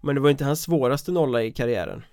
Men 0.01 0.15
det 0.15 0.21
var 0.21 0.29
inte 0.29 0.45
hans 0.45 0.61
svåraste 0.61 1.11
nolla 1.11 1.43
i 1.43 1.51
karriären 1.51 2.03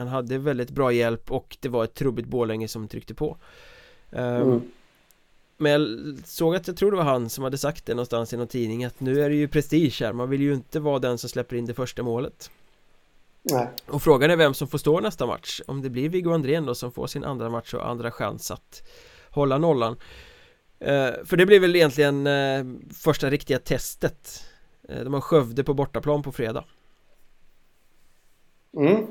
Han 0.00 0.08
hade 0.08 0.38
väldigt 0.38 0.70
bra 0.70 0.92
hjälp 0.92 1.30
och 1.30 1.56
det 1.60 1.68
var 1.68 1.84
ett 1.84 1.94
trubbigt 1.94 2.28
Borlänge 2.28 2.68
som 2.68 2.88
tryckte 2.88 3.14
på. 3.14 3.36
Um, 4.10 4.22
mm. 4.24 4.60
Men 5.56 5.72
jag 5.72 6.16
såg 6.24 6.56
att 6.56 6.66
jag 6.66 6.76
tror 6.76 6.90
det 6.90 6.96
var 6.96 7.04
han 7.04 7.30
som 7.30 7.44
hade 7.44 7.58
sagt 7.58 7.86
det 7.86 7.94
någonstans 7.94 8.32
i 8.32 8.36
någon 8.36 8.46
tidning 8.46 8.84
att 8.84 9.00
nu 9.00 9.20
är 9.20 9.28
det 9.28 9.36
ju 9.36 9.48
prestige 9.48 10.00
här, 10.00 10.12
man 10.12 10.30
vill 10.30 10.40
ju 10.40 10.54
inte 10.54 10.80
vara 10.80 10.98
den 10.98 11.18
som 11.18 11.30
släpper 11.30 11.56
in 11.56 11.66
det 11.66 11.74
första 11.74 12.02
målet. 12.02 12.50
Nej. 13.42 13.68
Och 13.86 14.02
frågan 14.02 14.30
är 14.30 14.36
vem 14.36 14.54
som 14.54 14.68
får 14.68 14.78
stå 14.78 15.00
nästa 15.00 15.26
match. 15.26 15.60
Om 15.66 15.82
det 15.82 15.90
blir 15.90 16.08
Viggo 16.08 16.32
Andrén 16.32 16.66
då 16.66 16.74
som 16.74 16.92
får 16.92 17.06
sin 17.06 17.24
andra 17.24 17.50
match 17.50 17.74
och 17.74 17.88
andra 17.88 18.10
chans 18.10 18.50
att 18.50 18.82
hålla 19.30 19.58
nollan. 19.58 19.96
Eh, 20.78 21.10
För 21.24 21.36
det 21.36 21.46
blir 21.46 21.60
väl 21.60 21.76
egentligen 21.76 22.26
eh, 22.26 22.64
första 22.94 23.30
riktiga 23.30 23.58
testet. 23.58 24.44
Eh, 24.88 25.04
De 25.04 25.14
har 25.14 25.20
Skövde 25.20 25.64
på 25.64 25.74
bortaplan 25.74 26.22
på 26.22 26.32
fredag. 26.32 26.64
Mm. 28.76 29.06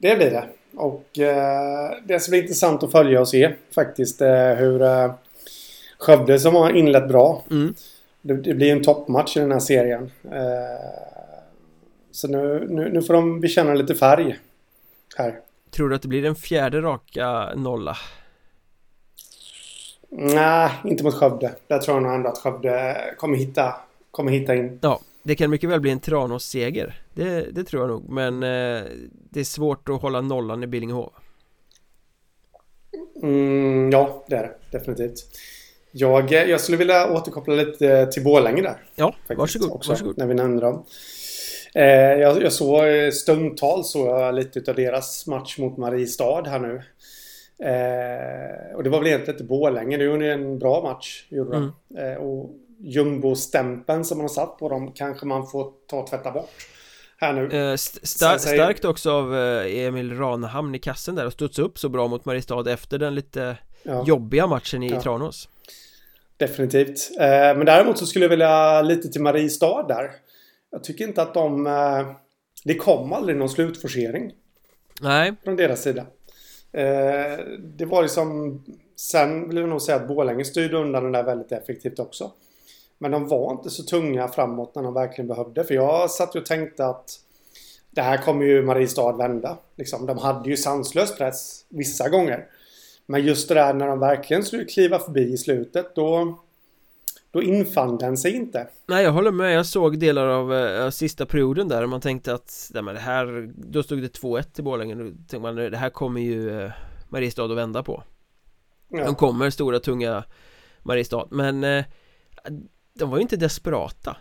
Det 0.00 0.16
blir 0.16 0.30
det. 0.30 0.44
Och 0.74 1.18
eh, 1.18 1.96
det 2.04 2.20
ska 2.20 2.30
bli 2.30 2.40
intressant 2.40 2.82
att 2.82 2.92
följa 2.92 3.20
och 3.20 3.28
se 3.28 3.54
faktiskt 3.74 4.20
eh, 4.20 4.54
hur 4.54 4.82
eh, 4.82 5.12
Skövde 5.98 6.38
som 6.38 6.54
har 6.54 6.76
inlett 6.76 7.08
bra. 7.08 7.44
mm. 7.50 7.74
Det, 8.22 8.34
det 8.34 8.54
blir 8.54 8.72
en 8.72 8.82
toppmatch 8.82 9.36
i 9.36 9.40
den 9.40 9.52
här 9.52 9.58
serien. 9.58 10.10
Eh, 10.24 10.90
så 12.10 12.28
nu, 12.28 12.66
nu, 12.70 12.90
nu 12.92 13.02
får 13.02 13.14
de 13.14 13.40
bekänna 13.40 13.74
lite 13.74 13.94
färg 13.94 14.38
här. 15.16 15.40
Tror 15.70 15.88
du 15.88 15.94
att 15.94 16.02
det 16.02 16.08
blir 16.08 16.24
en 16.24 16.34
fjärde 16.34 16.80
raka 16.80 17.54
nolla? 17.54 17.96
Nej, 20.08 20.70
inte 20.84 21.04
mot 21.04 21.14
Skövde. 21.14 21.52
Där 21.66 21.78
tror 21.78 21.96
jag 21.96 22.02
nog 22.02 22.14
ändå 22.14 22.28
att 22.28 22.38
Skövde 22.38 22.96
kommer 23.16 23.36
hitta, 23.36 23.74
kommer 24.10 24.32
hitta 24.32 24.54
in. 24.54 24.78
Ja, 24.82 25.00
det 25.22 25.36
kan 25.36 25.50
mycket 25.50 25.70
väl 25.70 25.80
bli 25.80 25.90
en 25.90 26.00
Tranås-seger 26.00 27.02
det, 27.14 27.46
det 27.50 27.64
tror 27.64 27.82
jag 27.82 27.90
nog, 27.90 28.08
men 28.08 28.34
eh, 28.34 28.84
det 29.30 29.40
är 29.40 29.44
svårt 29.44 29.88
att 29.88 30.02
hålla 30.02 30.20
nollan 30.20 30.62
i 30.62 30.66
Billingehov 30.66 31.12
Mm, 33.22 33.90
ja, 33.90 34.24
det 34.26 34.36
är 34.36 34.42
det. 34.42 34.78
Definitivt. 34.78 35.24
Jag, 35.92 36.32
eh, 36.32 36.42
jag 36.42 36.60
skulle 36.60 36.78
vilja 36.78 37.12
återkoppla 37.12 37.54
lite 37.54 38.06
till 38.06 38.24
Borlänge 38.24 38.62
där. 38.62 38.76
Ja, 38.94 39.12
faktiskt, 39.12 39.38
varsågod, 39.38 39.70
också, 39.70 39.90
varsågod 39.90 40.18
När 40.18 40.26
vi 40.26 40.34
nämnde 40.34 40.62
dem. 40.62 40.84
Eh, 41.74 41.84
jag, 42.20 42.42
jag 42.42 42.52
såg 42.52 42.88
eh, 42.88 43.10
stundtals 43.10 43.90
såg 43.90 44.06
jag 44.08 44.34
lite 44.34 44.70
av 44.70 44.76
deras 44.76 45.26
match 45.26 45.58
mot 45.58 45.76
Mariestad 45.76 46.42
här 46.46 46.58
nu. 46.58 46.82
Eh, 47.68 48.76
och 48.76 48.84
det 48.84 48.90
var 48.90 48.98
väl 48.98 49.06
egentligen 49.06 49.34
inte 49.34 49.44
Borlänge. 49.44 49.96
Det 49.96 50.04
gjorde 50.04 50.32
en 50.32 50.58
bra 50.58 50.82
match. 50.82 51.26
Gjorde 51.28 51.50
de. 51.50 51.98
Eh, 51.98 52.14
och 52.14 52.50
jumbo-stämpeln 52.80 54.04
som 54.04 54.18
man 54.18 54.24
har 54.24 54.28
satt 54.28 54.58
på 54.58 54.68
dem 54.68 54.92
kanske 54.92 55.26
man 55.26 55.46
får 55.46 55.72
ta 55.86 55.96
och 56.00 56.06
tvätta 56.06 56.30
bort. 56.30 56.50
Här 57.16 57.32
nu. 57.32 57.44
eh, 57.58 57.72
st- 57.72 58.06
star- 58.06 58.38
säger- 58.38 58.62
Starkt 58.64 58.84
också 58.84 59.10
av 59.12 59.36
eh, 59.36 59.78
Emil 59.86 60.18
Ranhamn 60.18 60.74
i 60.74 60.78
kassen 60.78 61.14
där 61.14 61.26
och 61.26 61.32
studsa 61.32 61.62
upp 61.62 61.78
så 61.78 61.88
bra 61.88 62.08
mot 62.08 62.24
Mariestad 62.24 62.70
efter 62.72 62.98
den 62.98 63.14
lite 63.14 63.56
Ja. 63.82 64.04
jobbiga 64.06 64.46
matchen 64.46 64.82
i 64.82 64.90
Ja. 64.90 65.00
Tranås 65.00 65.48
Definitivt. 66.36 67.10
Eh, 67.20 67.26
men 67.28 67.66
däremot 67.66 67.98
så 67.98 68.06
skulle 68.06 68.24
jag 68.24 68.30
vilja 68.30 68.82
lite 68.82 69.08
till 69.08 69.22
Mariestad 69.22 69.82
där. 69.88 70.10
Jag 70.70 70.84
tycker 70.84 71.08
inte 71.08 71.22
att 71.22 71.34
de... 71.34 71.66
Eh, 71.66 72.10
det 72.64 72.74
kom 72.74 73.12
aldrig 73.12 73.36
någon 73.38 73.48
slutforcering 73.48 74.32
Nej, 75.00 75.32
från 75.44 75.56
deras 75.56 75.82
sida. 75.82 76.06
Eh, 76.72 77.38
det 77.58 77.84
var 77.84 78.02
liksom... 78.02 78.58
Sen 78.96 79.48
vill 79.48 79.56
jag 79.56 79.68
nog 79.68 79.82
säga 79.82 79.96
att 79.96 80.08
Borlänge 80.08 80.44
styrde 80.44 80.76
undan 80.76 81.02
den 81.02 81.12
där 81.12 81.22
väldigt 81.22 81.52
effektivt 81.52 81.98
också. 81.98 82.32
Men 83.02 83.10
de 83.10 83.28
var 83.28 83.52
inte 83.52 83.70
så 83.70 83.82
tunga 83.82 84.28
framåt 84.28 84.74
när 84.74 84.82
de 84.82 84.94
verkligen 84.94 85.28
behövde. 85.28 85.64
För 85.64 85.74
jag 85.74 86.10
satt 86.10 86.34
och 86.34 86.46
tänkte 86.46 86.86
att 86.86 87.10
det 87.90 88.02
här 88.02 88.16
kommer 88.16 88.44
ju 88.44 88.62
Mariestad 88.62 89.12
vända. 89.12 89.58
Liksom, 89.76 90.06
de 90.06 90.18
hade 90.18 90.50
ju 90.50 90.56
sanslös 90.56 91.16
press 91.16 91.64
vissa 91.68 92.08
gånger. 92.08 92.46
Men 93.06 93.26
just 93.26 93.48
det 93.48 93.54
där 93.54 93.74
när 93.74 93.86
de 93.86 93.98
verkligen 94.00 94.44
skulle 94.44 94.64
kliva 94.64 94.98
förbi 94.98 95.32
i 95.32 95.38
slutet 95.38 95.94
då, 95.94 96.38
då 97.30 97.42
infann 97.42 97.98
den 97.98 98.16
sig 98.16 98.32
inte. 98.32 98.66
nej 98.86 99.04
jag 99.04 99.12
håller 99.12 99.30
med, 99.30 99.54
jag 99.54 99.66
såg 99.66 99.98
delar 99.98 100.26
av 100.26 100.54
eh, 100.54 100.90
sista 100.90 101.26
perioden 101.26 101.68
där 101.68 101.82
och 101.82 101.88
man 101.88 102.00
tänkte 102.00 102.34
att 102.34 102.70
nej, 102.74 102.82
men 102.82 102.94
det 102.94 103.00
här, 103.00 103.50
då 103.56 103.82
stod 103.82 104.02
det 104.02 104.20
2-1 104.20 104.60
i 104.60 104.62
Borlänge 104.62 104.94
Då 104.94 105.04
tänkte 105.04 105.38
man 105.38 105.56
det 105.56 105.76
här 105.76 105.90
kommer 105.90 106.20
ju 106.20 106.60
eh, 106.60 106.70
Mariestad 107.08 107.44
att 107.44 107.56
vända 107.56 107.82
på 107.82 108.02
De 108.88 108.98
Ja. 108.98 109.14
kommer 109.14 109.50
stora 109.50 109.80
tunga 109.80 110.24
Mariestad 110.82 111.26
men 111.30 111.64
eh, 111.64 111.84
de 113.00 113.10
var 113.10 113.16
ju 113.18 113.22
inte 113.22 113.36
desperata 113.36 114.16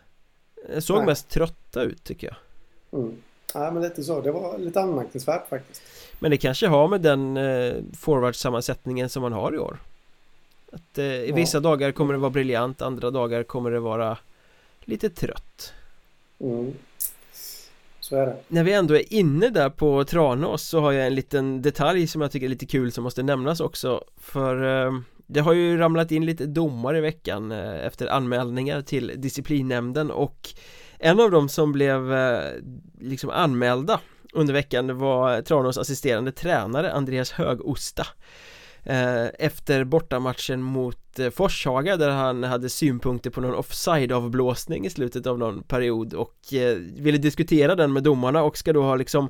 De 0.75 0.81
såg 0.81 0.97
Nej. 0.97 1.05
mest 1.05 1.29
trötta 1.29 1.81
ut 1.81 2.03
tycker 2.03 2.27
jag 2.27 2.35
Mm. 3.01 3.15
Ja, 3.53 3.71
men 3.71 3.83
lite 3.83 4.03
så. 4.03 4.21
Det 4.21 4.31
var 4.31 4.57
lite 4.57 4.81
anmärkningsvärt 4.81 5.49
faktiskt. 5.49 5.81
Men 6.19 6.31
det 6.31 6.37
kanske 6.37 6.67
har 6.67 6.87
med 6.87 7.01
den 7.01 7.37
eh, 7.37 7.73
forwardsammansättningen 7.97 9.09
som 9.09 9.21
man 9.21 9.33
har 9.33 9.55
i 9.55 9.57
år 9.57 9.77
Att 10.71 10.97
eh, 10.97 11.05
i 11.05 11.29
Ja. 11.29 11.35
vissa 11.35 11.59
dagar 11.59 11.91
kommer 11.91 12.13
det 12.13 12.19
vara 12.19 12.29
briljant, 12.29 12.81
andra 12.81 13.11
dagar 13.11 13.43
kommer 13.43 13.71
det 13.71 13.79
vara 13.79 14.17
lite 14.81 15.09
trött 15.09 15.73
Mm. 16.39 16.73
Så 17.99 18.15
är 18.15 18.25
det. 18.25 18.37
När 18.47 18.63
vi 18.63 18.73
ändå 18.73 18.95
är 18.95 19.13
inne 19.13 19.49
där 19.49 19.69
på 19.69 20.03
Tranås 20.03 20.63
så 20.67 20.79
har 20.79 20.91
jag 20.91 21.07
en 21.07 21.15
liten 21.15 21.61
detalj 21.61 22.07
som 22.07 22.21
jag 22.21 22.31
tycker 22.31 22.45
är 22.45 22.49
lite 22.49 22.65
kul 22.65 22.91
som 22.91 23.03
måste 23.03 23.23
nämnas 23.23 23.59
också 23.59 24.03
För 24.17 24.85
eh, 24.85 24.99
det 25.29 25.39
har 25.39 25.53
ju 25.53 25.77
ramlat 25.77 26.11
in 26.11 26.25
lite 26.25 26.45
domar 26.45 26.95
i 26.95 27.01
veckan 27.01 27.51
eh, 27.51 27.85
efter 27.85 28.07
anmälningar 28.07 28.81
till 28.81 29.13
disciplinnämnden 29.17 30.11
och 30.11 30.49
en 30.99 31.19
av 31.19 31.31
dem 31.31 31.49
som 31.49 31.71
blev 31.71 32.13
eh, 32.13 32.41
liksom 32.99 33.29
anmälda 33.29 33.99
under 34.33 34.53
veckan 34.53 34.97
var 34.97 35.41
Tranås 35.41 35.77
assisterande 35.77 36.31
tränare 36.31 36.93
Andreas 36.93 37.31
Högosta. 37.31 38.07
Eh, 38.83 39.25
efter 39.39 39.83
bortamatchen 39.83 40.61
mot 40.61 41.19
Forshaga 41.33 41.97
där 41.97 42.09
han 42.09 42.43
hade 42.43 42.69
synpunkter 42.69 43.29
på 43.29 43.41
någon 43.41 43.55
offside-avblåsning 43.55 44.85
i 44.85 44.89
slutet 44.89 45.27
av 45.27 45.39
någon 45.39 45.63
period 45.63 46.13
och 46.13 46.37
ville 46.97 47.17
diskutera 47.17 47.75
den 47.75 47.93
med 47.93 48.03
domarna 48.03 48.43
och 48.43 48.57
ska 48.57 48.73
då 48.73 48.83
ha 48.83 48.95
liksom 48.95 49.29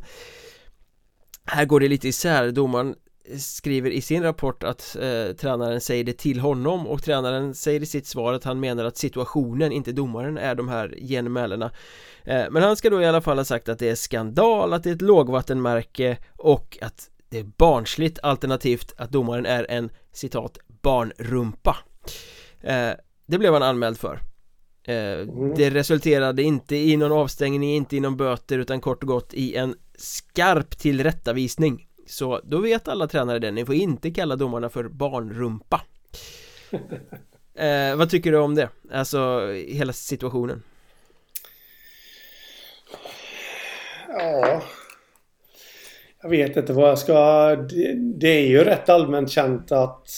här 1.46 1.66
går 1.66 1.80
det 1.80 1.88
lite 1.88 2.08
isär, 2.08 2.52
domaren 2.52 2.96
skriver 3.38 3.92
i 3.92 4.02
sin 4.02 4.24
rapport 4.24 4.64
att 4.64 4.96
eh, 4.96 5.36
tränaren 5.36 5.82
säger 5.82 6.04
det 6.04 6.18
till 6.18 6.40
honom 6.40 6.88
och 6.88 7.04
tränaren 7.04 7.56
säger 7.56 7.82
i 7.84 7.86
sitt 7.86 8.08
svar 8.08 8.34
att 8.34 8.44
han 8.44 8.60
menar 8.60 8.86
att 8.86 8.98
situationen, 8.98 9.72
inte 9.72 9.92
domaren, 9.92 10.38
är 10.38 10.56
de 10.56 10.68
här 10.70 10.96
genmälena 11.02 11.72
eh, 12.24 12.46
Men 12.52 12.64
han 12.64 12.76
ska 12.76 12.90
då 12.90 13.02
i 13.02 13.06
alla 13.06 13.22
fall 13.22 13.38
ha 13.38 13.46
sagt 13.46 13.70
att 13.70 13.80
det 13.80 13.90
är 13.90 13.96
skandal, 13.96 14.74
att 14.74 14.84
det 14.84 14.90
är 14.90 14.96
ett 14.96 15.02
lågvattenmärke 15.02 16.18
och 16.38 16.78
att 16.82 17.10
det 17.30 17.40
är 17.40 17.44
barnsligt 17.58 18.20
alternativt 18.24 18.94
att 18.98 19.12
domaren 19.12 19.46
är 19.46 19.66
en 19.70 19.90
citat 20.12 20.58
barnrumpa. 20.82 21.78
Eh, 22.62 22.92
Det 23.26 23.38
blev 23.38 23.54
han 23.54 23.64
anmäld 23.64 23.98
för. 23.98 24.20
Eh, 24.84 25.28
Det 25.56 25.70
resulterade 25.70 26.44
inte 26.44 26.76
i 26.76 26.98
någon 26.98 27.12
avstängning, 27.12 27.76
inte 27.76 27.98
i 27.98 28.00
någon 28.00 28.18
böter 28.18 28.60
utan 28.60 28.82
kort 28.82 29.04
och 29.04 29.08
gott 29.08 29.34
i 29.34 29.56
en 29.56 29.76
skarp 29.98 30.78
tillrättavisning 30.78 31.89
Så 32.10 32.42
då 32.44 32.58
vet 32.60 32.88
alla 32.88 33.08
tränare 33.08 33.40
det, 33.40 33.52
ni 33.52 33.66
får 33.66 33.76
inte 33.76 34.12
kalla 34.12 34.36
domarna 34.36 34.70
för 34.70 34.84
barnrumpa 34.84 35.82
eh, 37.54 37.96
Vad 37.96 38.10
tycker 38.10 38.32
du 38.32 38.38
om 38.38 38.56
det? 38.56 38.70
Alltså 38.92 39.52
hela 39.52 39.94
situationen 39.94 40.64
Ja. 44.08 44.62
Jag 46.22 46.30
vet 46.30 46.58
inte 46.58 46.74
vad 46.74 46.90
jag 46.90 47.00
ska... 47.00 47.16
Det, 48.20 48.28
är 48.28 48.48
ju 48.48 48.64
rätt 48.64 48.90
allmänt 48.90 49.32
känt 49.32 49.72
att 49.72 50.10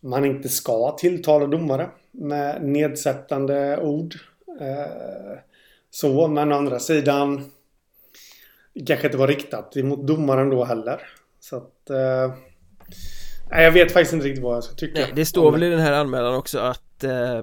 man 0.00 0.24
inte 0.24 0.48
ska 0.48 0.96
tilltala 0.98 1.46
domare 1.46 1.90
med 2.10 2.64
nedsättande 2.64 3.78
ord. 3.82 4.14
Eh, 4.60 5.38
så, 5.90 6.28
men 6.28 6.52
å 6.52 6.56
andra 6.56 6.78
sidan 6.78 7.50
kanske 8.86 9.06
inte 9.06 9.18
var 9.18 9.28
riktat 9.28 9.76
emot 9.76 10.06
domaren 10.06 10.50
då 10.50 10.64
heller. 10.64 11.00
Så 11.40 11.56
att... 11.56 11.90
Eh, 11.90 12.34
nej, 13.50 13.64
jag 13.64 13.72
vet 13.72 13.92
faktiskt 13.92 14.12
inte 14.12 14.26
riktigt 14.26 14.44
vad 14.44 14.56
jag 14.56 14.64
ska 14.64 14.74
tycka. 14.74 15.00
Nej, 15.00 15.12
det 15.14 15.24
står 15.24 15.52
väl 15.52 15.62
i 15.62 15.70
den 15.70 15.80
här 15.80 15.92
anmälan 15.92 16.34
också 16.34 16.58
att 16.58 17.04
eh, 17.04 17.42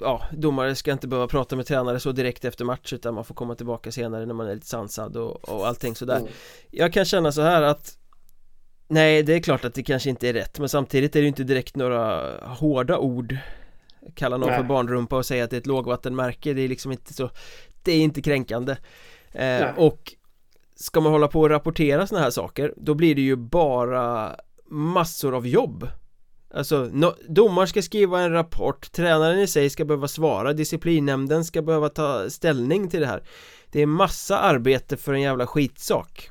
ja, 0.00 0.22
domare 0.32 0.74
ska 0.74 0.92
inte 0.92 1.08
behöva 1.08 1.28
prata 1.28 1.56
med 1.56 1.66
tränare 1.66 2.00
så 2.00 2.12
direkt 2.12 2.44
efter 2.44 2.64
match 2.64 2.92
utan 2.92 3.14
man 3.14 3.24
får 3.24 3.34
komma 3.34 3.54
tillbaka 3.54 3.92
senare 3.92 4.26
när 4.26 4.34
man 4.34 4.48
är 4.48 4.54
lite 4.54 4.66
sansad 4.66 5.16
och, 5.16 5.48
och 5.48 5.66
allting 5.66 5.94
sådär 5.94 6.16
Mm. 6.16 6.32
Jag 6.70 6.92
kan 6.92 7.04
känna 7.04 7.32
så 7.32 7.42
här 7.42 7.62
att 7.62 7.98
Nej, 8.88 9.22
det 9.22 9.34
är 9.34 9.40
klart 9.40 9.64
att 9.64 9.74
det 9.74 9.82
kanske 9.82 10.10
inte 10.10 10.28
är 10.28 10.32
rätt 10.32 10.58
men 10.58 10.68
samtidigt 10.68 11.16
är 11.16 11.22
det 11.22 11.28
inte 11.28 11.44
direkt 11.44 11.76
några 11.76 12.32
hårda 12.42 12.98
ord 12.98 13.36
Kalla 14.14 14.36
någon 14.36 14.48
Nej. 14.48 14.58
för 14.58 14.64
barnrumpa 14.64 15.16
och 15.16 15.26
säga 15.26 15.44
att 15.44 15.50
det 15.50 15.56
är 15.56 15.60
ett 15.60 15.66
lågvattenmärke 15.66 16.52
Det 16.52 16.62
är 16.62 16.68
liksom 16.68 16.92
inte 16.92 17.14
så 17.14 17.30
Det 17.82 17.92
är 17.92 18.00
inte 18.00 18.22
kränkande 18.22 18.76
eh. 19.32 19.66
Och 19.76 20.14
Ska 20.76 21.00
man 21.00 21.12
hålla 21.12 21.28
på 21.28 21.40
och 21.40 21.50
rapportera 21.50 22.06
såna 22.06 22.20
här 22.20 22.30
saker 22.30 22.74
Då 22.76 22.94
blir 22.94 23.14
det 23.14 23.20
ju 23.20 23.36
bara 23.36 24.36
Massor 24.68 25.34
av 25.34 25.46
jobb. 25.46 25.88
Alltså, 26.54 26.88
no, 26.92 27.14
domaren 27.28 27.68
ska 27.68 27.82
skriva 27.82 28.20
en 28.20 28.32
rapport 28.32 28.92
Tränaren 28.92 29.38
i 29.38 29.46
sig 29.46 29.70
ska 29.70 29.84
behöva 29.84 30.08
svara 30.08 30.52
Disciplinnämnden 30.52 31.44
ska 31.44 31.62
behöva 31.62 31.88
ta 31.88 32.30
ställning 32.30 32.88
till 32.90 33.00
det 33.00 33.06
här. 33.06 33.22
Det 33.72 33.82
är 33.82 33.86
massa 33.86 34.38
arbete 34.38 34.96
för 34.96 35.12
en 35.12 35.20
jävla 35.20 35.46
skitsak. 35.46 36.30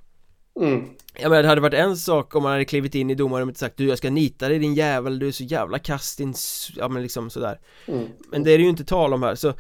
Mm. 0.60 0.90
Jag 1.14 1.30
menar 1.30 1.44
det 1.44 1.50
hade 1.50 1.62
varit 1.62 1.74
en 1.74 1.98
sak 1.98 2.36
om 2.36 2.44
man 2.44 2.52
hade 2.52 2.66
klivit 2.66 2.96
in 2.96 3.10
i 3.10 3.16
domarrummet 3.16 3.56
och 3.56 3.60
sagt 3.60 3.78
Du 3.78 3.88
jag 3.88 3.98
ska 3.98 4.10
nita 4.10 4.50
dig 4.50 4.60
din 4.60 4.74
jävel, 4.74 5.20
du 5.20 5.28
är 5.28 5.32
så 5.32 5.44
jävla 5.44 5.80
kast 5.80 6.18
din 6.18 6.34
Ja 6.76 6.88
men 6.88 7.04
liksom 7.04 7.30
sådär. 7.30 7.60
Mm. 7.86 8.08
Men 8.32 8.44
det 8.44 8.52
är 8.52 8.58
det 8.58 8.64
ju 8.64 8.70
inte 8.70 8.86
tal 8.86 9.14
om 9.14 9.24
här 9.24 9.36
så 9.36 9.54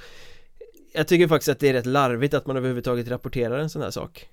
Jag 0.93 1.07
tycker 1.07 1.27
faktiskt 1.27 1.49
att 1.49 1.59
det 1.59 1.69
är 1.69 1.73
rätt 1.73 1.85
larvigt 1.85 2.33
att 2.33 2.47
man 2.47 2.57
överhuvudtaget 2.57 3.07
rapporterar 3.07 3.59
en 3.59 3.69
sån 3.69 3.81
här 3.81 3.91
sak 3.91 4.29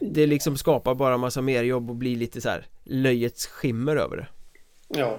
Det 0.00 0.26
liksom 0.26 0.56
skapar 0.56 0.94
bara 0.94 1.16
massa 1.16 1.42
mer 1.42 1.62
jobb 1.62 1.90
och 1.90 1.96
blir 1.96 2.16
lite 2.16 2.40
så 2.40 2.48
här 2.48 2.66
löjets 2.84 3.46
skimmer 3.46 3.96
över 3.96 4.16
det 4.16 4.26
Ja 4.88 5.18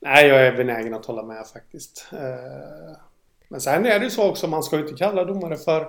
Nej 0.00 0.26
jag 0.26 0.46
är 0.46 0.56
benägen 0.56 0.94
att 0.94 1.06
hålla 1.06 1.22
med 1.22 1.46
faktiskt 1.52 2.06
eh, 2.12 2.96
Men 3.48 3.60
sen 3.60 3.86
är 3.86 3.98
det 3.98 4.04
ju 4.04 4.10
så 4.10 4.28
också 4.28 4.46
man 4.46 4.62
ska 4.62 4.76
ju 4.76 4.82
inte 4.82 4.94
kalla 4.94 5.24
domare 5.24 5.56
för 5.56 5.86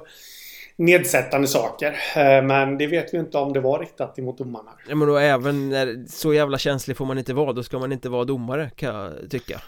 nedsättande 0.75 1.47
saker. 1.47 1.99
Eh, 2.15 2.43
men 2.43 2.77
det 2.77 2.87
vet 2.87 3.13
vi 3.13 3.17
inte 3.17 3.37
om 3.37 3.53
det 3.53 3.59
var 3.59 3.79
riktat 3.79 4.19
emot 4.19 4.37
domarna. 4.37 4.71
Ja, 4.89 4.95
men 4.95 5.07
då 5.07 5.17
även 5.17 5.69
när 5.69 6.05
så 6.09 6.33
jävla 6.33 6.57
känslig 6.57 6.97
får 6.97 7.05
man 7.05 7.17
inte 7.17 7.33
vara, 7.33 7.53
då 7.53 7.63
ska 7.63 7.79
man 7.79 7.91
inte 7.91 8.09
vara 8.09 8.25
domare 8.25 8.71
kan 8.75 8.95
jag 8.95 9.31
tycka. 9.31 9.61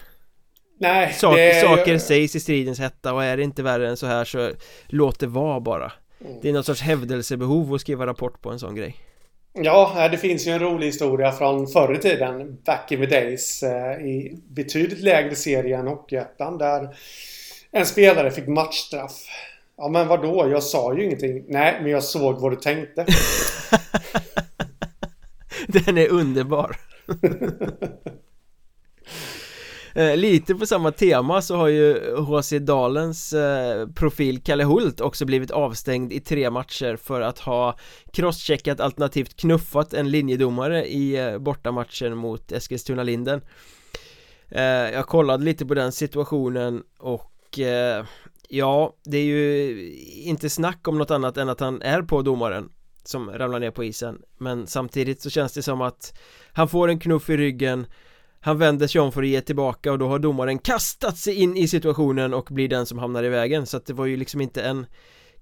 Nej, 0.78 1.12
Sak, 1.12 1.36
det... 1.36 1.60
Saker 1.60 1.98
sägs 1.98 2.36
i 2.36 2.40
stridens 2.40 2.78
hetta 2.78 3.12
och 3.12 3.24
är 3.24 3.36
det 3.36 3.42
inte 3.42 3.62
värre 3.62 3.88
än 3.88 3.96
så 3.96 4.06
här 4.06 4.24
så 4.24 4.50
låt 4.86 5.20
det 5.20 5.26
vara 5.26 5.60
bara. 5.60 5.92
Mm. 6.26 6.38
Det 6.42 6.48
är 6.48 6.52
någon 6.52 6.64
sorts 6.64 6.82
hävdelsebehov 6.82 7.74
att 7.74 7.80
skriva 7.80 8.06
rapport 8.06 8.42
på 8.42 8.50
en 8.50 8.58
sån 8.58 8.74
grej. 8.74 8.96
Ja, 9.52 10.08
det 10.10 10.18
finns 10.18 10.46
ju 10.46 10.50
en 10.50 10.58
rolig 10.58 10.86
historia 10.86 11.32
från 11.32 11.66
förr 11.66 11.94
i 11.94 11.98
tiden, 11.98 12.58
back 12.64 12.92
in 12.92 13.00
the 13.00 13.06
days, 13.06 13.62
eh, 13.62 14.06
i 14.06 14.42
betydligt 14.48 15.00
lägre 15.00 15.34
serie 15.34 15.78
än 15.78 15.86
Hockeyettan, 15.86 16.58
där 16.58 16.96
en 17.70 17.86
spelare 17.86 18.30
fick 18.30 18.46
matchstraff 18.46 19.26
Ja 19.76 19.88
men 19.88 20.08
vadå? 20.08 20.48
Jag 20.50 20.62
sa 20.62 20.94
ju 20.94 21.04
ingenting. 21.04 21.44
Nej, 21.48 21.78
men 21.82 21.90
jag 21.90 22.04
såg 22.04 22.40
vad 22.40 22.52
du 22.52 22.56
tänkte. 22.56 23.06
Den 25.66 25.98
är 25.98 26.08
underbar. 26.08 26.76
Eh, 29.96 30.16
lite 30.16 30.54
på 30.54 30.66
samma 30.66 30.92
tema 30.92 31.42
så 31.42 31.56
har 31.56 31.68
ju 31.68 32.16
HC 32.16 32.52
Dalens 32.60 33.32
eh, 33.32 33.88
profil 33.88 34.42
Kalle 34.42 34.64
Hult 34.64 35.00
också 35.00 35.24
blivit 35.24 35.50
avstängd 35.50 36.12
i 36.12 36.20
tre 36.20 36.50
matcher 36.50 36.96
för 36.96 37.20
att 37.20 37.38
ha 37.38 37.76
crosscheckat 38.12 38.80
alternativt 38.80 39.36
knuffat 39.36 39.94
en 39.94 40.10
linjedomare 40.10 40.86
i 40.86 41.16
eh, 41.16 41.38
bortamatchen 41.38 42.16
mot 42.16 42.52
Eskilstuna 42.52 43.02
Linden. 43.02 43.40
Eh, 44.48 44.62
jag 44.64 45.06
kollade 45.06 45.44
lite 45.44 45.66
på 45.66 45.74
den 45.74 45.92
situationen 45.92 46.82
och 46.98 47.58
eh, 47.58 48.04
Ja, 48.48 48.96
det 49.04 49.18
är 49.18 49.24
ju 49.24 49.92
inte 50.24 50.50
snack 50.50 50.88
om 50.88 50.98
något 50.98 51.10
annat 51.10 51.36
än 51.36 51.48
att 51.48 51.60
han 51.60 51.82
är 51.82 52.02
på 52.02 52.22
domaren 52.22 52.68
som 53.04 53.30
ramlar 53.30 53.58
ner 53.60 53.70
på 53.70 53.84
isen. 53.84 54.22
Men 54.38 54.66
samtidigt 54.66 55.22
så 55.22 55.30
känns 55.30 55.52
det 55.52 55.62
som 55.62 55.80
att 55.80 56.18
han 56.52 56.68
får 56.68 56.88
en 56.88 56.98
knuff 56.98 57.30
i 57.30 57.36
ryggen 57.36 57.86
han 58.46 58.58
vänder 58.58 58.86
sig 58.86 59.00
om 59.00 59.12
för 59.12 59.22
att 59.22 59.28
ge 59.28 59.40
tillbaka 59.40 59.92
och 59.92 59.98
då 59.98 60.08
har 60.08 60.18
domaren 60.18 60.58
kastat 60.58 61.18
sig 61.18 61.34
in 61.34 61.56
i 61.56 61.68
situationen 61.68 62.34
och 62.34 62.48
blir 62.50 62.68
den 62.68 62.86
som 62.86 62.98
hamnar 62.98 63.24
i 63.24 63.28
vägen 63.28 63.66
så 63.66 63.76
att 63.76 63.86
det 63.86 63.92
var 63.92 64.06
ju 64.06 64.16
liksom 64.16 64.40
inte 64.40 64.62
en 64.62 64.86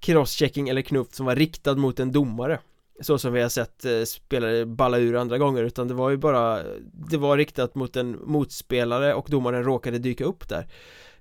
crosschecking 0.00 0.68
eller 0.68 0.82
knuff 0.82 1.08
som 1.10 1.26
var 1.26 1.36
riktad 1.36 1.74
mot 1.74 2.00
en 2.00 2.12
domare 2.12 2.58
så 3.00 3.18
som 3.18 3.32
vi 3.32 3.42
har 3.42 3.48
sett 3.48 3.84
eh, 3.84 4.02
spelare 4.02 4.66
balla 4.66 4.98
ur 4.98 5.16
andra 5.16 5.38
gånger 5.38 5.64
utan 5.64 5.88
det 5.88 5.94
var 5.94 6.10
ju 6.10 6.16
bara 6.16 6.62
det 6.92 7.16
var 7.16 7.36
riktat 7.36 7.74
mot 7.74 7.96
en 7.96 8.18
motspelare 8.24 9.14
och 9.14 9.26
domaren 9.30 9.64
råkade 9.64 9.98
dyka 9.98 10.24
upp 10.24 10.48
där 10.48 10.66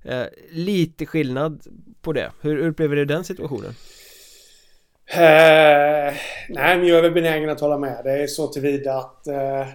Eh, 0.06 0.26
lite 0.52 1.06
skillnad 1.06 1.63
på 2.02 2.13
det. 2.13 2.32
Hur 2.41 2.67
upplever 2.67 2.96
du 2.96 3.06
den 3.06 3.24
situationen? 3.24 3.76
Eh, 5.06 6.13
nej, 6.50 6.78
men 6.78 6.88
jag 6.88 6.98
är 6.98 7.02
väl 7.02 7.12
benägen 7.12 7.50
att 7.50 7.60
hålla 7.60 7.78
med. 7.78 8.02
Det 8.04 8.12
är 8.12 8.28
så 8.28 8.48
tillvida 8.48 8.93
att 8.93 9.28
eh, 9.28 9.67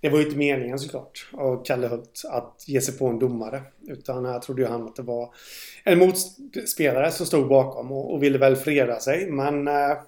det 0.00 0.08
var 0.08 0.18
ju 0.18 0.24
inte 0.24 0.36
meningen 0.36 0.78
såklart 0.78 1.26
av 1.32 1.64
Kalle 1.64 1.88
Hult 1.88 2.22
att 2.30 2.64
ge 2.66 2.80
sig 2.80 2.98
på 2.98 3.06
en 3.06 3.18
domare. 3.18 3.62
Utan 3.88 4.26
här 4.26 4.38
trodde 4.38 4.62
ju 4.62 4.68
han 4.68 4.86
att 4.86 4.96
det 4.96 5.02
var 5.02 5.34
en 5.84 5.98
motspelare 5.98 7.10
som 7.10 7.26
stod 7.26 7.48
bakom 7.48 7.92
och, 7.92 8.14
och 8.14 8.22
ville 8.22 8.38
väl 8.38 8.56
freda 8.56 9.00
sig. 9.00 9.30
Men 9.30 9.68
eh, 9.68 9.98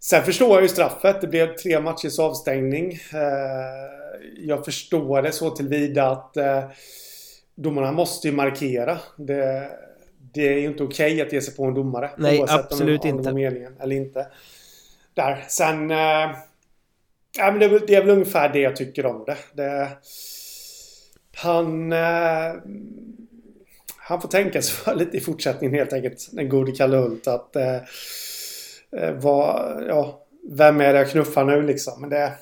sen 0.00 0.22
förstår 0.22 0.54
jag 0.54 0.62
ju 0.62 0.68
straffet. 0.68 1.20
Det 1.20 1.26
blev 1.26 1.56
tre 1.56 1.80
matchers 1.80 2.18
avstängning. 2.18 2.92
Eh, 2.92 4.38
jag 4.38 4.64
förstår 4.64 5.22
det 5.22 5.32
så 5.32 5.50
tillvida 5.50 6.06
att 6.06 6.36
eh, 6.36 6.64
domarna 7.54 7.92
måste 7.92 8.28
ju 8.28 8.34
markera. 8.34 8.98
Det, 9.16 9.70
det 10.32 10.48
är 10.48 10.58
ju 10.58 10.66
inte 10.66 10.82
okej 10.82 11.12
okay 11.14 11.26
att 11.26 11.32
ge 11.32 11.40
sig 11.40 11.54
på 11.54 11.64
en 11.64 11.74
domare. 11.74 12.10
Nej, 12.18 12.44
absolut 12.48 13.04
om, 13.04 13.10
om 13.10 13.18
inte. 13.18 13.32
meningen 13.32 13.76
eller 13.80 13.96
inte. 13.96 14.26
Där. 15.14 15.44
Sen... 15.48 15.90
Äh, 15.90 16.30
ja, 17.38 17.50
men 17.50 17.58
det, 17.60 17.86
det, 17.86 17.94
är 17.94 18.00
väl 18.00 18.10
ungefär 18.10 18.52
det 18.52 18.60
jag 18.60 18.76
tycker 18.76 19.06
om 19.06 19.24
det. 19.26 19.36
det 19.52 19.88
han... 21.36 21.92
Äh, 21.92 22.54
han 23.96 24.20
får 24.20 24.28
tänka 24.28 24.62
sig 24.62 24.74
för 24.74 24.94
lite 24.94 25.16
i 25.16 25.20
fortsättningen 25.20 25.74
helt 25.74 25.92
enkelt. 25.92 26.28
Den 26.32 26.48
gode 26.48 26.72
Kalle 26.72 26.96
Hult 26.96 27.26
att... 27.26 27.56
Äh, 27.56 27.76
vad, 29.14 29.84
ja, 29.88 30.26
vem 30.50 30.80
är 30.80 30.92
det 30.92 30.98
jag 30.98 31.10
knuffar 31.10 31.44
nu 31.44 31.62
liksom? 31.62 32.00
Men 32.00 32.10
det... 32.10 32.32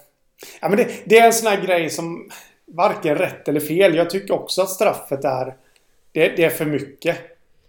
Ja 0.60 0.68
men 0.68 0.76
det, 0.76 0.88
det 1.04 1.18
är 1.18 1.26
en 1.26 1.32
sån 1.32 1.50
här 1.50 1.66
grej 1.66 1.90
som 1.90 2.30
varken 2.66 3.16
rätt 3.16 3.48
eller 3.48 3.60
fel. 3.60 3.94
Jag 3.94 4.10
tycker 4.10 4.34
också 4.34 4.62
att 4.62 4.70
straffet 4.70 5.24
är... 5.24 5.56
Det, 6.12 6.28
det 6.36 6.44
är 6.44 6.50
för 6.50 6.64
mycket. 6.64 7.16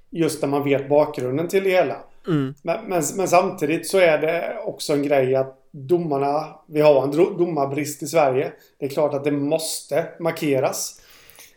Just 0.09 0.41
när 0.41 0.49
man 0.49 0.63
vet 0.63 0.89
bakgrunden 0.89 1.47
till 1.47 1.63
det 1.63 1.69
hela. 1.69 1.97
Mm. 2.27 2.53
Men, 2.61 2.85
men, 2.85 3.03
men, 3.15 3.27
samtidigt 3.27 3.87
så 3.87 3.97
är 3.97 4.17
det 4.17 4.57
också 4.63 4.93
en 4.93 5.03
grej 5.03 5.35
att 5.35 5.58
domarna... 5.71 6.47
Vi 6.67 6.81
har 6.81 7.03
en 7.03 7.11
domarbrist 7.11 8.03
i 8.03 8.07
Sverige. 8.07 8.51
Det 8.79 8.85
är 8.85 8.89
klart 8.89 9.13
att 9.13 9.23
det 9.23 9.31
måste 9.31 10.05
markeras. 10.19 11.01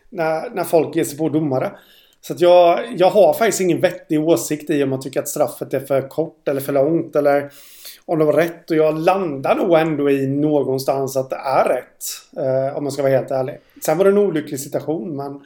När, 0.09 0.49
när 0.49 0.63
folk 0.63 0.95
ger 0.95 1.03
sig 1.03 1.17
på 1.17 1.29
domare. 1.29 1.71
Så 2.21 2.33
att 2.33 2.39
jag, 2.39 2.79
jag 2.97 3.09
har 3.09 3.33
faktiskt 3.33 3.61
ingen 3.61 3.81
vettig 3.81 4.21
åsikt 4.21 4.69
i 4.69 4.83
om 4.83 4.89
man 4.89 5.01
tycker 5.01 5.19
att 5.19 5.27
straffet 5.27 5.73
är 5.73 5.79
för 5.79 6.09
kort 6.09 6.47
eller 6.47 6.61
för 6.61 6.73
långt 6.73 7.15
eller 7.15 7.51
om 8.05 8.19
det 8.19 8.25
var 8.25 8.33
rätt. 8.33 8.71
Och 8.71 8.77
jag 8.77 8.99
landar 8.99 9.55
nog 9.55 9.77
ändå 9.79 10.09
i 10.09 10.27
någonstans 10.27 11.17
att 11.17 11.29
det 11.29 11.35
är 11.35 11.69
rätt. 11.69 12.05
Eh, 12.37 12.77
om 12.77 12.83
man 12.83 12.91
ska 12.91 13.01
vara 13.01 13.13
helt 13.13 13.31
ärlig. 13.31 13.59
Sen 13.85 13.97
var 13.97 14.05
det 14.05 14.11
en 14.11 14.17
olycklig 14.17 14.59
situation 14.59 15.15
men... 15.15 15.41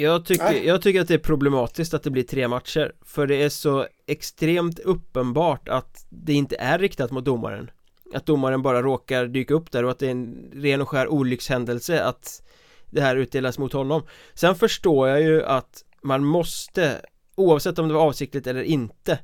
Jag 0.00 0.24
tycker, 0.24 0.52
jag 0.52 0.82
tycker 0.82 1.00
att 1.00 1.08
det 1.08 1.14
är 1.14 1.18
problematiskt 1.18 1.94
att 1.94 2.02
det 2.02 2.10
blir 2.10 2.22
tre 2.22 2.48
matcher 2.48 2.92
För 3.02 3.26
det 3.26 3.42
är 3.42 3.48
så 3.48 3.86
extremt 4.06 4.78
uppenbart 4.78 5.68
att 5.68 6.06
det 6.08 6.32
inte 6.32 6.56
är 6.56 6.78
riktat 6.78 7.10
mot 7.10 7.24
domaren. 7.24 7.70
Att 8.14 8.26
domaren 8.26 8.62
bara 8.62 8.82
råkar 8.82 9.26
dyka 9.26 9.54
upp 9.54 9.70
där 9.70 9.84
och 9.84 9.90
att 9.90 9.98
det 9.98 10.06
är 10.06 10.10
en 10.10 10.50
ren 10.54 10.80
och 10.80 10.88
skär 10.88 11.08
olyckshändelse 11.08 12.04
att 12.04 12.42
det 12.90 13.00
här 13.00 13.16
utdelas 13.16 13.58
mot 13.58 13.72
honom. 13.72 14.02
Sen 14.34 14.54
förstår 14.54 15.08
jag 15.08 15.22
ju 15.22 15.44
att 15.44 15.84
man 16.02 16.24
måste 16.24 17.00
Oavsett 17.34 17.78
om 17.78 17.88
det 17.88 17.94
var 17.94 18.06
avsiktligt 18.06 18.46
eller 18.46 18.62
inte 18.62 19.18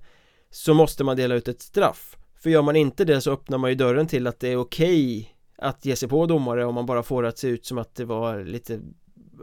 Så 0.50 0.74
måste 0.74 1.04
man 1.04 1.16
dela 1.16 1.34
ut 1.34 1.48
ett 1.48 1.62
straff. 1.62 2.16
För 2.42 2.50
gör 2.50 2.62
man 2.62 2.76
inte 2.76 3.04
det 3.04 3.20
så 3.20 3.32
öppnar 3.32 3.58
man 3.58 3.70
ju 3.70 3.76
dörren 3.76 4.06
till 4.06 4.26
att 4.26 4.40
det 4.40 4.48
är 4.48 4.56
okej 4.56 5.18
okay 5.18 5.68
Att 5.68 5.84
ge 5.84 5.96
sig 5.96 6.08
på 6.08 6.26
domare 6.26 6.64
om 6.64 6.74
man 6.74 6.86
bara 6.86 7.02
får 7.02 7.22
det 7.22 7.28
att 7.28 7.38
se 7.38 7.48
ut 7.48 7.66
som 7.66 7.78
att 7.78 7.94
det 7.94 8.04
var 8.04 8.44
lite 8.44 8.80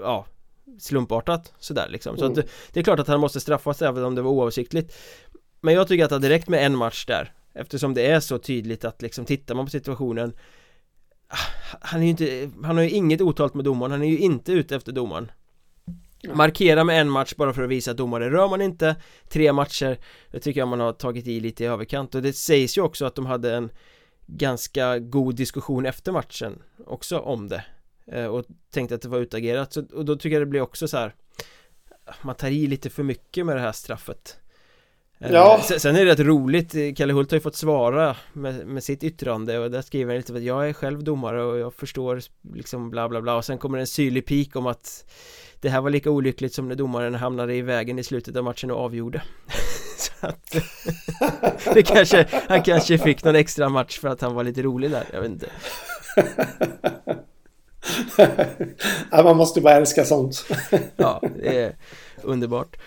Ja 0.02 0.26
Slumpartat 0.80 1.54
sådär 1.60 1.88
liksom. 1.90 2.18
Så 2.18 2.26
mm. 2.26 2.32
att 2.32 2.46
det, 2.46 2.52
det 2.72 2.80
är 2.80 2.84
klart 2.84 3.00
att 3.00 3.08
han 3.08 3.20
måste 3.20 3.40
straffas 3.40 3.82
även 3.82 4.04
om 4.04 4.16
det 4.16 4.22
var 4.22 4.32
oavsiktligt. 4.32 4.96
Men 5.62 5.74
jag 5.74 5.88
tycker 5.88 6.04
att 6.04 6.10
det 6.10 6.16
hade 6.16 6.30
räckt 6.30 6.50
med 6.50 6.66
en 6.66 6.78
match 6.78 7.06
där 7.06 7.34
Eftersom 7.54 7.94
det 7.94 8.06
är 8.06 8.20
så 8.20 8.38
tydligt 8.38 8.86
att 8.86 9.02
liksom 9.02 9.26
tittar 9.26 9.56
man 9.56 9.66
på 9.66 9.70
situationen 9.70 10.34
han 11.82 12.02
är 12.02 12.04
ju 12.04 12.10
inte, 12.10 12.52
han 12.64 12.78
har 12.78 12.84
ju 12.84 12.90
inget 12.90 13.22
otalt 13.22 13.54
med 13.54 13.66
domaren, 13.66 13.92
han 13.92 14.04
är 14.04 14.08
ju 14.08 14.18
inte 14.18 14.52
ute 14.52 14.76
efter 14.76 14.92
domaren. 14.92 15.32
Markera 16.34 16.84
med 16.84 17.02
en 17.02 17.10
match 17.10 17.34
bara 17.36 17.54
för 17.54 17.64
att 17.64 17.70
visa 17.70 17.92
att 17.92 17.98
domare 17.98 18.30
rör 18.30 18.50
man 18.50 18.62
inte 18.62 18.96
Tre 19.30 19.54
matcher 19.54 19.98
Det 20.32 20.40
tycker 20.40 20.60
jag 20.60 20.68
man 20.68 20.80
har 20.80 20.94
tagit 20.94 21.28
i 21.28 21.40
lite 21.40 21.64
i 21.64 21.68
överkant. 21.68 22.16
Och 22.16 22.22
det 22.22 22.34
sägs 22.34 22.78
ju 22.78 22.82
också 22.82 23.06
att 23.06 23.16
de 23.16 23.26
hade 23.26 23.56
en 23.56 23.70
Ganska 24.26 25.00
god 25.00 25.36
diskussion 25.36 25.86
efter 25.86 26.12
matchen 26.12 26.62
Också 26.86 27.20
om 27.20 27.48
det 27.48 27.66
Och 28.30 28.46
tänkte 28.72 28.96
att 28.96 29.02
det 29.02 29.10
var 29.10 29.20
utagerat. 29.20 29.74
Så, 29.74 29.84
och 29.94 30.06
då 30.06 30.16
tycker 30.16 30.36
jag 30.36 30.42
det 30.42 30.50
blir 30.50 30.62
också 30.62 30.88
så 30.88 30.98
här 30.98 31.16
Man 32.22 32.36
tar 32.36 32.50
i 32.50 32.68
lite 32.68 32.90
för 32.90 33.04
mycket 33.04 33.46
med 33.46 33.56
det 33.56 33.62
här 33.62 33.72
straffet. 33.72 34.38
Ja. 35.32 35.58
Eh, 35.72 35.78
sen 35.78 35.96
är 35.96 36.06
det 36.06 36.12
rätt 36.12 36.20
roligt, 36.20 36.98
Kalle 36.98 37.14
Hult 37.14 37.32
har 37.32 37.36
ju 37.36 37.42
fått 37.42 37.56
svara 37.56 38.16
med, 38.34 38.68
med 38.68 38.84
sitt 38.84 39.04
yttrande 39.04 39.60
och 39.60 39.72
där 39.72 39.82
skriver 39.82 40.14
han 40.14 40.18
lite 40.18 40.34
att 40.34 40.44
jag 40.44 40.70
är 40.70 40.74
själv 40.74 41.04
domare 41.04 41.44
och 41.44 41.58
jag 41.58 41.74
förstår 41.74 42.22
liksom 42.54 42.90
bla 42.90 43.10
bla 43.10 43.22
bla. 43.22 43.36
Och 43.36 43.46
sen 43.46 43.58
kommer 43.58 43.78
en 43.78 43.88
syrlig 43.88 44.26
pik 44.26 44.56
om 44.56 44.68
att 44.68 45.12
det 45.60 45.70
här 45.70 45.82
var 45.82 45.90
lika 45.90 46.12
olyckligt 46.12 46.54
som 46.54 46.68
när 46.68 46.76
domaren 46.76 47.16
hamnade 47.16 47.56
i 47.56 47.62
vägen 47.62 48.00
i 48.00 48.04
slutet 48.04 48.36
av 48.36 48.44
matchen 48.44 48.72
och 48.72 48.80
avgjorde. 48.80 49.22
Så 49.98 50.28
att 50.28 50.56
det 51.74 51.84
kanske, 51.84 52.28
han 52.48 52.64
kanske 52.64 52.98
fick 52.98 53.24
någon 53.24 53.36
extra 53.36 53.70
match 53.70 54.00
för 54.00 54.08
att 54.08 54.22
han 54.22 54.36
var 54.36 54.44
lite 54.44 54.62
rolig 54.62 54.92
där, 54.92 55.04
jag 55.14 55.22
vet 55.22 55.32
inte. 55.32 55.50
ja, 57.06 57.16
man 59.12 59.38
måste 59.38 59.62
bara 59.62 59.74
älska 59.76 60.06
sånt. 60.06 60.46
Ja, 60.96 61.22
det 61.42 61.58
är 61.58 61.76
underbart. 62.22 62.78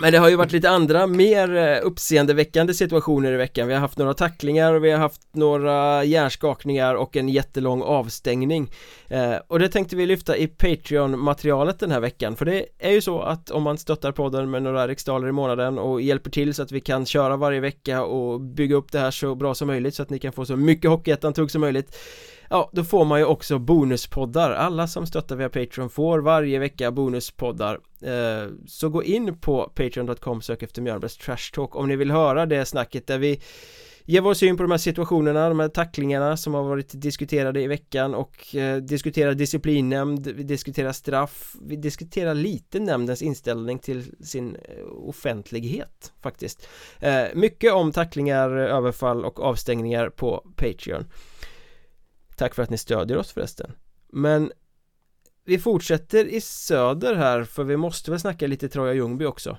Men 0.00 0.12
det 0.12 0.18
har 0.18 0.28
ju 0.28 0.36
varit 0.36 0.52
lite 0.52 0.70
andra 0.70 1.06
mer 1.06 1.56
eh, 1.56 1.78
uppseendeväckande 1.82 2.74
situationer 2.74 3.32
i 3.32 3.36
veckan. 3.36 3.68
Vi 3.68 3.74
har 3.74 3.80
haft 3.80 3.98
några 3.98 4.14
tacklingar 4.14 4.74
och 4.74 4.84
vi 4.84 4.90
har 4.90 4.98
haft 4.98 5.20
några 5.32 6.04
hjärnskakningar 6.04 6.94
och 6.94 7.16
en 7.16 7.28
jättelång 7.28 7.82
avstängning. 7.82 8.70
Eh, 9.08 9.34
Och 9.48 9.58
det 9.58 9.68
tänkte 9.68 9.96
vi 9.96 10.06
lyfta 10.06 10.36
i 10.36 10.46
Patreon-materialet 10.46 11.78
den 11.78 11.90
här 11.90 12.00
veckan. 12.00 12.36
För 12.36 12.44
det 12.44 12.66
är 12.78 12.90
ju 12.90 13.00
så 13.00 13.20
att 13.22 13.50
om 13.50 13.62
man 13.62 13.78
stöttar 13.78 14.12
podden 14.12 14.50
med 14.50 14.62
några 14.62 14.88
riksdaler 14.88 15.28
i 15.28 15.32
månaden 15.32 15.78
och 15.78 16.02
hjälper 16.02 16.30
till 16.30 16.54
så 16.54 16.62
att 16.62 16.72
vi 16.72 16.80
kan 16.80 17.06
köra 17.06 17.36
varje 17.36 17.60
vecka 17.60 18.02
och 18.04 18.40
bygga 18.40 18.76
upp 18.76 18.92
det 18.92 18.98
här 18.98 19.10
så 19.10 19.34
bra 19.34 19.54
som 19.54 19.66
möjligt 19.66 19.94
så 19.94 20.02
att 20.02 20.10
ni 20.10 20.18
kan 20.18 20.32
få 20.32 20.46
så 20.46 20.56
mycket 20.56 20.90
Hockeyettan-tugg 20.90 21.50
som 21.50 21.60
möjligt 21.60 21.96
Ja, 22.50 22.70
då 22.72 22.84
får 22.84 23.04
man 23.04 23.18
ju 23.18 23.24
också 23.24 23.58
bonuspoddar 23.58 24.50
Alla 24.50 24.86
som 24.86 25.06
stöttar 25.06 25.36
via 25.36 25.48
Patreon 25.48 25.90
får 25.90 26.18
varje 26.18 26.58
vecka 26.58 26.90
bonuspoddar 26.90 27.80
eh, 28.02 28.50
Så 28.66 28.88
gå 28.88 29.02
in 29.02 29.38
på 29.40 29.72
patreon.com 29.74 30.42
sök 30.42 30.62
efter 30.62 30.82
Mjölnbergs 30.82 31.16
Trash 31.16 31.52
Talk 31.54 31.76
om 31.76 31.88
ni 31.88 31.96
vill 31.96 32.10
höra 32.10 32.46
det 32.46 32.64
snacket 32.64 33.06
där 33.06 33.18
vi 33.18 33.40
ger 34.06 34.20
vår 34.20 34.34
syn 34.34 34.56
på 34.56 34.62
de 34.62 34.70
här 34.70 34.78
situationerna, 34.78 35.48
de 35.48 35.60
här 35.60 35.68
tacklingarna 35.68 36.36
som 36.36 36.54
har 36.54 36.62
varit 36.62 36.90
diskuterade 36.92 37.62
i 37.62 37.66
veckan 37.66 38.14
och 38.14 38.54
eh, 38.54 38.76
diskuterar 38.76 39.34
disciplinnämnd, 39.34 40.26
vi 40.26 40.42
diskuterar 40.42 40.92
straff, 40.92 41.56
vi 41.62 41.76
diskuterar 41.76 42.34
lite 42.34 42.80
nämndens 42.80 43.22
inställning 43.22 43.78
till 43.78 44.24
sin 44.24 44.56
eh, 44.56 44.84
offentlighet 44.86 46.12
faktiskt. 46.22 46.68
Eh, 47.00 47.24
mycket 47.34 47.72
om 47.72 47.92
tacklingar, 47.92 48.50
överfall 48.50 49.24
och 49.24 49.40
avstängningar 49.40 50.08
på 50.08 50.46
Patreon. 50.56 51.04
Tack 52.36 52.54
för 52.54 52.62
att 52.62 52.70
ni 52.70 52.78
stödjer 52.78 53.18
oss 53.18 53.32
förresten. 53.32 53.72
Men 54.08 54.52
vi 55.44 55.58
fortsätter 55.58 56.24
i 56.24 56.40
söder 56.40 57.14
här 57.14 57.44
för 57.44 57.64
vi 57.64 57.76
måste 57.76 58.10
väl 58.10 58.20
snacka 58.20 58.46
lite 58.46 58.68
Troja 58.68 58.92
Ljungby 58.92 59.24
också. 59.24 59.58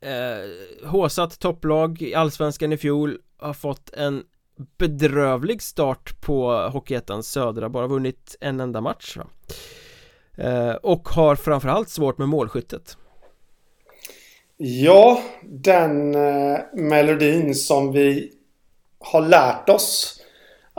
Eh, 0.00 0.88
Håsat 0.88 1.38
topplag 1.38 2.02
i 2.02 2.14
Allsvenskan 2.14 2.72
i 2.72 2.76
fjol 2.76 3.18
har 3.38 3.54
fått 3.54 3.94
en 3.94 4.24
bedrövlig 4.78 5.62
start 5.62 6.20
på 6.20 6.52
Hockeyettans 6.52 7.30
södra, 7.30 7.68
bara 7.68 7.86
vunnit 7.86 8.36
en 8.40 8.60
enda 8.60 8.80
match 8.80 9.16
va? 9.16 9.26
Eh, 10.36 10.74
och 10.74 11.08
har 11.08 11.36
framförallt 11.36 11.88
svårt 11.88 12.18
med 12.18 12.28
målskyttet. 12.28 12.96
Ja, 14.56 15.22
den 15.42 16.14
eh, 16.14 16.58
melodin 16.74 17.54
som 17.54 17.92
vi 17.92 18.32
har 18.98 19.28
lärt 19.28 19.68
oss 19.68 20.19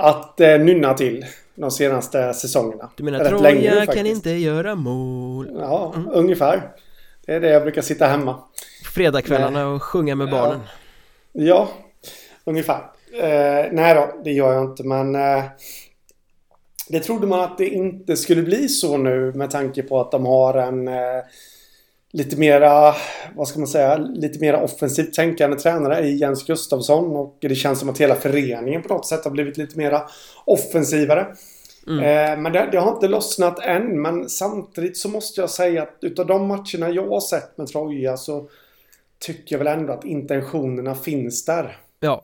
att 0.01 0.39
eh, 0.39 0.59
nynna 0.59 0.93
till 0.93 1.25
de 1.55 1.71
senaste 1.71 2.33
säsongerna. 2.33 2.89
Du 2.95 3.03
menar 3.03 3.19
Rätt 3.19 3.29
Troja 3.29 3.85
kan 3.85 4.05
inte 4.05 4.29
göra 4.29 4.75
mål? 4.75 5.51
Ja, 5.59 5.93
mm. 5.95 6.09
ungefär. 6.13 6.71
Det 7.25 7.33
är 7.33 7.39
det 7.39 7.49
jag 7.49 7.61
brukar 7.61 7.81
sitta 7.81 8.07
hemma. 8.07 8.39
Fredagskvällarna 8.93 9.67
och 9.67 9.83
sjunga 9.83 10.15
med 10.15 10.29
barnen. 10.29 10.59
Ja, 11.31 11.43
ja 11.43 11.69
ungefär. 12.43 12.81
Eh, 13.13 13.65
nej 13.71 13.95
då, 13.95 14.21
det 14.23 14.31
gör 14.31 14.53
jag 14.53 14.63
inte 14.63 14.83
men 14.83 15.15
eh, 15.15 15.43
det 16.89 16.99
trodde 16.99 17.27
man 17.27 17.39
att 17.39 17.57
det 17.57 17.67
inte 17.67 18.17
skulle 18.17 18.41
bli 18.41 18.69
så 18.69 18.97
nu 18.97 19.33
med 19.35 19.51
tanke 19.51 19.83
på 19.83 20.01
att 20.01 20.11
de 20.11 20.25
har 20.25 20.53
en 20.53 20.87
eh, 20.87 21.23
lite 22.11 22.37
mera, 22.37 22.95
vad 23.35 23.47
ska 23.47 23.59
man 23.59 23.67
säga, 23.67 23.97
lite 23.97 24.39
mera 24.39 24.63
offensivt 24.63 25.13
tänkande 25.13 25.57
tränare 25.57 26.07
i 26.07 26.17
Jens 26.17 26.45
Gustafsson. 26.45 27.15
Och 27.15 27.37
det 27.39 27.55
känns 27.55 27.79
som 27.79 27.89
att 27.89 28.01
hela 28.01 28.15
föreningen 28.15 28.81
på 28.81 28.93
något 28.93 29.05
sätt 29.07 29.23
har 29.23 29.31
blivit 29.31 29.57
lite 29.57 29.77
mera 29.77 30.01
offensivare. 30.45 31.35
Mm. 31.87 31.99
Eh, 31.99 32.41
men 32.41 32.53
det, 32.53 32.69
det, 32.71 32.77
har 32.77 32.93
inte 32.93 33.07
lossnat 33.07 33.59
än. 33.59 34.01
Men 34.01 34.29
samtidigt 34.29 34.97
så 34.97 35.09
måste 35.09 35.41
jag 35.41 35.49
säga 35.49 35.83
att 35.83 35.97
utav 36.01 36.27
de 36.27 36.47
matcherna 36.47 36.89
jag 36.89 37.07
har 37.07 37.19
sett 37.19 37.57
med 37.57 37.67
Troja 37.67 38.17
så 38.17 38.49
tycker 39.19 39.55
jag 39.55 39.63
väl 39.63 39.79
ändå 39.79 39.93
att 39.93 40.05
intentionerna 40.05 40.95
finns 40.95 41.45
där. 41.45 41.77
Ja. 41.99 42.23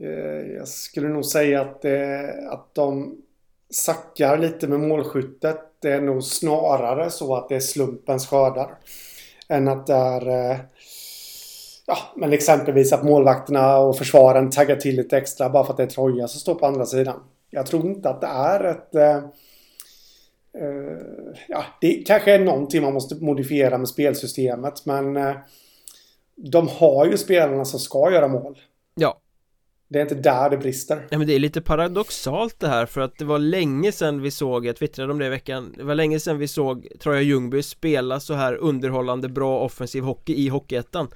Eh, 0.00 0.52
jag 0.56 0.68
skulle 0.68 1.08
nog 1.08 1.24
säga 1.24 1.60
att, 1.60 1.84
eh, 1.84 2.50
att 2.50 2.74
de 2.74 3.16
sackar 3.70 4.38
lite 4.38 4.68
med 4.68 4.80
målskyttet. 4.80 5.60
Det 5.86 5.92
är 5.92 6.00
nog 6.00 6.24
snarare 6.24 7.10
så 7.10 7.36
att 7.36 7.48
det 7.48 7.56
är 7.56 7.60
slumpens 7.60 8.26
skördar. 8.26 8.78
Än 9.48 9.68
att 9.68 9.86
det 9.86 9.94
är... 9.94 10.28
Eh, 10.28 10.56
ja, 11.86 11.98
men 12.16 12.32
exempelvis 12.32 12.92
att 12.92 13.04
målvakterna 13.04 13.78
och 13.78 13.98
försvaren 13.98 14.50
taggar 14.50 14.76
till 14.76 14.96
lite 14.96 15.16
extra 15.16 15.48
bara 15.48 15.64
för 15.64 15.72
att 15.72 15.76
det 15.76 15.82
är 15.82 15.86
Troja 15.86 16.28
som 16.28 16.40
står 16.40 16.54
på 16.54 16.66
andra 16.66 16.86
sidan. 16.86 17.20
Jag 17.50 17.66
tror 17.66 17.86
inte 17.86 18.08
att 18.08 18.20
det 18.20 18.26
är 18.26 18.64
ett... 18.64 18.94
Eh, 18.94 19.16
eh 20.62 20.98
ja, 21.48 21.64
det 21.80 21.92
kanske 22.06 22.34
är 22.34 22.38
någonting 22.38 22.82
man 22.82 22.94
måste 22.94 23.14
modifiera 23.14 23.78
med 23.78 23.88
spelsystemet 23.88 24.86
men 24.86 25.16
eh, 25.16 25.36
de 26.36 26.68
har 26.68 27.06
ju 27.06 27.18
spelarna 27.18 27.64
som 27.64 27.80
ska 27.80 28.12
göra 28.12 28.28
mål. 28.28 28.58
Det 29.88 29.98
är 29.98 30.02
inte 30.02 30.14
där 30.14 30.50
det 30.50 30.56
brister. 30.56 31.06
Ja 31.10 31.18
men 31.18 31.26
det 31.26 31.34
är 31.34 31.38
lite 31.38 31.60
paradoxalt 31.60 32.60
det 32.60 32.68
här 32.68 32.86
för 32.86 33.00
att 33.00 33.18
det 33.18 33.24
var 33.24 33.38
länge 33.38 33.92
sedan 33.92 34.22
vi 34.22 34.30
såg, 34.30 34.66
jag 34.66 34.76
twittrade 34.76 35.12
om 35.12 35.18
det 35.18 35.26
i 35.26 35.28
veckan 35.28 35.74
Det 35.76 35.84
var 35.84 35.94
länge 35.94 36.20
sedan 36.20 36.38
vi 36.38 36.48
såg 36.48 36.88
Troja 37.00 37.20
Ljungby 37.20 37.62
spela 37.62 38.20
så 38.20 38.34
här 38.34 38.54
underhållande 38.54 39.28
bra 39.28 39.60
offensiv 39.60 40.02
hockey 40.02 40.34
i 40.34 40.48
Hockeyettan 40.48 41.08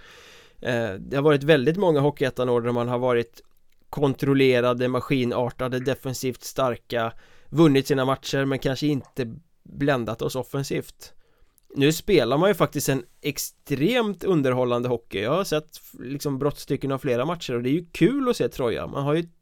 eh, 0.61 0.93
Det 0.93 1.17
har 1.17 1.23
varit 1.23 1.43
väldigt 1.43 1.77
många 1.77 2.01
Hockeyettan-år 2.01 2.61
där 2.61 2.73
man 2.73 2.89
har 2.89 2.99
varit 2.99 3.43
kontrollerade, 3.91 4.89
maskinartade, 4.89 5.81
defensivt 5.81 6.43
starka 6.43 7.13
Vunnit 7.49 7.87
sina 7.87 8.05
matcher 8.05 8.45
men 8.45 8.59
kanske 8.59 8.87
inte 8.87 9.35
bländat 9.65 10.23
oss 10.23 10.37
offensivt 10.37 11.13
nu 11.75 11.93
spelar 11.93 12.39
man 12.39 12.51
ju 12.51 12.55
faktiskt 12.55 12.89
en 12.89 13.05
extremt 13.21 14.25
underhållande 14.25 14.89
hockey. 14.89 15.21
Jag 15.21 15.31
har 15.31 15.45
sett 15.45 15.81
liksom 15.99 16.39
brottstycken 16.39 16.93
av 16.93 16.99
flera 16.99 17.25
matcher 17.25 17.55
och 17.55 17.63
det 17.63 17.69
är 17.69 17.73
ju 17.73 17.87
kul 17.93 18.29
att 18.29 18.37
se 18.37 18.49
Troja. 18.49 18.87
Man 18.87 19.05
har 19.05 19.15
ju 19.15 19.21
ett 19.21 19.35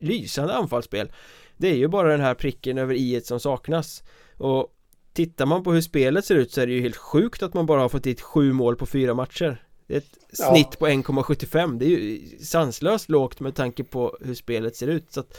lysande 0.00 0.54
anfallsspel. 0.54 1.12
Det 1.56 1.68
är 1.68 1.76
ju 1.76 1.88
bara 1.88 2.08
den 2.08 2.20
här 2.20 2.34
pricken 2.34 2.78
över 2.78 2.94
i 2.94 3.20
som 3.20 3.40
saknas. 3.40 4.02
Och 4.38 4.70
Tittar 5.14 5.46
man 5.46 5.62
på 5.62 5.72
hur 5.72 5.80
spelet 5.80 6.24
ser 6.24 6.34
ut 6.34 6.52
så 6.52 6.60
är 6.60 6.66
det 6.66 6.72
ju 6.72 6.80
helt 6.80 6.96
sjukt 6.96 7.42
att 7.42 7.54
man 7.54 7.66
bara 7.66 7.80
har 7.80 7.88
fått 7.88 8.02
dit 8.04 8.20
sju 8.20 8.52
mål 8.52 8.76
på 8.76 8.86
fyra 8.86 9.14
matcher. 9.14 9.64
Det 9.86 9.94
är 9.94 9.98
ett 9.98 10.18
ja. 10.38 10.50
snitt 10.50 10.78
på 10.78 10.86
1,75 10.86 11.78
Det 11.78 11.84
är 11.84 11.88
ju 11.88 12.38
sanslöst 12.38 13.08
lågt 13.08 13.40
med 13.40 13.54
tanke 13.54 13.84
på 13.84 14.18
hur 14.20 14.34
spelet 14.34 14.76
ser 14.76 14.86
ut. 14.86 15.12
Så 15.12 15.20
att 15.20 15.38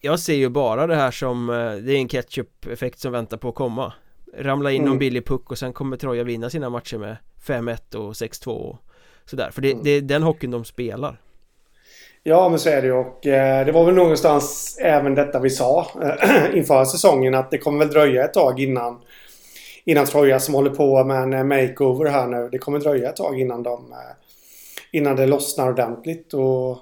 Jag 0.00 0.20
ser 0.20 0.34
ju 0.34 0.48
bara 0.48 0.86
det 0.86 0.94
här 0.94 1.10
som 1.10 1.50
eh, 1.50 1.54
Det 1.54 1.92
är 1.92 1.96
en 1.96 2.08
ketchup-effekt 2.08 2.98
som 2.98 3.12
väntar 3.12 3.36
på 3.36 3.48
att 3.48 3.54
komma 3.54 3.92
Ramla 4.36 4.70
in 4.70 4.76
mm. 4.76 4.88
någon 4.88 4.98
billig 4.98 5.26
puck 5.26 5.50
och 5.50 5.58
sen 5.58 5.72
kommer 5.72 5.96
Troja 5.96 6.24
vinna 6.24 6.50
sina 6.50 6.70
matcher 6.70 6.98
med 6.98 7.16
5-1 7.46 7.94
och 7.94 8.12
6-2 8.12 8.48
och 8.48 8.76
sådär 9.24 9.50
För 9.50 9.62
det, 9.62 9.70
mm. 9.70 9.84
det 9.84 9.90
är 9.90 10.00
den 10.00 10.22
hockeyn 10.22 10.50
de 10.50 10.64
spelar 10.64 11.20
Ja 12.22 12.48
men 12.48 12.58
så 12.58 12.68
är 12.68 12.82
det 12.82 12.86
ju 12.86 12.92
och 12.92 13.26
eh, 13.26 13.66
det 13.66 13.72
var 13.72 13.84
väl 13.84 13.94
någonstans 13.94 14.76
även 14.80 15.14
detta 15.14 15.40
vi 15.40 15.50
sa 15.50 15.86
eh, 16.02 16.54
inför 16.58 16.84
säsongen 16.84 17.34
att 17.34 17.50
det 17.50 17.58
kommer 17.58 17.78
väl 17.78 17.88
dröja 17.88 18.24
ett 18.24 18.34
tag 18.34 18.60
innan 18.60 19.00
Innan 19.84 20.06
Troja 20.06 20.40
som 20.40 20.54
håller 20.54 20.70
på 20.70 21.04
med 21.04 21.22
en 21.22 21.32
eh, 21.32 21.44
makeover 21.44 22.10
här 22.10 22.26
nu. 22.26 22.48
Det 22.52 22.58
kommer 22.58 22.78
dröja 22.78 23.08
ett 23.08 23.16
tag 23.16 23.40
innan 23.40 23.62
de 23.62 23.92
eh, 23.92 23.98
Innan 24.90 25.16
det 25.16 25.26
lossnar 25.26 25.70
ordentligt 25.70 26.34
och 26.34 26.78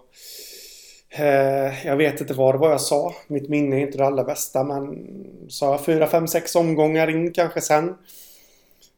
Eh, 1.12 1.86
jag 1.86 1.96
vet 1.96 2.20
inte 2.20 2.34
vad 2.34 2.54
det 2.54 2.58
var 2.58 2.70
jag 2.70 2.80
sa. 2.80 3.14
Mitt 3.28 3.48
minne 3.48 3.76
är 3.76 3.80
inte 3.80 3.98
det 3.98 4.06
allra 4.06 4.24
bästa 4.24 4.64
men 4.64 5.06
sa 5.48 5.70
jag 5.70 5.84
4, 5.84 6.06
5, 6.06 6.28
6 6.28 6.56
omgångar 6.56 7.10
in 7.10 7.32
kanske 7.32 7.60
sen. 7.60 7.94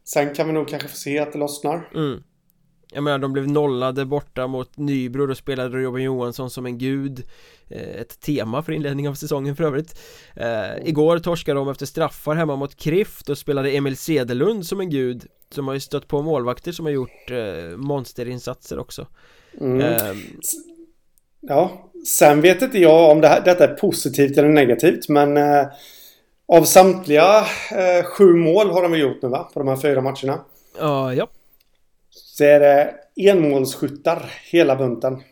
Sen 0.05 0.35
kan 0.35 0.47
vi 0.47 0.53
nog 0.53 0.69
kanske 0.69 0.89
få 0.89 0.97
se 0.97 1.19
att 1.19 1.33
det 1.33 1.39
lossnar. 1.39 1.89
Mm. 1.95 2.23
Jag 2.95 3.05
menar 3.05 3.19
de 3.19 3.33
blev 3.33 3.49
nollade 3.49 4.05
borta 4.05 4.47
mot 4.47 4.77
Nybro 4.77 5.27
Då 5.27 5.35
spelade 5.35 5.79
Robin 5.79 6.05
Johansson 6.05 6.51
som 6.51 6.67
en 6.67 6.79
gud 6.79 7.25
eh, 7.69 8.01
Ett 8.01 8.21
tema 8.21 8.63
för 8.63 8.73
inledningen 8.73 9.11
av 9.11 9.15
säsongen 9.15 9.57
för 9.57 9.65
övrigt 9.65 9.99
eh, 10.37 10.89
Igår 10.89 11.19
torskade 11.19 11.61
de 11.61 11.69
efter 11.69 11.87
straffar 11.87 12.35
hemma 12.35 12.57
mot 12.57 12.77
Krift 12.77 13.29
och 13.29 13.39
spelade 13.39 13.71
Emil 13.71 13.97
Sedelund 13.97 14.67
som 14.67 14.81
en 14.81 14.91
gud 14.91 15.27
Som 15.51 15.67
har 15.67 15.75
ju 15.75 15.81
stött 15.81 16.09
på 16.09 16.23
målvakter 16.23 16.73
som 16.73 16.87
har 16.87 16.93
gjort 16.93 17.31
eh, 17.31 17.77
monsterinsatser 17.77 18.79
också 18.79 19.07
mm. 19.61 19.81
eh, 19.81 20.17
Ja, 21.49 21.91
sen 22.07 22.41
vet 22.41 22.63
inte 22.63 22.79
jag 22.79 23.11
om 23.11 23.21
det 23.21 23.29
här, 23.29 23.41
detta 23.41 23.65
är 23.65 23.75
positivt 23.75 24.39
eller 24.39 24.49
negativt 24.49 25.09
men 25.09 25.37
eh, 25.37 25.67
av 26.49 26.65
samtliga 26.65 27.39
eh, 27.71 28.05
sju 28.05 28.35
mål 28.35 28.71
har 28.71 28.83
de 28.83 28.91
väl 28.91 29.01
gjort 29.01 29.23
nu 29.23 29.29
va? 29.29 29.51
På 29.55 29.59
de 29.59 29.69
här 29.69 29.77
fyra 29.77 30.01
matcherna. 30.01 30.41
Uh, 30.83 31.19
ja. 31.19 31.29
Så 32.11 32.45
är 32.45 32.61
det 32.61 32.95
enmålsskyttar 33.17 34.33
hela 34.51 34.77
bunten. 34.77 35.23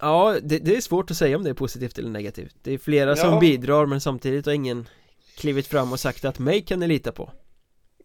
Ja, 0.00 0.36
det, 0.42 0.58
det, 0.58 0.76
är 0.76 0.80
svårt 0.80 1.10
att 1.10 1.16
säga 1.16 1.36
om 1.36 1.44
det 1.44 1.50
är 1.50 1.54
positivt 1.54 1.98
eller 1.98 2.10
negativt. 2.10 2.54
Det 2.62 2.74
är 2.74 2.78
flera 2.78 3.10
ja. 3.10 3.16
som 3.16 3.40
bidrar 3.40 3.86
men 3.86 4.00
samtidigt 4.00 4.46
har 4.46 4.52
ingen 4.52 4.88
klivit 5.36 5.66
fram 5.66 5.92
och 5.92 6.00
sagt 6.00 6.24
att 6.24 6.38
mig 6.38 6.62
kan 6.62 6.80
ni 6.80 6.86
lita 6.86 7.12
på. 7.12 7.30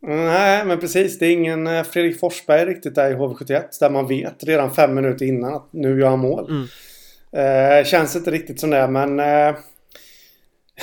Nej, 0.01 0.65
men 0.65 0.79
precis. 0.79 1.19
Det 1.19 1.25
är 1.25 1.31
ingen 1.31 1.67
eh, 1.67 1.83
Fredrik 1.83 2.19
Forsberg 2.19 2.65
riktigt 2.65 2.95
där 2.95 3.11
i 3.11 3.15
HV71 3.15 3.63
där 3.79 3.89
man 3.89 4.07
vet 4.07 4.43
redan 4.43 4.71
fem 4.71 4.95
minuter 4.95 5.25
innan 5.25 5.53
att 5.53 5.73
nu 5.73 5.99
gör 5.99 6.09
han 6.09 6.19
mål. 6.19 6.49
Mm. 6.49 6.67
Eh, 7.35 7.85
känns 7.85 8.15
inte 8.15 8.31
riktigt 8.31 8.59
som 8.59 8.69
det 8.69 8.87
men 8.87 9.19
eh, 9.19 9.55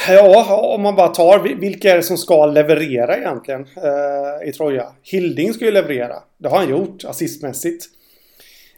Ja, 0.09 0.57
om 0.75 0.83
man 0.83 0.97
bara 0.97 1.09
tar 1.09 1.39
vilka 1.39 1.93
är 1.93 1.97
det 1.97 2.03
som 2.03 2.19
ska 2.19 2.47
leverera 2.47 3.17
egentligen 3.17 3.67
eh, 3.77 4.49
i 4.49 4.53
Troja? 4.53 4.93
Hilding 5.03 5.55
ska 5.55 5.65
ju 5.65 5.71
leverera. 5.71 6.17
Det 6.39 6.49
har 6.49 6.59
han 6.59 6.71
gjort 6.71 7.05
assistmässigt. 7.05 7.85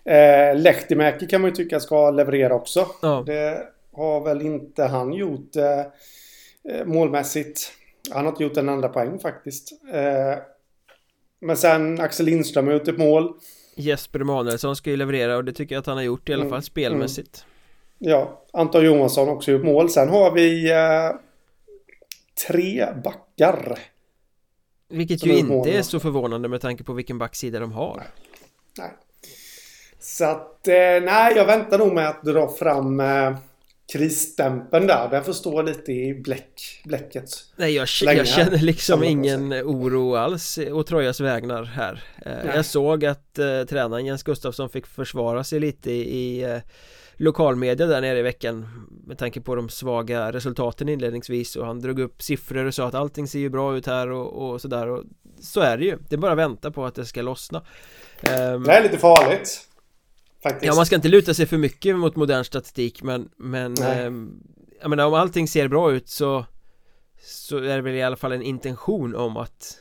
Eh, 0.05 0.57
Lehtimäki 0.57 1.27
kan 1.27 1.41
man 1.41 1.51
ju 1.51 1.57
tycka 1.57 1.81
ska 1.81 2.11
leverera 2.11 2.55
också. 2.55 2.87
Ja. 3.03 3.23
Det 3.27 3.63
har 3.93 4.25
väl 4.25 4.43
inte 4.43 4.85
han 4.85 5.13
gjort 5.13 5.57
eh, 5.57 5.81
eh, 6.75 6.85
målmässigt. 6.85 7.73
Han 8.11 8.25
har 8.25 8.33
inte 8.33 8.43
gjort 8.43 8.57
en 8.57 8.69
enda 8.69 8.89
poäng 8.89 9.19
faktiskt. 9.19 9.73
Eh, 9.93 10.39
men 11.41 11.57
sen 11.57 12.01
Axel 12.01 12.27
Lindström 12.27 12.67
har 12.67 12.75
gjort 12.75 12.89
ett 12.89 12.99
mål. 12.99 13.33
Jesper 13.75 14.21
Emanuelsson 14.21 14.77
ska 14.77 14.91
ju 14.91 14.97
leverera 14.97 15.37
och 15.37 15.45
det 15.45 15.53
tycker 15.53 15.75
jag 15.75 15.81
att 15.81 15.87
han 15.87 15.97
har 15.97 16.05
gjort 16.05 16.29
i 16.29 16.33
alla 16.33 16.43
mm, 16.43 16.51
fall 16.51 16.63
spelmässigt. 16.63 17.45
Mm. 17.45 17.54
Ja, 18.07 18.45
Anton 18.53 18.85
Johansson 18.85 19.29
också 19.29 19.51
gjort 19.51 19.65
mål. 19.65 19.91
Sen 19.91 20.09
har 20.09 20.31
vi 20.31 20.71
eh, 20.71 21.11
tre 22.49 22.87
backar. 23.05 23.79
Vilket 24.89 25.27
ju 25.27 25.37
inte 25.37 25.71
är 25.71 25.83
så 25.83 26.01
förvånande 26.01 26.49
med 26.49 26.61
tanke 26.61 26.85
på 26.85 26.93
vilken 26.93 27.19
backsida 27.19 27.61
de 27.61 27.73
har. 27.73 27.97
Nej. 27.97 28.07
nej. 28.79 28.91
Så 30.01 30.25
att, 30.25 30.69
eh, 30.69 30.75
nej, 31.03 31.33
jag 31.37 31.47
väntar 31.47 31.79
nog 31.79 31.95
med 31.95 32.09
att 32.09 32.23
dra 32.23 32.49
fram 32.49 33.01
eh, 33.01 33.37
krisstämpeln 33.93 34.87
där. 34.87 35.09
Den 35.11 35.25
får 35.25 35.33
stå 35.33 35.63
lite 35.63 35.93
i 35.93 36.15
bläck, 36.15 36.83
bläcket. 36.85 37.31
Nej, 37.57 37.75
jag, 37.75 37.89
jag 38.01 38.27
känner 38.27 38.59
liksom 38.59 39.05
ingen 39.05 39.53
oro 39.53 40.15
alls 40.15 40.59
å 40.73 40.83
Trojas 40.83 41.21
vägnar 41.21 41.65
här. 41.65 42.03
Eh. 42.27 42.57
Jag 42.57 42.65
såg 42.65 43.05
att 43.05 43.39
eh, 43.39 43.65
tränaren 43.69 44.07
Jens 44.07 44.23
Gustafsson 44.23 44.71
fick 44.71 44.87
försvara 44.87 45.45
sig 45.45 45.61
lite 45.61 45.91
i 45.91 46.43
eh, 46.43 46.59
lokalmedia 47.17 47.87
där 47.87 48.01
nere 48.01 48.19
i 48.19 48.23
veckan 48.23 48.69
med 49.07 49.19
tanke 49.19 49.41
på 49.41 49.55
de 49.55 49.69
svaga 49.69 50.33
resultaten 50.33 50.89
inledningsvis 50.89 51.57
och 51.57 51.67
han 51.67 51.81
drog 51.81 51.99
upp 51.99 52.23
siffror 52.23 52.65
och 52.65 52.75
sa 52.75 52.89
att 52.89 52.95
allting 52.95 53.29
ser 53.29 53.39
ju 53.39 53.49
bra 53.49 53.77
ut 53.77 53.87
här 53.87 54.11
och, 54.11 54.51
och 54.51 54.61
sådär 54.61 54.89
och 54.89 55.05
så 55.41 55.61
är 55.61 55.79
det 55.79 55.85
ju. 55.85 55.99
Det 56.09 56.15
är 56.15 56.19
bara 56.19 56.33
att 56.33 56.39
vänta 56.39 56.71
på 56.71 56.85
att 56.85 56.95
det 56.95 57.05
ska 57.05 57.23
lossna. 57.23 57.59
Um, 57.59 58.63
det 58.63 58.73
är 58.73 58.83
lite 58.83 58.99
farligt. 58.99 59.69
Faktiskt. 60.43 60.65
Ja, 60.65 60.75
man 60.75 60.87
ska 60.87 60.97
inte 60.97 61.09
luta 61.09 61.35
sig 61.35 61.47
för 61.47 61.57
mycket 61.57 61.97
mot 61.97 62.17
modern 62.17 62.45
statistik 62.45 63.03
men, 63.03 63.29
men 63.37 63.83
eh, 63.83 64.13
jag 64.81 64.91
menar 64.91 65.07
om 65.07 65.15
allting 65.15 65.49
ser 65.49 65.69
bra 65.69 65.93
ut 65.93 66.09
så 66.09 66.45
så 67.27 67.57
är 67.57 67.77
det 67.77 67.81
väl 67.81 67.95
i 67.95 68.03
alla 68.03 68.17
fall 68.17 68.33
en 68.33 68.43
intention 68.43 69.17
om 69.17 69.37
att 69.37 69.77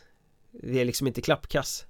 vi 0.52 0.82
är 0.82 0.86
liksom 0.86 1.08
inte 1.08 1.22
klappkass. 1.22 1.86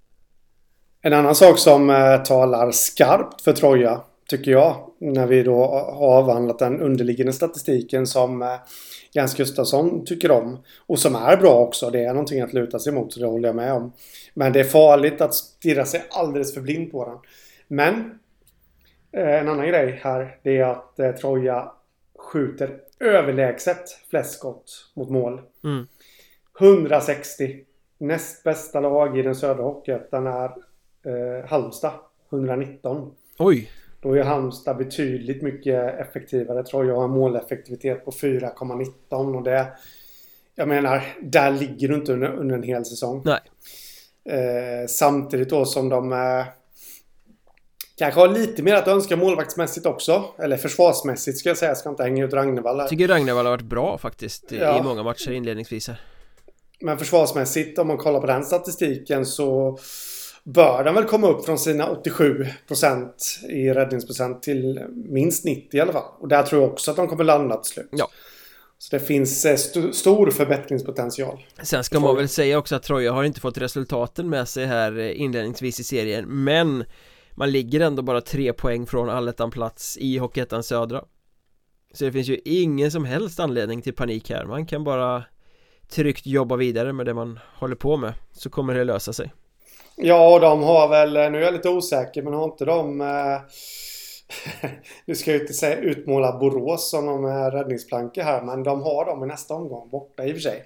En 1.02 1.14
annan 1.14 1.36
sak 1.36 1.60
som 1.60 1.90
eh, 1.90 2.24
talar 2.24 2.72
skarpt 2.72 3.42
för 3.42 3.54
Troja 3.54 4.02
tycker 4.28 4.52
jag 4.52 4.92
när 5.00 5.28
vi 5.28 5.44
då 5.44 5.66
har 5.66 6.18
avhandlat 6.18 6.60
den 6.60 6.82
underliggande 6.82 7.34
statistiken 7.34 8.08
som 8.08 8.42
eh, 8.42 8.48
Jens 9.12 9.36
Gustafsson 9.36 10.06
tycker 10.06 10.32
om 10.32 10.58
och 10.88 11.00
som 11.00 11.16
är 11.16 11.38
bra 11.38 11.54
också. 11.54 11.90
Det 11.90 12.04
är 12.04 12.14
någonting 12.14 12.42
att 12.42 12.54
luta 12.54 12.80
sig 12.80 12.94
mot, 12.94 13.20
det 13.20 13.26
håller 13.26 13.50
jag 13.50 13.56
med 13.56 13.74
om. 13.74 13.94
Men 14.34 14.54
det 14.54 14.60
är 14.60 14.64
farligt 14.64 15.22
att 15.22 15.34
stirra 15.34 15.86
sig 15.86 16.04
alldeles 16.10 16.54
för 16.54 16.62
blind 16.62 16.92
på 16.92 17.06
den. 17.06 17.18
Men 17.68 18.20
Eh, 19.14 19.40
en 19.40 19.50
annan 19.50 19.68
grej 19.68 20.00
här 20.04 20.38
det 20.44 20.58
är 20.58 20.66
att 20.66 21.00
eh, 21.00 21.12
Troja 21.12 21.72
skjuter 22.20 22.80
överlägset 23.00 23.90
flest 24.10 24.34
skott 24.34 24.92
mot 24.94 25.10
mål. 25.10 25.42
Mm. 25.64 25.88
160. 26.60 27.60
Näst 27.98 28.44
bästa 28.44 28.80
lag 28.80 29.20
i 29.20 29.22
den 29.22 29.36
södra 29.36 29.64
Hockeyettan 29.64 30.28
är 30.28 30.50
eh, 31.06 31.46
Halmstad. 31.46 31.94
119. 32.32 33.12
Oj! 33.38 33.70
Då 34.04 34.14
är 34.14 34.24
Halmstad 34.24 34.78
betydligt 34.78 35.42
mycket 35.42 36.00
effektivare. 36.00 36.64
Troja 36.64 36.96
har 36.96 37.04
en 37.04 37.10
måleffektivitet 37.10 38.06
på 38.06 38.12
4,19 38.12 39.36
och 39.36 39.44
det... 39.44 39.68
Jag 40.56 40.68
menar, 40.68 41.04
där 41.22 41.52
ligger 41.52 41.88
du 41.88 41.96
inte 41.96 42.14
under, 42.14 42.28
under 42.28 42.56
en 42.56 42.64
hel 42.64 42.86
säsong. 42.86 43.22
Nej. 43.26 43.40
Eh, 44.26 44.88
samtidigt 44.88 45.50
då 45.50 45.66
som 45.66 45.90
de... 45.90 46.14
Eh, 46.14 46.46
Kanske 47.98 48.20
har 48.20 48.28
lite 48.28 48.64
mer 48.64 48.76
att 48.76 48.88
önska 48.88 49.16
målvaktsmässigt 49.16 49.86
också. 49.86 50.26
Eller 50.40 50.58
försvarsmässigt 50.58 51.38
ska 51.38 51.50
jag 51.50 51.58
säga. 51.58 51.70
Jag 51.70 51.78
ska 51.78 51.90
inte 51.90 52.04
hänga 52.04 52.26
ut 52.26 52.34
Ragnevall 52.34 52.76
här. 52.76 52.84
Jag 52.84 52.90
tycker 52.90 53.08
Ragnevall 53.08 53.46
har 53.46 53.52
varit 53.52 53.62
bra 53.62 53.98
faktiskt 53.98 54.52
ja. 54.52 54.80
i 54.80 54.84
många 54.84 55.04
matcher 55.04 55.32
inledningsvis 55.32 55.88
här. 55.88 56.02
Men 56.82 56.98
försvarsmässigt 56.98 57.80
om 57.80 57.88
man 57.88 57.98
kollar 57.98 58.20
på 58.20 58.28
den 58.28 58.44
statistiken 58.44 59.26
så 59.26 59.78
bör 60.44 60.84
den 60.84 60.96
väl 60.96 61.06
komma 61.06 61.28
upp 61.28 61.46
från 61.46 61.60
sina 61.60 61.90
87% 61.90 63.46
i 63.50 63.74
räddningsprocent 63.74 64.44
till 64.44 64.80
minst 64.94 65.46
90 65.46 65.78
i 65.78 65.80
alla 65.80 65.94
fall. 65.94 66.12
Och 66.20 66.28
där 66.28 66.44
tror 66.44 66.62
jag 66.62 66.72
också 66.72 66.92
att 66.92 66.98
de 66.98 67.08
kommer 67.08 67.24
landa 67.24 67.58
till 67.58 67.72
slut. 67.72 67.90
Ja. 67.92 68.10
Så 68.78 68.96
det 68.96 69.00
finns 69.00 69.46
eh, 69.46 69.54
st 69.54 69.94
stor 69.94 70.32
förbättringspotential. 70.32 71.46
Sen 71.64 71.84
ska 71.84 72.00
man 72.00 72.16
väl 72.16 72.30
säga 72.30 72.58
också 72.58 72.76
att 72.76 72.84
Troja 72.84 73.12
har 73.12 73.24
inte 73.24 73.42
fått 73.42 73.58
resultaten 73.58 74.30
med 74.30 74.48
sig 74.48 74.66
här 74.66 75.00
eh, 75.00 75.22
inledningsvis 75.22 75.80
i 75.80 75.84
serien 75.84 76.44
Men 76.44 76.84
man 77.32 77.52
ligger 77.52 77.80
ändå 77.80 78.02
bara 78.02 78.22
tre 78.22 78.54
poäng 78.54 78.86
från 78.86 79.10
allettan-plats 79.10 79.98
i 79.98 80.18
Hockeyettan 80.18 80.64
Södra 80.64 81.04
Så 81.94 82.06
det 82.06 82.12
finns 82.12 82.28
ju 82.28 82.40
ingen 82.46 82.92
som 82.92 83.06
helst 83.06 83.40
anledning 83.40 83.82
till 83.82 83.94
panik 83.94 84.30
här 84.30 84.46
Man 84.46 84.66
kan 84.66 84.84
bara 84.84 85.24
tryggt 85.90 86.26
jobba 86.26 86.56
vidare 86.56 86.94
med 86.94 87.06
det 87.06 87.14
man 87.14 87.40
håller 87.56 87.76
på 87.76 87.98
med 87.98 88.14
Så 88.32 88.50
kommer 88.50 88.76
det 88.76 88.84
lösa 88.84 89.14
sig 89.14 89.32
Ja, 89.96 90.40
de 90.40 90.64
har 90.64 90.88
väl, 90.88 91.14
nu 91.14 91.38
är 91.38 91.42
jag 91.42 91.54
lite 91.54 91.70
osäker, 91.70 92.22
men 92.22 92.34
har 92.34 92.44
inte 92.44 92.66
de 92.66 93.02
eh, 93.02 93.40
Nu 95.06 95.16
ska 95.16 95.32
jag 95.32 95.42
inte 95.42 95.54
säga 95.54 95.78
utmåla 95.78 96.38
Borås 96.38 96.90
som 96.90 97.06
de 97.06 97.26
är 97.26 97.52
räddningsplanka 97.52 98.24
här, 98.24 98.42
men 98.42 98.64
de 98.64 98.82
har 98.82 99.06
dem 99.06 99.24
i 99.24 99.28
nästa 99.28 99.54
omgång 99.54 99.90
borta 99.90 100.26
i 100.26 100.32
och 100.32 100.36
för 100.36 100.42
sig. 100.42 100.64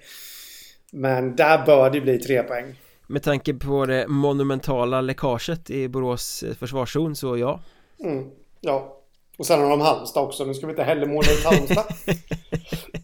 Men 0.92 1.36
där 1.36 1.66
bör 1.66 1.90
det 1.90 2.00
bli 2.00 2.18
tre 2.18 2.42
poäng. 2.42 2.80
Med 3.06 3.22
tanke 3.22 3.54
på 3.54 3.86
det 3.86 4.08
monumentala 4.08 5.00
läckaget 5.00 5.70
i 5.70 5.88
Borås 5.88 6.44
försvarszon 6.58 7.16
så 7.16 7.36
ja. 7.36 7.60
Mm, 8.04 8.30
Ja. 8.60 8.94
Och 9.38 9.46
sen 9.46 9.60
har 9.60 9.70
de 9.70 9.80
Halmstad 9.80 10.22
också, 10.22 10.44
nu 10.44 10.54
ska 10.54 10.66
vi 10.66 10.72
inte 10.72 10.82
heller 10.82 11.06
måla 11.06 11.32
ut 11.32 11.44
Halmstad. 11.44 11.84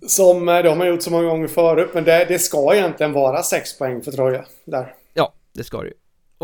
Som 0.07 0.49
eh, 0.49 0.63
de 0.63 0.81
har 0.81 0.87
gjort 0.87 1.03
så 1.03 1.11
många 1.11 1.29
gånger 1.29 1.49
förut 1.49 1.91
Men 1.95 2.05
det, 2.05 2.25
det 2.29 2.39
ska 2.39 2.75
egentligen 2.75 3.13
vara 3.13 3.43
sex 3.43 3.79
poäng 3.79 4.03
för 4.03 4.13
Troja 4.13 4.45
där. 4.65 4.95
Ja, 5.15 5.33
det 5.53 5.65
ska 5.65 5.81
det 5.81 5.87
ju 5.87 5.95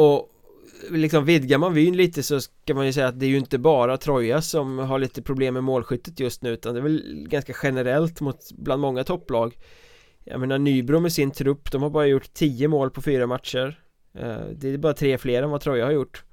Och 0.00 0.30
liksom 0.90 1.24
vidgar 1.24 1.58
man 1.58 1.74
vyn 1.74 1.96
lite 1.96 2.22
så 2.22 2.40
ska 2.40 2.74
man 2.74 2.86
ju 2.86 2.92
säga 2.92 3.08
att 3.08 3.20
det 3.20 3.26
är 3.26 3.30
ju 3.30 3.38
inte 3.38 3.58
bara 3.58 3.96
Troja 3.96 4.42
som 4.42 4.78
har 4.78 4.98
lite 4.98 5.22
problem 5.22 5.54
med 5.54 5.64
målskyttet 5.64 6.20
just 6.20 6.42
nu 6.42 6.50
utan 6.50 6.74
det 6.74 6.80
är 6.80 6.82
väl 6.82 7.26
ganska 7.28 7.52
generellt 7.62 8.20
mot 8.20 8.52
bland 8.52 8.80
många 8.80 9.04
topplag. 9.04 9.58
Jag 10.24 10.40
menar 10.40 10.58
Nybro 10.58 11.00
med 11.00 11.12
sin 11.12 11.30
trupp, 11.30 11.72
de 11.72 11.82
har 11.82 11.90
bara 11.90 12.06
gjort 12.06 12.32
10 12.32 12.68
mål 12.68 12.90
på 12.90 13.02
fyra 13.02 13.26
matcher. 13.26 13.80
Eh, 14.14 14.40
Det 14.54 14.68
är 14.68 14.78
bara 14.78 14.92
tre 14.92 15.18
fler 15.18 15.42
än 15.42 15.50
vad 15.50 15.60
Troja 15.60 15.84
har 15.84 15.92
gjort. 15.92 16.24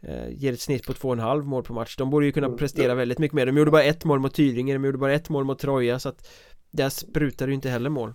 Eh, 0.00 0.28
Ger 0.30 0.52
ett 0.52 0.60
snitt 0.60 0.86
på 0.86 0.92
2,5 0.92 1.42
mål 1.42 1.62
på 1.62 1.72
match. 1.72 1.96
De 1.96 2.10
borde 2.10 2.26
ju 2.26 2.32
kunna 2.32 2.46
mm. 2.46 2.58
prestera 2.58 2.94
väldigt 2.94 3.18
mycket 3.18 3.34
mer. 3.34 3.46
De 3.46 3.56
gjorde 3.56 3.70
bara 3.70 3.82
ett 3.82 4.04
mål 4.04 4.20
mot 4.20 4.34
Tyringe, 4.34 4.72
de 4.72 4.84
gjorde 4.84 4.98
bara 4.98 5.12
ett 5.12 5.28
mål 5.28 5.44
mot 5.44 5.58
Troja 5.58 5.98
så 5.98 6.08
att 6.08 6.28
Där 6.70 6.88
sprutar 6.88 7.46
det 7.46 7.50
ju 7.50 7.54
inte 7.54 7.70
heller 7.70 7.90
mål 7.90 8.12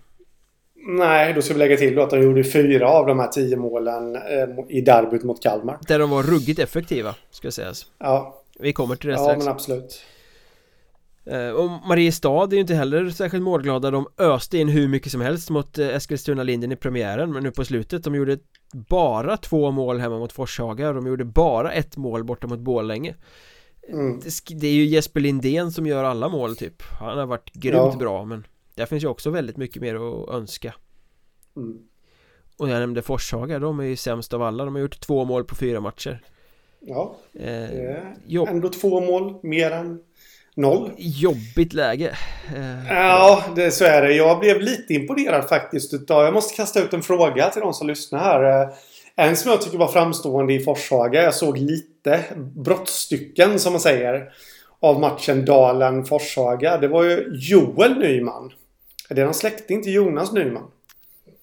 Nej, 0.88 1.32
då 1.32 1.42
ska 1.42 1.54
vi 1.54 1.58
lägga 1.58 1.76
till 1.76 1.98
att 1.98 2.10
de 2.10 2.22
gjorde 2.22 2.44
fyra 2.44 2.88
av 2.88 3.06
de 3.06 3.18
här 3.18 3.28
tio 3.28 3.56
målen 3.56 4.16
eh, 4.16 4.48
i 4.68 4.80
derbyt 4.80 5.22
mot 5.22 5.42
Kalmar. 5.42 5.78
Där 5.88 5.98
de 5.98 6.10
var 6.10 6.22
ruggigt 6.22 6.58
effektiva, 6.58 7.14
ska 7.30 7.50
sägas. 7.50 7.86
Ja. 7.98 8.42
Vi 8.58 8.72
kommer 8.72 8.96
till 8.96 9.08
det 9.08 9.14
ja, 9.14 9.22
strax. 9.22 9.38
Ja, 9.38 9.44
men 9.44 9.54
absolut. 9.54 10.02
Eh, 11.26 11.50
och 11.50 11.70
Mariestad 11.88 12.44
är 12.44 12.54
ju 12.54 12.60
inte 12.60 12.74
heller 12.74 13.10
särskilt 13.10 13.42
målglada. 13.42 13.90
De 13.90 14.06
öste 14.18 14.58
in 14.58 14.68
hur 14.68 14.88
mycket 14.88 15.12
som 15.12 15.20
helst 15.20 15.50
mot 15.50 15.78
eh, 15.78 15.86
Eskilstuna-Linden 15.88 16.72
i 16.72 16.76
premiären 16.76 17.32
Men 17.32 17.42
nu 17.42 17.50
på 17.50 17.64
slutet, 17.64 18.04
de 18.04 18.14
gjorde 18.14 18.38
bara 18.72 19.36
två 19.36 19.70
mål 19.70 19.98
hemma 19.98 20.18
mot 20.18 20.32
Forshaga 20.32 20.92
De 20.92 21.06
gjorde 21.06 21.24
bara 21.24 21.72
ett 21.72 21.96
mål 21.96 22.24
borta 22.24 22.46
mot 22.46 22.58
Borlänge. 22.58 23.14
Mm. 23.88 24.20
det, 24.50 24.66
är 24.66 24.72
ju 24.72 24.84
Jesper 24.84 25.20
Lindén 25.20 25.72
som 25.72 25.86
gör 25.86 26.04
alla 26.04 26.28
mål 26.28 26.56
typ. 26.56 26.82
Han 27.00 27.18
har 27.18 27.26
varit 27.26 27.52
grymt 27.52 27.92
ja. 27.92 27.96
bra 27.98 28.24
men 28.24 28.46
Där 28.76 28.86
finns 28.86 29.04
ju 29.04 29.08
också 29.08 29.30
väldigt 29.30 29.56
mycket 29.56 29.82
mer 29.82 29.94
att 29.94 30.28
önska 30.28 30.74
mm. 31.56 31.78
Och 32.58 32.68
jag 32.68 32.80
nämnde 32.80 33.02
Forshaga, 33.02 33.58
de 33.58 33.80
är 33.80 33.84
ju 33.84 33.96
sämst 33.96 34.34
av 34.34 34.42
alla 34.42 34.64
De 34.64 34.74
har 34.74 34.82
gjort 34.82 35.00
två 35.00 35.24
mål 35.24 35.44
på 35.44 35.54
fyra 35.54 35.80
matcher 35.80 36.22
Ja, 36.80 37.16
eh, 37.34 38.48
ändå 38.48 38.68
två 38.68 39.00
mål 39.00 39.34
mer 39.42 39.70
än 39.70 40.00
Noll. 40.58 40.90
Jobbigt 40.96 41.72
läge. 41.72 42.16
Eh, 42.56 42.88
ja, 42.88 43.44
det, 43.56 43.70
så 43.70 43.84
är 43.84 44.02
det. 44.02 44.12
Jag 44.12 44.40
blev 44.40 44.60
lite 44.60 44.94
imponerad 44.94 45.48
faktiskt. 45.48 45.94
Utav, 45.94 46.24
jag 46.24 46.34
måste 46.34 46.56
kasta 46.56 46.80
ut 46.80 46.92
en 46.92 47.02
fråga 47.02 47.50
till 47.50 47.62
de 47.62 47.74
som 47.74 47.86
lyssnar 47.86 48.18
här. 48.18 48.62
Eh, 48.62 48.68
en 49.16 49.36
som 49.36 49.50
jag 49.50 49.60
tycker 49.60 49.78
var 49.78 49.88
framstående 49.88 50.52
i 50.54 50.60
Forshaga. 50.60 51.22
Jag 51.22 51.34
såg 51.34 51.58
lite 51.58 52.24
brottstycken 52.36 53.58
som 53.58 53.72
man 53.72 53.80
säger. 53.80 54.32
Av 54.80 55.00
matchen 55.00 55.44
Dalen-Forshaga. 55.44 56.78
Det 56.78 56.88
var 56.88 57.04
ju 57.04 57.30
Joel 57.32 57.98
Nyman. 57.98 58.52
Är 59.08 59.14
det 59.14 59.24
någon 59.24 59.34
släkting 59.34 59.82
till 59.82 59.94
Jonas 59.94 60.32
Nyman? 60.32 60.70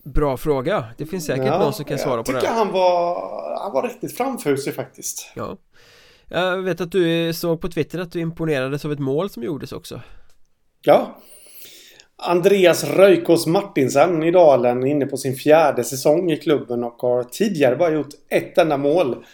Bra 0.04 0.38
fråga. 0.38 0.86
Det 0.98 1.06
finns 1.06 1.26
säkert 1.26 1.46
ja, 1.46 1.60
någon 1.60 1.74
som 1.74 1.86
kan 1.86 1.98
svara 1.98 2.24
på 2.24 2.32
det. 2.32 2.36
Jag 2.36 2.42
tycker 2.42 2.54
han 2.54 2.72
var, 2.72 3.60
han 3.60 3.74
var 3.74 3.84
riktigt 3.84 4.18
framfusig 4.18 4.76
faktiskt. 4.76 5.32
Ja. 5.36 5.58
Jag 6.30 6.58
vet 6.58 6.82
att 6.82 6.92
du 6.92 7.34
såg 7.34 7.62
på 7.62 7.70
Twitter 7.70 8.00
att 8.00 8.12
du 8.12 8.20
imponerades 8.20 8.86
av 8.86 8.92
ett 8.92 9.00
mål 9.00 9.30
som 9.30 9.44
gjordes 9.44 9.72
också 9.72 10.02
Ja 10.82 11.22
Andreas 12.16 12.84
Röjkås 12.84 13.48
Martinsen 13.48 14.24
i 14.24 14.32
Dalen 14.32 14.88
inne 14.88 15.06
på 15.06 15.18
sin 15.18 15.36
fjärde 15.36 15.84
säsong 15.84 16.32
i 16.32 16.38
klubben 16.38 16.84
och 16.84 17.02
har 17.02 17.24
tidigare 17.24 17.76
bara 17.76 17.90
gjort 17.90 18.14
ett 18.30 18.58
enda 18.58 18.78
mål. 18.78 19.26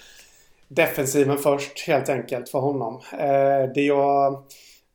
Defensiven 0.68 1.38
först 1.38 1.88
helt 1.88 2.10
enkelt 2.10 2.50
för 2.50 2.60
honom. 2.60 3.02
Eh, 3.14 3.74
det, 3.76 3.82
jag, 3.82 4.44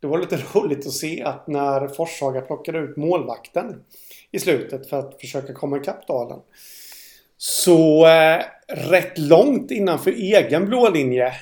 det 0.05 0.09
var 0.09 0.19
lite 0.19 0.37
roligt 0.55 0.87
att 0.87 0.93
se 0.93 1.23
att 1.23 1.47
när 1.47 1.89
Forshaga 1.89 2.41
plockade 2.41 2.79
ut 2.79 2.97
målvakten 2.97 3.83
i 4.31 4.39
slutet 4.39 4.89
för 4.89 4.99
att 4.99 5.21
försöka 5.21 5.53
komma 5.53 5.77
ikapp 5.77 6.07
Dalen. 6.07 6.39
Så 7.37 8.07
eh, 8.07 8.43
rätt 8.69 9.19
långt 9.19 9.71
innanför 9.71 10.11
egen 10.11 10.67
blå 10.67 10.91
linje 10.91 11.33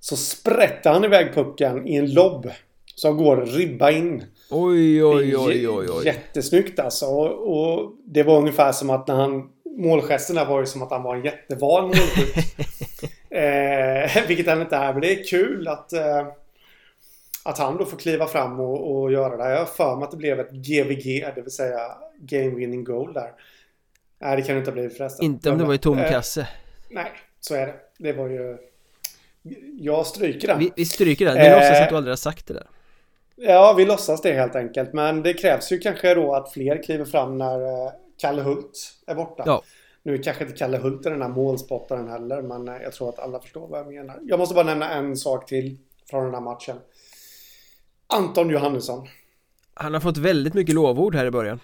så 0.00 0.16
sprätte 0.16 0.88
han 0.88 1.04
iväg 1.04 1.34
pucken 1.34 1.86
i 1.86 1.96
en 1.96 2.14
lobb 2.14 2.50
som 2.94 3.16
går 3.16 3.36
ribba 3.36 3.90
in. 3.90 4.24
Oj, 4.50 5.04
oj, 5.04 5.36
oj, 5.36 5.68
oj, 5.68 5.90
oj. 5.90 6.06
Jättesnyggt 6.06 6.78
alltså. 6.78 7.06
Och, 7.06 7.52
och 7.52 7.92
det 8.04 8.22
var 8.22 8.38
ungefär 8.38 8.72
som 8.72 8.90
att 8.90 9.08
när 9.08 9.14
han... 9.14 9.48
Målgesterna 9.78 10.44
var 10.44 10.60
ju 10.60 10.66
som 10.66 10.82
att 10.82 10.90
han 10.90 11.02
var 11.02 11.16
en 11.16 11.24
jättevan 11.24 11.84
målskytt. 11.84 12.36
eh, 13.30 14.24
vilket 14.28 14.46
han 14.46 14.60
inte 14.60 14.76
är. 14.76 14.92
Men 14.92 15.00
det 15.00 15.12
är 15.12 15.24
kul 15.24 15.68
att... 15.68 15.92
Eh, 15.92 16.26
att 17.44 17.58
han 17.58 17.76
då 17.76 17.84
får 17.84 17.96
kliva 17.96 18.26
fram 18.26 18.60
och, 18.60 18.92
och 19.02 19.12
göra 19.12 19.36
det. 19.36 19.50
Jag 19.50 19.58
har 19.58 19.64
för 19.66 19.96
mig 19.96 20.04
att 20.04 20.10
det 20.10 20.16
blev 20.16 20.40
ett 20.40 20.50
GVG, 20.50 21.32
det 21.34 21.42
vill 21.42 21.50
säga 21.50 21.80
Game 22.18 22.54
Winning 22.54 22.84
Goal 22.84 23.12
där. 23.12 23.32
Nej, 24.20 24.36
det 24.36 24.42
kan 24.42 24.54
det 24.54 24.58
inte 24.58 24.70
ha 24.70 24.74
blivit 24.74 24.96
förresten. 24.96 25.24
Inte 25.24 25.50
om 25.50 25.58
det 25.58 25.64
var 25.64 25.74
i 25.74 25.78
tom 25.78 25.98
Eh, 25.98 26.10
kasse. 26.10 26.48
nej, 26.90 27.12
så 27.40 27.54
är 27.54 27.66
det. 27.66 27.74
Det 27.98 28.12
var 28.12 28.28
ju... 28.28 28.58
Jag 29.80 30.06
stryker 30.06 30.48
den. 30.48 30.58
Vi, 30.58 30.72
vi 30.76 30.84
stryker 30.86 31.24
den, 31.24 31.34
vi 31.34 31.46
Eh. 31.46 31.52
låtsas 31.52 31.80
att 31.80 31.88
du 31.88 31.96
aldrig 31.96 32.10
har 32.12 32.16
sagt 32.16 32.46
det 32.46 32.54
där. 32.54 32.66
Ja, 33.36 33.74
vi 33.76 33.84
låtsas 33.84 34.22
det 34.22 34.32
helt 34.32 34.56
enkelt. 34.56 34.92
Men 34.92 35.22
det 35.22 35.32
krävs 35.34 35.72
ju 35.72 35.78
kanske 35.78 36.14
då 36.14 36.34
att 36.34 36.52
fler 36.52 36.82
kliver 36.82 37.04
fram 37.04 37.38
när 37.38 37.60
eh, 37.86 37.92
Kalle 38.18 38.42
Hult 38.42 38.78
är 39.06 39.14
borta. 39.14 39.42
Ja. 39.46 39.62
Nu 40.02 40.14
är 40.14 40.22
kanske 40.22 40.44
inte 40.44 40.56
Kalle 40.56 40.78
Hult 40.78 41.02
den 41.02 41.22
här 41.22 41.28
målspottaren 41.28 42.08
heller, 42.08 42.42
men 42.42 42.68
eh, 42.68 42.74
jag 42.82 42.92
tror 42.92 43.08
att 43.08 43.18
alla 43.18 43.40
förstår 43.40 43.68
vad 43.68 43.80
jag 43.80 43.86
menar. 43.86 44.18
Jag 44.22 44.38
måste 44.38 44.54
bara 44.54 44.64
nämna 44.66 44.90
en 44.90 45.16
sak 45.16 45.46
till 45.48 45.76
från 46.10 46.24
den 46.24 46.34
här 46.34 46.40
matchen. 46.40 46.76
Anton 48.12 48.50
Johannesson. 48.50 49.08
Han 49.74 49.94
har 49.94 50.00
fått 50.00 50.16
väldigt 50.16 50.54
mycket 50.54 50.74
lovord 50.74 51.14
här 51.14 51.26
i 51.26 51.30
början. 51.30 51.60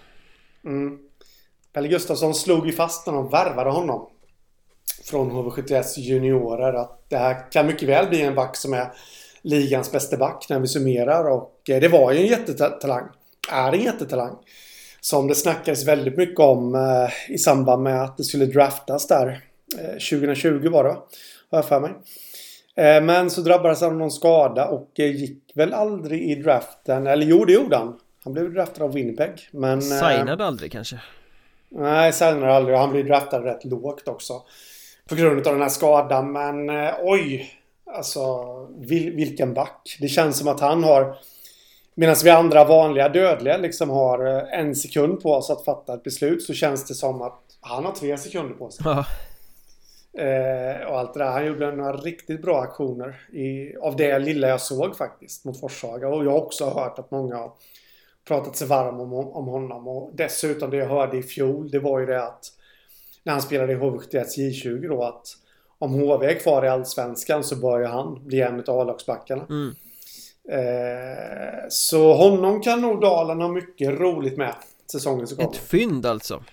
Mm. 0.65 0.97
Pelle 1.73 1.87
Gustafsson 1.87 2.35
slog 2.35 2.67
ju 2.67 2.71
fast 2.71 3.07
när 3.07 3.13
de 3.13 3.29
värvade 3.29 3.69
honom 3.69 4.09
från 5.03 5.31
HV71 5.31 5.99
juniorer 5.99 6.73
att 6.73 7.05
det 7.09 7.17
här 7.17 7.51
kan 7.51 7.67
mycket 7.67 7.89
väl 7.89 8.09
bli 8.09 8.21
en 8.21 8.35
back 8.35 8.57
som 8.57 8.73
är 8.73 8.91
ligans 9.41 9.91
bästa 9.91 10.17
back 10.17 10.45
när 10.49 10.59
vi 10.59 10.67
summerar 10.67 11.29
och 11.29 11.69
eh, 11.69 11.81
det 11.81 11.87
var 11.87 12.11
ju 12.11 12.19
en 12.19 12.27
jättetalang. 12.27 13.07
Är 13.51 13.73
en 13.73 13.83
jättetalang. 13.83 14.37
Som 15.01 15.27
det 15.27 15.35
snackades 15.35 15.87
väldigt 15.87 16.17
mycket 16.17 16.39
om 16.39 16.75
eh, 16.75 17.33
i 17.33 17.37
samband 17.37 17.83
med 17.83 18.03
att 18.03 18.17
det 18.17 18.23
skulle 18.23 18.45
draftas 18.45 19.07
där. 19.07 19.43
Eh, 19.77 19.91
2020 19.91 20.69
var 20.69 20.83
det? 20.83 20.89
Har 21.51 21.57
jag 21.57 21.65
för 21.65 21.79
mig. 21.79 21.91
Eh, 22.79 23.01
men 23.01 23.29
så 23.29 23.41
drabbades 23.41 23.81
han 23.81 23.89
av 23.89 23.95
någon 23.97 24.11
skada 24.11 24.67
och 24.67 24.99
eh, 24.99 25.15
gick 25.15 25.51
väl 25.55 25.73
aldrig 25.73 26.31
i 26.31 26.35
draften. 26.35 27.07
Eller 27.07 27.25
jo, 27.25 27.45
det 27.45 27.53
gjorde 27.53 27.77
han. 27.77 27.99
Han 28.23 28.33
blev 28.33 28.53
draftad 28.53 28.83
av 28.83 28.93
Winnipeg. 28.93 29.49
Men... 29.51 29.79
eh, 29.79 29.81
Signade 29.81 30.45
aldrig 30.45 30.71
kanske. 30.71 30.99
Nej, 31.69 32.13
signade 32.13 32.53
aldrig. 32.53 32.77
Han 32.77 32.91
blev 32.91 33.05
draftad 33.05 33.39
rätt 33.39 33.65
lågt 33.65 34.07
också. 34.07 34.33
På 35.09 35.15
grund 35.15 35.47
av 35.47 35.53
den 35.53 35.61
här 35.61 35.69
skadan. 35.69 36.31
Men 36.31 36.69
oj! 37.01 37.51
Alltså, 37.95 38.45
vil, 38.77 39.11
vilken 39.11 39.53
back. 39.53 39.97
Det 39.99 40.07
känns 40.07 40.37
som 40.37 40.47
att 40.47 40.59
han 40.59 40.83
har... 40.83 41.15
Medan 41.95 42.15
vi 42.23 42.29
andra 42.29 42.63
vanliga 42.63 43.09
dödliga 43.09 43.57
liksom 43.57 43.89
har 43.89 44.19
en 44.53 44.75
sekund 44.75 45.21
på 45.21 45.33
oss 45.33 45.49
att 45.49 45.65
fatta 45.65 45.93
ett 45.93 46.03
beslut 46.03 46.43
så 46.43 46.53
känns 46.53 46.87
det 46.87 46.93
som 46.93 47.21
att 47.21 47.41
han 47.61 47.85
har 47.85 47.91
tre 47.91 48.17
sekunder 48.17 48.55
på 48.55 48.69
sig. 48.69 48.85
Ja, 48.85 49.05
Eh, 50.13 50.87
och 50.87 50.99
allt 50.99 51.13
det 51.13 51.19
där. 51.19 51.31
Han 51.31 51.45
gjorde 51.45 51.71
några 51.71 51.93
riktigt 51.93 52.41
bra 52.41 52.61
aktioner 52.61 53.27
i, 53.31 53.75
av 53.77 53.95
det 53.95 54.19
lilla 54.19 54.47
jag 54.47 54.61
såg 54.61 54.97
faktiskt 54.97 55.45
mot 55.45 55.59
Forshaga. 55.59 56.07
Och 56.07 56.25
jag 56.25 56.31
har 56.31 56.37
också 56.37 56.69
hört 56.69 56.99
att 56.99 57.11
många 57.11 57.35
har 57.35 57.51
pratat 58.27 58.55
sig 58.55 58.67
varm 58.67 58.99
om, 58.99 59.13
om 59.13 59.47
honom. 59.47 59.87
Och 59.87 60.11
dessutom 60.13 60.69
det 60.69 60.77
jag 60.77 60.89
hörde 60.89 61.17
i 61.17 61.23
fjol 61.23 61.71
det 61.71 61.79
var 61.79 61.99
ju 61.99 62.05
det 62.05 62.23
att 62.23 62.45
när 63.23 63.33
han 63.33 63.41
spelade 63.41 63.73
i 63.73 63.75
HV71 63.75 64.25
J20 64.37 64.87
då 64.87 65.03
att 65.03 65.27
om 65.77 65.93
HV 65.93 66.25
är 66.25 66.39
kvar 66.39 66.65
i 66.65 66.67
Allsvenskan 66.67 67.43
så 67.43 67.55
bör 67.55 67.79
ju 67.79 67.85
han 67.85 68.27
bli 68.27 68.41
en 68.41 68.63
av 68.67 68.79
A-lagsbackarna. 68.79 69.45
mm. 69.49 69.75
Eh, 70.51 71.65
så 71.69 72.13
honom 72.13 72.61
kan 72.61 72.81
nog 72.81 73.01
Dalen 73.01 73.41
ha 73.41 73.47
mycket 73.47 73.89
roligt 73.89 74.37
med 74.37 74.55
säsongen 74.91 75.27
som 75.27 75.37
kommer. 75.37 75.49
Ett 75.49 75.57
fynd 75.57 76.05
alltså. 76.05 76.43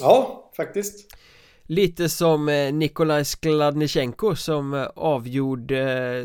Ja, 0.00 0.50
faktiskt. 0.56 1.17
Lite 1.70 2.08
som 2.08 2.48
eh, 2.48 2.72
Nikolaj 2.72 3.24
Skladnichenko 3.24 4.36
som 4.36 4.74
eh, 4.74 4.86
avgjorde 4.96 5.80
eh, 5.80 6.24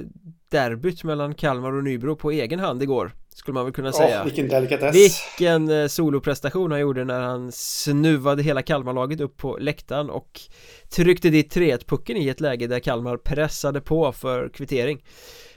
derbyt 0.52 1.04
mellan 1.04 1.36
Kalmar 1.36 1.74
och 1.74 1.84
Nybro 1.84 2.16
på 2.16 2.32
egen 2.32 2.60
hand 2.60 2.84
igår 2.84 3.12
Skulle 3.36 3.54
man 3.54 3.66
väl 3.66 3.74
kunna 3.74 3.92
säga 3.92 4.18
Ja, 4.18 4.24
vilken 4.24 4.48
delikatess. 4.48 4.96
Vilken 4.96 5.90
soloprestation 5.90 6.72
han 6.72 6.80
gjorde 6.80 7.04
när 7.04 7.22
han 7.22 7.52
snuvade 7.52 8.44
hela 8.44 8.62
Kalmarlaget 8.62 9.22
upp 9.22 9.38
på 9.38 9.58
läktaren 9.58 10.10
och 10.10 10.42
tryckte 10.90 11.30
dit 11.30 11.56
3-1 11.56 11.86
pucken 11.86 12.18
i 12.18 12.30
ett 12.30 12.42
läge 12.42 12.68
där 12.68 12.80
Kalmar 12.80 13.18
pressade 13.18 13.82
på 13.82 14.12
för 14.12 14.50
kvittering 14.50 15.04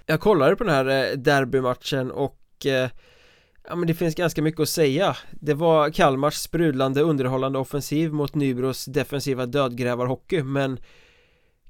Jag 0.06 0.20
kollade 0.20 0.56
på 0.56 0.64
den 0.64 0.72
här 0.72 1.16
derbymatchen 1.16 2.10
och 2.10 2.66
Ja 3.68 3.76
men 3.76 3.86
det 3.86 3.94
finns 3.94 4.14
ganska 4.14 4.42
mycket 4.42 4.60
att 4.60 4.68
säga. 4.68 5.16
Det 5.40 5.54
var 5.54 5.90
Kalmars 5.90 6.34
sprudlande 6.34 7.00
underhållande 7.00 7.58
offensiv 7.58 8.12
mot 8.12 8.34
Nybros 8.34 8.84
defensiva 8.84 9.46
dödgrävarhockey 9.46 10.42
men 10.42 10.78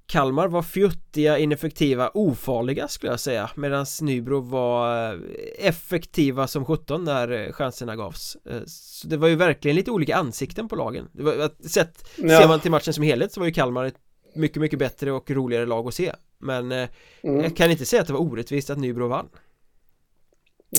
Kalmar 0.08 0.48
var 0.48 0.62
fjuttiga, 0.62 1.38
ineffektiva, 1.38 2.10
ofarliga 2.14 2.88
skulle 2.88 3.12
jag 3.12 3.20
säga 3.20 3.50
Medan 3.56 3.86
Nybro 4.02 4.40
var 4.40 5.12
eh, 5.12 5.18
effektiva 5.58 6.46
som 6.46 6.64
17 6.64 7.04
när 7.04 7.30
eh, 7.46 7.52
chanserna 7.52 7.96
gavs. 7.96 8.36
Eh, 8.50 8.60
Så 8.66 9.08
det 9.08 9.16
var 9.16 9.28
ju 9.28 9.34
verkligen 9.36 9.76
lite 9.76 9.90
olika 9.90 10.16
ansikten 10.16 10.68
på 10.68 10.76
lagen. 10.76 11.08
Det 11.12 11.22
var, 11.22 11.68
sett, 11.68 12.08
Ja. 12.16 12.40
Ser 12.40 12.48
man 12.48 12.60
till 12.60 12.70
matchen 12.70 12.94
som 12.94 13.04
helhet 13.04 13.32
så 13.32 13.40
var 13.40 13.46
ju 13.46 13.52
Kalmar 13.52 13.84
ett 13.84 13.96
mycket, 14.34 14.60
mycket 14.60 14.78
bättre 14.78 15.12
och 15.12 15.30
roligare 15.30 15.66
lag 15.66 15.88
att 15.88 15.94
se. 15.94 16.12
Men 16.38 16.72
Mm. 16.72 16.88
jag 17.22 17.56
kan 17.56 17.70
inte 17.70 17.84
säga 17.84 18.02
att 18.02 18.06
det 18.08 18.12
var 18.12 18.20
orättvist 18.20 18.70
att 18.70 18.78
Nybro 18.78 19.08
vann 19.08 19.28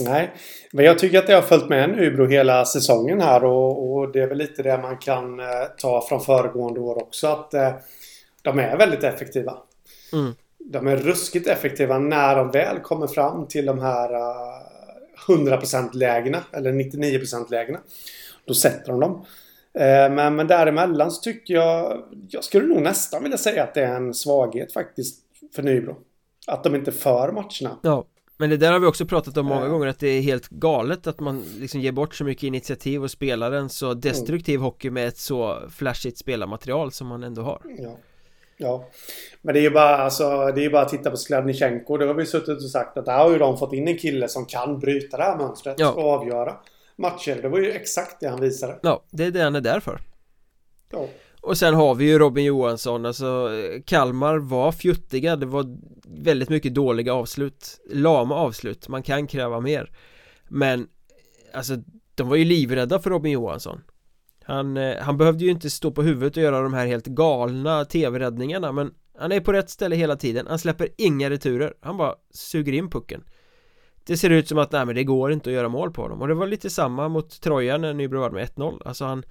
Nej, 0.03 0.33
men 0.71 0.85
jag 0.85 0.99
tycker 0.99 1.19
att 1.19 1.27
det 1.27 1.33
har 1.33 1.41
följt 1.41 1.69
med 1.69 1.89
Nybro 1.89 2.25
hela 2.25 2.65
säsongen 2.65 3.21
här 3.21 3.43
och, 3.43 3.93
och 3.93 4.11
det 4.11 4.19
är 4.19 4.27
väl 4.27 4.37
lite 4.37 4.63
det 4.63 4.77
man 4.77 4.97
kan 4.97 5.39
eh, 5.39 5.45
ta 5.77 6.05
från 6.09 6.21
föregående 6.21 6.79
år 6.79 7.01
också 7.01 7.27
att 7.27 7.53
eh, 7.53 7.71
de 8.41 8.59
är 8.59 8.77
väldigt 8.77 9.03
effektiva. 9.03 9.57
Mm. 10.13 10.33
De 10.59 10.87
är 10.87 10.97
ruskigt 10.97 11.47
effektiva 11.47 11.99
när 11.99 12.35
de 12.35 12.51
väl 12.51 12.79
kommer 12.79 13.07
fram 13.07 13.47
till 13.47 13.65
de 13.65 13.79
här 13.79 14.13
eh, 14.13 14.67
100% 15.27 15.89
lägena 15.93 16.43
eller 16.51 16.71
99% 16.71 17.51
lägena. 17.51 17.79
Då 18.45 18.53
sätter 18.53 18.91
de 18.91 18.99
dem. 18.99 19.25
Eh, 19.73 20.13
men, 20.13 20.35
men 20.35 20.47
däremellan 20.47 21.11
så 21.11 21.21
tycker 21.21 21.53
jag, 21.53 22.03
jag 22.29 22.43
skulle 22.43 22.67
nog 22.67 22.81
nästan 22.81 23.23
vilja 23.23 23.37
säga 23.37 23.63
att 23.63 23.73
det 23.73 23.81
är 23.81 23.95
en 23.95 24.13
svaghet 24.13 24.73
faktiskt 24.73 25.19
för 25.55 25.63
Nybro. 25.63 25.95
Att 26.47 26.63
de 26.63 26.75
inte 26.75 26.91
för 26.91 27.31
matcherna. 27.31 27.79
Ja 27.81 28.05
men 28.37 28.49
det 28.49 28.57
där 28.57 28.71
har 28.71 28.79
vi 28.79 28.85
också 28.85 29.05
pratat 29.05 29.37
om 29.37 29.45
många 29.45 29.67
gånger 29.67 29.87
att 29.87 29.99
det 29.99 30.07
är 30.07 30.21
helt 30.21 30.49
galet 30.49 31.07
att 31.07 31.19
man 31.19 31.43
liksom 31.59 31.81
ger 31.81 31.91
bort 31.91 32.15
så 32.15 32.23
mycket 32.23 32.43
initiativ 32.43 33.03
och 33.03 33.11
spelar 33.11 33.51
en 33.51 33.69
så 33.69 33.93
destruktiv 33.93 34.59
hockey 34.59 34.89
med 34.89 35.07
ett 35.07 35.17
så 35.17 35.57
flashigt 35.69 36.17
spelarmaterial 36.17 36.91
som 36.91 37.07
man 37.07 37.23
ändå 37.23 37.41
har 37.41 37.61
Ja. 37.79 37.97
Ja. 38.57 38.87
Men 39.41 39.53
det 39.53 39.59
är 39.59 39.61
ju 39.61 39.69
bara, 39.69 39.97
alltså, 39.97 40.45
det 40.55 40.65
är 40.65 40.69
bara 40.69 40.81
att 40.81 40.89
titta 40.89 41.11
på 41.11 41.17
Skladnichenko. 41.17 41.97
Det 41.97 42.05
har 42.05 42.13
vi 42.13 42.25
suttit 42.25 42.57
och 42.63 42.69
sagt 42.71 42.97
att 42.97 43.05
där 43.05 43.17
har 43.17 43.31
ju 43.31 43.37
de 43.37 43.57
fått 43.57 43.73
in 43.73 43.87
en 43.87 43.97
kille 43.97 44.27
som 44.27 44.45
kan 44.45 44.79
bryta 44.79 45.17
det 45.17 45.23
här 45.23 45.37
mönstret 45.37 45.75
Ja. 45.79 45.91
och 45.91 46.03
avgöra 46.11 46.55
matcher. 46.95 47.39
Det 47.41 47.49
var 47.49 47.59
ju 47.59 47.71
exakt 47.71 48.19
det 48.19 48.27
han 48.27 48.41
visade. 48.41 48.79
Ja, 48.83 49.03
det 49.11 49.23
är 49.25 49.31
det 49.31 49.41
han 49.41 49.55
är 49.55 49.61
där 49.61 49.79
för 49.79 50.01
Ja. 50.91 51.07
Och 51.47 51.57
sen 51.57 51.73
har 51.73 51.95
vi 51.95 52.05
ju 52.05 52.19
Robin 52.19 52.45
Johansson, 52.45 53.05
alltså 53.05 53.49
Kalmar 53.85 54.37
var 54.37 54.71
fjuttiga, 54.71 55.35
det 55.35 55.45
var 55.45 55.77
väldigt 56.07 56.49
mycket 56.49 56.75
dåliga 56.75 57.13
avslut 57.13 57.81
Lama 57.91 58.35
avslut, 58.35 58.87
man 58.87 59.03
kan 59.03 59.27
kräva 59.27 59.59
mer. 59.59 59.91
Men 60.47 60.87
Alltså 61.53 61.75
de 62.15 62.29
var 62.29 62.35
ju 62.35 62.45
livrädda 62.45 62.99
för 62.99 63.09
Robin 63.09 63.31
Johansson. 63.31 63.81
Han, 64.43 64.77
eh, 64.77 64.97
han 64.97 65.17
behövde 65.17 65.45
ju 65.45 65.51
inte 65.51 65.69
stå 65.69 65.91
på 65.91 66.01
huvudet 66.01 66.37
och 66.37 66.43
göra 66.43 66.61
de 66.61 66.73
här 66.73 66.87
helt 66.87 67.05
galna 67.05 67.85
tv-räddningarna 67.85 68.71
men 68.71 68.93
Han 69.19 69.31
är 69.31 69.39
på 69.39 69.53
rätt 69.53 69.69
ställe 69.69 69.95
hela 69.95 70.15
tiden, 70.15 70.47
han 70.47 70.59
släpper 70.59 70.89
inga 70.97 71.29
returer, 71.29 71.73
han 71.81 71.97
bara 71.97 72.15
suger 72.33 72.73
in 72.73 72.89
pucken. 72.89 73.23
Det 74.03 74.17
ser 74.17 74.29
ut 74.29 74.47
som 74.47 74.57
att 74.57 74.71
nej 74.71 74.85
men 74.85 74.95
det 74.95 75.03
går 75.03 75.31
inte 75.31 75.49
att 75.49 75.53
göra 75.53 75.69
mål 75.69 75.91
på 75.91 76.01
honom. 76.01 76.21
Och 76.21 76.27
det 76.27 76.33
var 76.33 76.47
lite 76.47 76.69
samma 76.69 77.09
mot 77.09 77.41
Troja 77.41 77.77
när 77.77 77.93
Nybro 77.93 78.19
vann 78.19 78.33
med 78.33 78.49
1-0 78.49 78.81
Alltså 78.85 79.05
han 79.05 79.23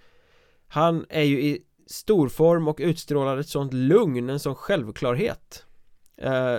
Han 0.69 1.07
är 1.09 1.23
ju 1.23 1.41
i 1.41 1.63
storform 1.87 2.69
och 2.69 2.77
utstrålar 2.81 3.39
ett 3.39 3.49
sånt 3.49 3.73
lugn, 3.73 4.31
en 4.31 4.41
sån 4.41 4.55
självklarhet. 4.55 5.65
Eh, 6.17 6.59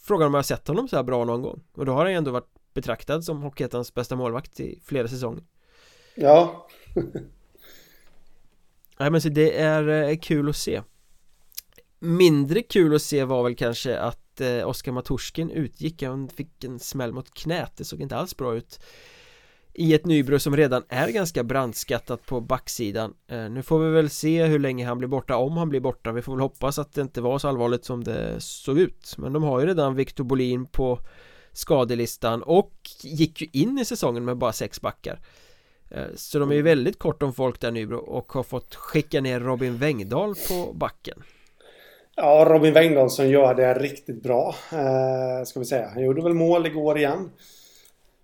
Frågan 0.00 0.26
om 0.26 0.34
jag 0.34 0.38
har 0.38 0.42
sett 0.42 0.68
honom 0.68 0.88
så 0.88 0.96
här 0.96 1.02
bra 1.02 1.24
någon 1.24 1.42
gång. 1.42 1.62
Och 1.72 1.86
då 1.86 1.92
har 1.92 2.02
han 2.02 2.10
ju 2.10 2.16
ändå 2.16 2.30
varit 2.30 2.52
betraktad 2.74 3.24
som 3.24 3.42
Hockeyettans 3.42 3.94
bästa 3.94 4.16
målvakt 4.16 4.60
i 4.60 4.80
flera 4.84 5.08
säsonger. 5.08 5.44
Ja. 6.14 6.68
Nej 8.98 9.10
men 9.10 9.20
så 9.20 9.28
det 9.28 9.58
är 9.58 9.88
eh, 9.88 10.18
kul 10.18 10.48
att 10.48 10.56
se. 10.56 10.82
Mindre 11.98 12.62
kul 12.62 12.94
att 12.94 13.02
se 13.02 13.24
var 13.24 13.42
väl 13.42 13.56
kanske 13.56 13.98
att 13.98 14.40
eh, 14.40 14.68
Oskar 14.68 14.92
Matorskin 14.92 15.50
utgick. 15.50 16.02
Han 16.02 16.28
fick 16.28 16.64
en 16.64 16.78
smäll 16.78 17.12
mot 17.12 17.34
knät. 17.34 17.72
Det 17.76 17.84
såg 17.84 18.00
inte 18.00 18.16
alls 18.16 18.36
bra 18.36 18.56
ut 18.56 18.80
I 19.78 19.94
ett 19.94 20.06
Nybro 20.06 20.38
som 20.38 20.56
redan 20.56 20.82
är 20.88 21.08
ganska 21.08 21.44
brandskattat 21.44 22.26
på 22.26 22.40
backsidan. 22.40 23.14
Eh, 23.28 23.48
Nu 23.48 23.62
får 23.62 23.78
vi 23.78 23.90
väl 23.90 24.10
se 24.10 24.44
hur 24.44 24.58
länge 24.58 24.86
han 24.86 24.98
blir 24.98 25.08
borta. 25.08 25.36
Om 25.36 25.56
han 25.56 25.68
blir 25.68 25.80
borta 25.80 26.12
Vi 26.12 26.22
får 26.22 26.32
väl 26.32 26.40
hoppas 26.40 26.78
att 26.78 26.94
det 26.94 27.00
inte 27.00 27.20
var 27.20 27.38
så 27.38 27.48
allvarligt 27.48 27.84
som 27.84 28.04
det 28.04 28.40
såg 28.40 28.78
ut. 28.78 29.14
Men 29.18 29.32
de 29.32 29.42
har 29.42 29.60
ju 29.60 29.66
redan 29.66 29.94
Victor 29.94 30.24
Bolin 30.24 30.66
på 30.66 30.98
skadelistan 31.52 32.42
och 32.42 32.72
gick 33.02 33.40
ju 33.40 33.48
in 33.52 33.78
i 33.78 33.84
säsongen 33.84 34.24
med 34.24 34.36
bara 34.36 34.52
sex 34.52 34.80
backar. 34.80 35.20
Eh, 35.90 36.04
så 36.16 36.38
de 36.38 36.50
är 36.50 36.54
ju 36.54 36.60
mm. 36.60 36.70
väldigt 36.70 36.98
kort 36.98 37.22
om 37.22 37.32
folk 37.32 37.60
där 37.60 37.70
Nybro 37.70 37.98
och 37.98 38.32
har 38.32 38.42
fått 38.42 38.74
skicka 38.74 39.20
ner 39.20 39.40
Robin 39.40 39.78
Wengdahl 39.78 40.34
på 40.48 40.72
backen. 40.72 41.22
Ja, 42.16 42.46
Robin 42.48 42.72
Wengdahl 42.72 43.10
som 43.10 43.28
gör 43.28 43.54
det 43.54 43.74
riktigt 43.74 44.22
bra 44.22 44.54
eh, 44.72 45.44
Ska 45.44 45.60
vi 45.60 45.66
säga. 45.66 45.90
Han 45.94 46.04
gjorde 46.04 46.22
väl 46.22 46.34
mål 46.34 46.66
igår 46.66 46.98
igen 46.98 47.30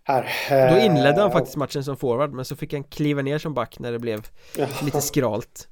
Här 0.05 0.71
Då 0.71 0.79
inledde 0.79 1.21
han 1.21 1.31
eh, 1.31 1.33
faktiskt 1.33 1.57
matchen 1.57 1.85
som 1.85 1.97
forward 1.97 2.33
men 2.33 2.45
så 2.45 2.57
fick 2.57 2.73
han 2.73 2.85
kliva 2.85 3.23
ner 3.23 3.39
som 3.39 3.55
back 3.55 3.79
när 3.79 3.93
det 3.93 3.99
blev 3.99 4.27
lite 4.83 5.01
skralt 5.01 5.69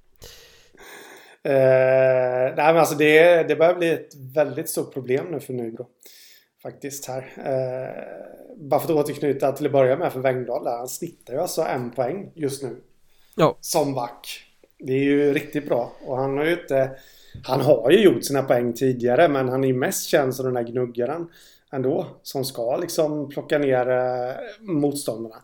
eh, 1.42 1.52
Nej 1.52 2.54
men 2.56 2.76
alltså 2.76 2.94
det, 2.94 3.42
det 3.48 3.56
börjar 3.56 3.74
bli 3.74 3.90
ett 3.90 4.14
väldigt 4.34 4.68
stort 4.68 4.94
problem 4.94 5.26
nu 5.30 5.40
för 5.40 5.52
Nybro 5.52 5.86
Faktiskt 6.62 7.06
här. 7.06 7.32
Eh, 7.36 8.04
bara 8.56 8.80
för 8.80 8.92
att 8.92 9.04
återknyta 9.04 9.52
till 9.52 9.66
att 9.66 9.72
börja 9.72 9.96
med 9.96 10.12
för 10.12 10.20
Wengdahl 10.20 10.64
där. 10.64 10.76
Han 10.76 10.88
snittar 10.88 11.34
ju 11.34 11.40
alltså 11.40 11.62
en 11.62 11.90
poäng 11.90 12.32
just 12.34 12.62
nu. 12.62 12.76
Ja. 13.34 13.58
Som 13.60 13.94
back. 13.94 14.44
Det 14.78 14.92
är 14.92 15.02
ju 15.02 15.32
riktigt 15.34 15.68
bra. 15.68 15.92
Och 16.06 16.16
han 16.16 16.38
har 16.38 16.44
ju 16.44 16.52
inte... 16.52 16.90
Han 17.44 17.60
har 17.60 17.90
ju 17.90 18.02
gjort 18.02 18.24
sina 18.24 18.42
poäng 18.42 18.72
tidigare 18.72 19.28
men 19.28 19.48
han 19.48 19.64
är 19.64 19.68
ju 19.68 19.74
mest 19.74 20.06
känd 20.06 20.34
som 20.34 20.44
den 20.44 20.54
där 20.54 20.72
gnuggaren 20.72 21.28
ändå. 21.72 22.06
Som 22.22 22.44
ska 22.44 22.76
liksom 22.76 23.28
plocka 23.28 23.58
ner 23.58 23.90
eh, 23.90 24.34
motståndarna. 24.60 25.42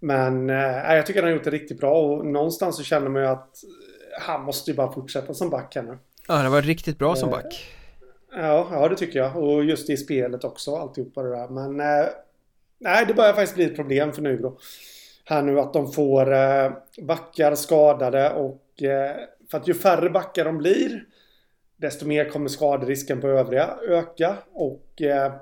Men 0.00 0.50
eh, 0.50 0.94
jag 0.94 1.06
tycker 1.06 1.22
han 1.22 1.30
har 1.30 1.36
gjort 1.36 1.44
det 1.44 1.50
riktigt 1.50 1.80
bra 1.80 2.00
och 2.00 2.26
någonstans 2.26 2.76
så 2.76 2.82
känner 2.82 3.08
man 3.08 3.22
ju 3.22 3.28
att 3.28 3.56
han 4.20 4.42
måste 4.42 4.70
ju 4.70 4.76
bara 4.76 4.92
fortsätta 4.92 5.34
som 5.34 5.50
back 5.50 5.74
här 5.74 5.82
nu. 5.82 5.98
Ja, 6.28 6.34
han 6.34 6.44
har 6.44 6.52
varit 6.52 6.66
riktigt 6.66 6.98
bra 6.98 7.16
som 7.16 7.30
back. 7.30 7.76
Ja, 8.32 8.68
ja 8.70 8.88
det 8.88 8.96
tycker 8.96 9.18
jag. 9.18 9.36
Och 9.36 9.64
just 9.64 9.90
i 9.90 9.96
spelet 9.96 10.44
också, 10.44 10.76
alltihopa 10.76 11.22
det 11.22 11.30
där. 11.30 11.48
Men 11.48 11.80
eh, 11.80 12.08
nej, 12.78 13.04
det 13.06 13.14
börjar 13.14 13.32
faktiskt 13.32 13.54
bli 13.54 13.64
ett 13.64 13.76
problem 13.76 14.12
för 14.12 14.22
Nybro. 14.22 14.58
Här 15.24 15.42
nu 15.42 15.60
att 15.60 15.72
de 15.72 15.92
får 15.92 16.32
eh, 16.32 16.72
backar 17.02 17.54
skadade 17.54 18.30
och 18.30 18.82
eh, 18.82 19.16
för 19.50 19.58
att 19.58 19.68
ju 19.68 19.74
färre 19.74 20.10
backar 20.10 20.44
de 20.44 20.58
blir 20.58 21.04
desto 21.82 22.06
mer 22.06 22.30
kommer 22.30 22.48
skaderisken 22.48 23.20
på 23.20 23.28
övriga 23.28 23.76
öka 23.88 24.36
och 24.52 25.02
eh, 25.02 25.32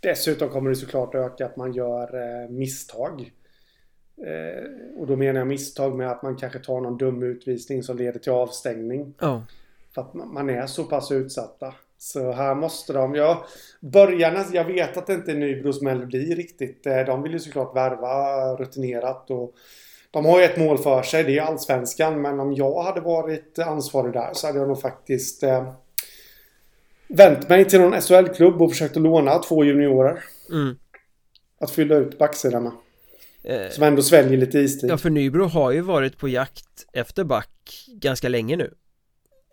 dessutom 0.00 0.48
kommer 0.48 0.70
det 0.70 0.76
såklart 0.76 1.14
öka 1.14 1.46
att 1.46 1.56
man 1.56 1.72
gör 1.72 2.14
eh, 2.14 2.48
misstag. 2.48 3.32
Eh, 4.26 4.98
och 5.00 5.06
då 5.06 5.16
menar 5.16 5.40
jag 5.40 5.46
misstag 5.46 5.96
med 5.96 6.10
att 6.10 6.22
man 6.22 6.36
kanske 6.36 6.58
tar 6.58 6.80
någon 6.80 6.98
dum 6.98 7.22
utvisning 7.22 7.82
som 7.82 7.96
leder 7.96 8.18
till 8.18 8.32
avstängning. 8.32 9.14
Oh. 9.20 9.40
För 9.94 10.02
att 10.02 10.14
man 10.14 10.50
är 10.50 10.66
så 10.66 10.84
pass 10.84 11.12
utsatta. 11.12 11.74
Så 11.98 12.32
här 12.32 12.54
måste 12.54 12.92
de, 12.92 13.14
ja, 13.14 13.44
börjarna, 13.80 14.44
jag 14.52 14.64
vet 14.64 14.96
att 14.96 15.06
det 15.06 15.14
inte 15.14 15.30
är 15.30 15.36
Nybros 15.36 15.82
melodi 15.82 16.34
riktigt. 16.34 16.84
De 16.84 17.22
vill 17.22 17.32
ju 17.32 17.38
såklart 17.38 17.76
värva 17.76 18.54
rutinerat 18.56 19.30
och 19.30 19.54
de 20.10 20.24
har 20.24 20.38
ju 20.38 20.44
ett 20.44 20.56
mål 20.56 20.78
för 20.78 21.02
sig, 21.02 21.24
det 21.24 21.38
är 21.38 21.42
allsvenskan. 21.42 22.22
Men 22.22 22.40
om 22.40 22.52
jag 22.52 22.82
hade 22.82 23.00
varit 23.00 23.58
ansvarig 23.58 24.12
där 24.12 24.30
så 24.32 24.46
hade 24.46 24.58
jag 24.58 24.68
nog 24.68 24.80
faktiskt 24.80 25.42
eh, 25.42 25.72
vänt 27.08 27.48
mig 27.48 27.64
till 27.64 27.80
någon 27.80 28.00
SHL-klubb 28.00 28.62
och 28.62 28.70
försökt 28.70 28.96
att 28.96 29.02
låna 29.02 29.38
två 29.38 29.64
juniorer. 29.64 30.24
Mm. 30.50 30.76
Att 31.60 31.70
fylla 31.70 31.96
ut 31.96 32.18
backsidan 32.18 32.62
med. 32.62 32.72
Eh, 33.44 33.70
som 33.70 33.82
ändå 33.82 34.02
sväljer 34.02 34.38
lite 34.38 34.58
istid. 34.58 34.90
Ja, 34.90 34.98
för 34.98 35.10
Nybro 35.10 35.44
har 35.44 35.70
ju 35.70 35.80
varit 35.80 36.18
på 36.18 36.28
jakt 36.28 36.86
efter 36.92 37.24
back 37.24 37.86
ganska 37.88 38.28
länge 38.28 38.56
nu. 38.56 38.74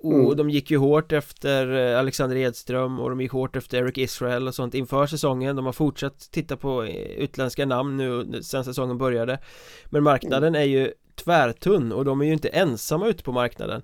Och 0.04 0.14
mm. 0.14 0.38
de 0.38 0.50
gick 0.50 0.72
ju 0.72 0.78
hårt 0.78 1.12
efter 1.12 1.92
eh, 1.92 2.00
Alexander 2.00 2.38
Edström 2.38 3.00
och 3.00 3.10
de 3.10 3.22
gick 3.22 3.32
hårt 3.32 3.56
efter 3.56 3.78
Eric 3.78 3.98
Israel 3.98 4.48
och 4.48 4.56
sånt 4.56 4.74
inför 4.74 5.08
säsongen 5.08 5.56
De 5.56 5.66
har 5.66 5.74
fortsatt 5.74 6.32
titta 6.32 6.58
på 6.58 6.84
eh, 6.84 6.96
utländska 7.06 7.66
namn 7.66 7.98
nu 7.98 8.44
sen 8.44 8.66
säsongen 8.66 8.98
började 8.98 9.40
Men 9.86 10.04
marknaden 10.04 10.56
är 10.56 10.64
ju 10.64 10.92
tvärtunn 11.16 11.92
och 11.92 12.06
de 12.06 12.22
är 12.22 12.26
ju 12.26 12.34
inte 12.34 12.48
ensamma 12.48 13.08
ute 13.08 13.24
på 13.24 13.32
marknaden 13.32 13.82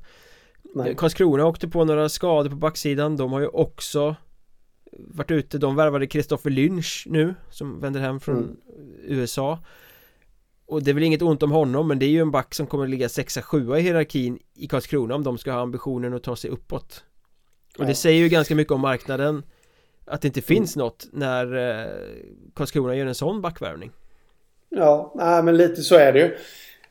Nej. 0.76 0.96
Karlskrona 0.96 1.46
åkte 1.46 1.68
på 1.68 1.86
några 1.86 2.10
skador 2.10 2.50
på 2.50 2.56
backsidan 2.56 3.18
De 3.18 3.32
har 3.32 3.40
ju 3.40 3.48
också 3.48 4.16
varit 4.92 5.32
ute 5.32 5.58
De 5.58 5.76
värvade 5.76 6.08
Kristoffer 6.08 6.50
Lynch 6.50 7.04
nu 7.10 7.36
Som 7.50 7.80
vänder 7.80 8.00
hem 8.00 8.20
från 8.20 8.38
mm. 8.38 8.58
USA 9.04 9.60
och 10.70 10.84
det 10.84 10.92
är 10.92 10.94
väl 10.94 11.04
inget 11.04 11.22
ont 11.22 11.44
om 11.44 11.52
honom 11.52 11.88
men 11.88 12.00
det 12.00 12.06
är 12.06 12.10
ju 12.10 12.22
en 12.22 12.32
back 12.32 12.56
som 12.56 12.68
kommer 12.68 12.84
att 12.84 12.90
ligga 12.90 13.08
6-7 13.08 13.78
i 13.78 13.82
hierarkin 13.82 14.40
i 14.56 14.68
Karlskrona 14.68 15.16
om 15.16 15.24
de 15.24 15.38
ska 15.38 15.52
ha 15.52 15.60
ambitionen 15.60 16.14
att 16.14 16.24
ta 16.24 16.36
sig 16.36 16.50
uppåt 16.50 17.04
Och 17.78 17.86
det 17.86 17.96
säger 17.96 18.22
ju 18.22 18.30
ganska 18.30 18.56
mycket 18.56 18.72
om 18.72 18.82
marknaden 18.82 19.44
Att 20.06 20.22
det 20.22 20.28
inte 20.28 20.42
finns 20.42 20.76
mm. 20.76 20.86
något 20.86 21.08
när 21.12 21.56
eh, 21.56 21.92
Karlskrona 22.56 22.96
gör 22.96 23.06
en 23.06 23.16
sån 23.16 23.42
backvärvning 23.42 23.92
Ja, 24.70 25.14
nej, 25.16 25.44
men 25.44 25.58
lite 25.58 25.82
så 25.82 25.96
är 25.96 26.14
det 26.14 26.20
ju 26.20 26.38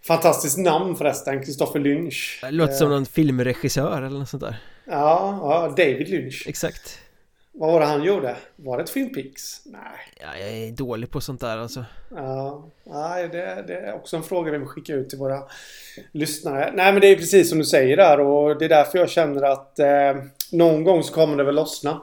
Fantastiskt 0.06 0.58
namn 0.58 0.96
förresten, 0.96 1.44
Kristoffer 1.44 1.80
Lynch 1.80 2.38
Det 2.42 2.50
låter 2.50 2.74
som 2.74 2.90
någon 2.90 3.06
filmregissör 3.06 4.02
eller 4.02 4.18
något 4.18 4.28
sånt 4.28 4.42
där 4.42 4.60
Ja, 4.84 5.38
ja 5.42 5.68
David 5.68 6.08
Lynch 6.08 6.44
Exakt 6.46 6.98
vad 7.58 7.72
var 7.72 7.80
det 7.80 7.86
han 7.86 8.02
gjorde? 8.02 8.36
Var 8.56 8.76
det 8.76 8.82
ett 8.82 8.90
Filmpix? 8.90 9.66
Nej. 9.66 9.80
Ja, 10.20 10.26
jag 10.40 10.48
är 10.48 10.72
dålig 10.72 11.10
på 11.10 11.20
sånt 11.20 11.40
där 11.40 11.58
alltså. 11.58 11.84
Ja, 12.14 12.70
nej, 12.84 13.28
det, 13.28 13.64
det, 13.66 13.74
är 13.74 13.94
också 13.94 14.16
en 14.16 14.22
fråga 14.22 14.52
vi 14.52 14.58
vill 14.58 14.66
skicka 14.66 14.94
ut 14.94 15.08
till 15.08 15.18
våra 15.18 15.42
lyssnare. 16.12 16.72
Nej, 16.74 16.92
men 16.92 17.00
det 17.00 17.06
är 17.06 17.16
precis 17.16 17.48
som 17.48 17.58
du 17.58 17.64
säger 17.64 17.96
där 17.96 18.20
och 18.20 18.58
det 18.58 18.64
är 18.64 18.68
därför 18.68 18.98
jag 18.98 19.10
känner 19.10 19.42
att 19.42 19.78
eh, 19.78 20.16
någon 20.52 20.84
gång 20.84 21.02
så 21.02 21.14
kommer 21.14 21.36
det 21.36 21.44
väl 21.44 21.54
lossna. 21.54 22.02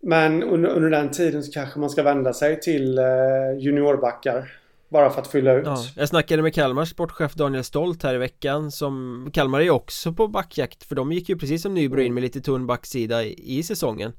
Men 0.00 0.42
under, 0.42 0.70
under 0.70 0.90
den 0.90 1.10
tiden 1.10 1.42
så 1.42 1.52
kanske 1.52 1.78
man 1.78 1.90
ska 1.90 2.02
vända 2.02 2.32
sig 2.32 2.60
till 2.60 2.98
eh, 2.98 3.04
juniorbackar. 3.58 4.61
Bara 4.92 5.10
för 5.10 5.20
att 5.20 5.28
fylla 5.28 5.52
ut. 5.52 5.66
Ja, 5.66 5.84
jag 5.96 6.08
snackade 6.08 6.42
med 6.42 6.54
Kalmars 6.54 6.90
sportchef 6.90 7.34
Daniel 7.34 7.64
Stolt 7.64 8.02
här 8.02 8.14
i 8.14 8.18
veckan 8.18 8.70
som 8.70 9.30
Kalmar 9.32 9.60
är 9.60 9.64
ju 9.64 9.70
också 9.70 10.12
på 10.12 10.28
backjakt 10.28 10.84
för 10.84 10.94
de 10.94 11.12
gick 11.12 11.28
ju 11.28 11.38
precis 11.38 11.62
som 11.62 11.74
Nybro 11.74 12.00
in 12.00 12.14
med 12.14 12.22
lite 12.22 12.40
tunn 12.40 12.66
backsida 12.66 13.24
i, 13.24 13.58
i 13.58 13.62
säsongen. 13.62 14.12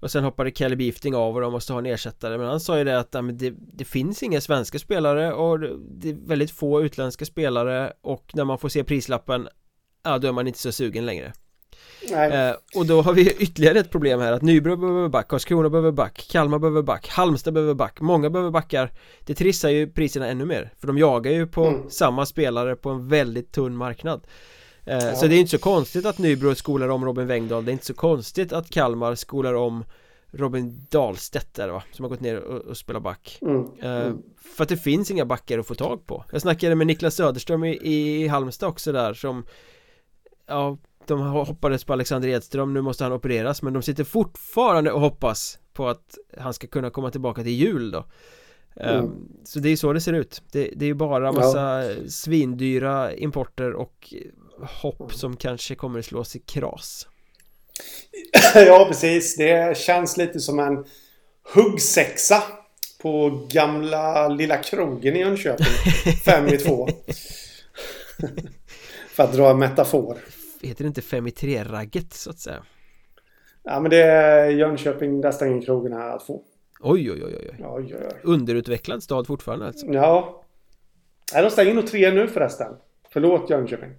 Och 0.00 0.10
sen 0.10 0.24
hoppade 0.24 0.50
Kelly 0.50 0.76
Bifting 0.76 1.14
av 1.14 1.34
och 1.34 1.40
de 1.40 1.52
måste 1.52 1.72
ha 1.72 1.78
en 1.80 1.86
ersättare 1.86 2.38
Men 2.38 2.46
han 2.46 2.60
sa 2.60 2.78
ju 2.78 2.84
det 2.84 2.98
att 2.98 3.12
det, 3.12 3.54
det, 3.72 3.84
finns 3.84 4.22
inga 4.22 4.40
svenska 4.40 4.78
spelare 4.78 5.32
och 5.32 5.60
det 5.80 6.08
är 6.08 6.26
väldigt 6.26 6.50
få 6.50 6.82
utländska 6.82 7.24
spelare 7.24 7.92
Och 8.00 8.30
när 8.34 8.44
man 8.44 8.58
får 8.58 8.68
se 8.68 8.84
prislappen 8.84 9.48
Ja 10.02 10.18
då 10.18 10.28
är 10.28 10.32
man 10.32 10.46
inte 10.46 10.58
så 10.58 10.72
sugen 10.72 11.06
längre 11.06 11.32
Eh, 12.12 12.54
och 12.74 12.86
då 12.86 13.02
har 13.02 13.12
vi 13.12 13.32
ytterligare 13.32 13.78
ett 13.78 13.90
problem 13.90 14.20
här 14.20 14.32
att 14.32 14.42
Nybro 14.42 14.76
behöver 14.76 15.08
back, 15.08 15.28
Karlskrona 15.28 15.70
behöver 15.70 15.90
back, 15.90 16.28
Kalmar 16.30 16.58
behöver 16.58 16.82
back, 16.82 17.08
Halmstad 17.08 17.54
behöver 17.54 17.74
back, 17.74 18.00
många 18.00 18.30
behöver 18.30 18.50
backar 18.50 18.92
Det 19.24 19.34
trissar 19.34 19.68
ju 19.68 19.92
priserna 19.92 20.28
ännu 20.28 20.44
mer 20.44 20.72
för 20.80 20.86
de 20.86 20.98
jagar 20.98 21.32
ju 21.32 21.46
på 21.46 21.66
mm. 21.66 21.90
samma 21.90 22.26
spelare 22.26 22.76
på 22.76 22.90
en 22.90 23.08
väldigt 23.08 23.52
tunn 23.52 23.76
marknad 23.76 24.26
eh, 24.84 24.98
ja. 24.98 25.14
Så 25.14 25.26
det 25.26 25.34
är 25.34 25.38
inte 25.38 25.50
så 25.50 25.58
konstigt 25.58 26.06
att 26.06 26.18
Nybro 26.18 26.54
skolar 26.54 26.88
om 26.88 27.04
Robin 27.04 27.26
Wengdahl, 27.26 27.64
det 27.64 27.70
är 27.70 27.72
inte 27.72 27.86
så 27.86 27.94
konstigt 27.94 28.52
att 28.52 28.70
Kalmar 28.70 29.14
skolar 29.14 29.54
om 29.54 29.84
Robin 30.30 30.86
Dahlstedt 30.90 31.54
där 31.54 31.68
va, 31.68 31.82
som 31.92 32.02
har 32.02 32.10
gått 32.10 32.20
ner 32.20 32.36
och, 32.36 32.60
och 32.60 32.76
spelar 32.76 33.00
back 33.00 33.38
mm. 33.42 33.66
Eh, 33.82 34.12
för 34.56 34.62
att 34.62 34.68
det 34.68 34.76
finns 34.76 35.10
inga 35.10 35.24
backar 35.24 35.58
att 35.58 35.66
få 35.66 35.74
tag 35.74 36.06
på 36.06 36.24
Jag 36.32 36.40
snackade 36.40 36.74
med 36.74 36.86
Niklas 36.86 37.14
Söderström 37.14 37.64
i, 37.64 37.76
i 37.82 38.28
Halmstad 38.28 38.68
också 38.68 38.92
där 38.92 39.14
som 39.14 39.44
Ja, 40.48 40.76
de 41.08 41.20
hoppades 41.20 41.84
på 41.84 41.92
Alexander 41.92 42.28
Edström, 42.28 42.74
nu 42.74 42.80
måste 42.80 43.04
han 43.04 43.12
opereras 43.12 43.62
men 43.62 43.72
de 43.72 43.82
sitter 43.82 44.04
fortfarande 44.04 44.92
och 44.92 45.00
hoppas 45.00 45.58
på 45.72 45.88
att 45.88 46.18
han 46.38 46.54
ska 46.54 46.66
kunna 46.66 46.90
komma 46.90 47.10
tillbaka 47.10 47.42
till 47.42 47.52
jul 47.52 47.90
då. 47.90 48.04
Mm. 48.80 49.04
um, 49.04 49.28
Så 49.44 49.58
det 49.58 49.68
är 49.68 49.76
så 49.76 49.92
det 49.92 50.00
ser 50.00 50.12
ut. 50.12 50.42
Det, 50.52 50.70
det 50.76 50.84
är 50.84 50.86
ju 50.86 50.94
bara 50.94 51.32
massa 51.32 51.84
ja. 51.84 51.94
svindyra 52.08 53.14
importer 53.14 53.72
och 53.72 54.14
hopp 54.82 55.14
som 55.14 55.36
kanske 55.36 55.74
kommer 55.74 55.98
att 55.98 56.04
slås 56.04 56.36
i 56.36 56.38
kras. 56.38 57.08
Ja 58.54 58.84
precis, 58.88 59.36
det 59.36 59.78
känns 59.78 60.16
lite 60.16 60.40
som 60.40 60.58
en 60.58 60.84
huggsexa 61.54 62.42
på 63.02 63.46
gamla 63.50 64.28
lilla 64.28 64.56
krogen 64.56 65.16
i 65.16 65.20
Jönköping. 65.20 65.66
Fem 66.24 66.48
i 66.48 66.58
två. 66.58 66.88
För 69.08 69.22
att 69.22 69.32
dra 69.32 69.50
en 69.50 69.58
metafor 69.58 70.18
heter 70.62 70.84
det 70.84 70.88
inte 70.88 71.02
5 71.02 71.26
i 71.26 71.30
3-ragget 71.30 72.12
så 72.12 72.30
att 72.30 72.38
säga? 72.38 72.62
Ja 73.62 73.80
men 73.80 73.90
det 73.90 74.02
är 74.02 74.50
Jönköping, 74.50 75.20
där 75.20 75.30
stänger 75.30 75.62
krogarna 75.62 76.18
två. 76.18 76.42
Oj 76.80 77.10
oj 77.10 77.24
oj 77.24 77.36
oj. 77.38 77.64
oj, 77.64 77.94
oj, 77.94 78.06
oj. 78.10 78.20
Underutvecklad 78.22 79.02
stad 79.02 79.26
fortfarande 79.26 79.66
alltså? 79.66 79.86
Ja. 79.86 80.44
Nej, 81.34 81.42
de 81.42 81.50
stänger 81.50 81.74
nog 81.74 81.86
tre 81.86 82.10
nu 82.10 82.28
förresten. 82.28 82.72
Förlåt 83.10 83.50
Jönköping. 83.50 83.90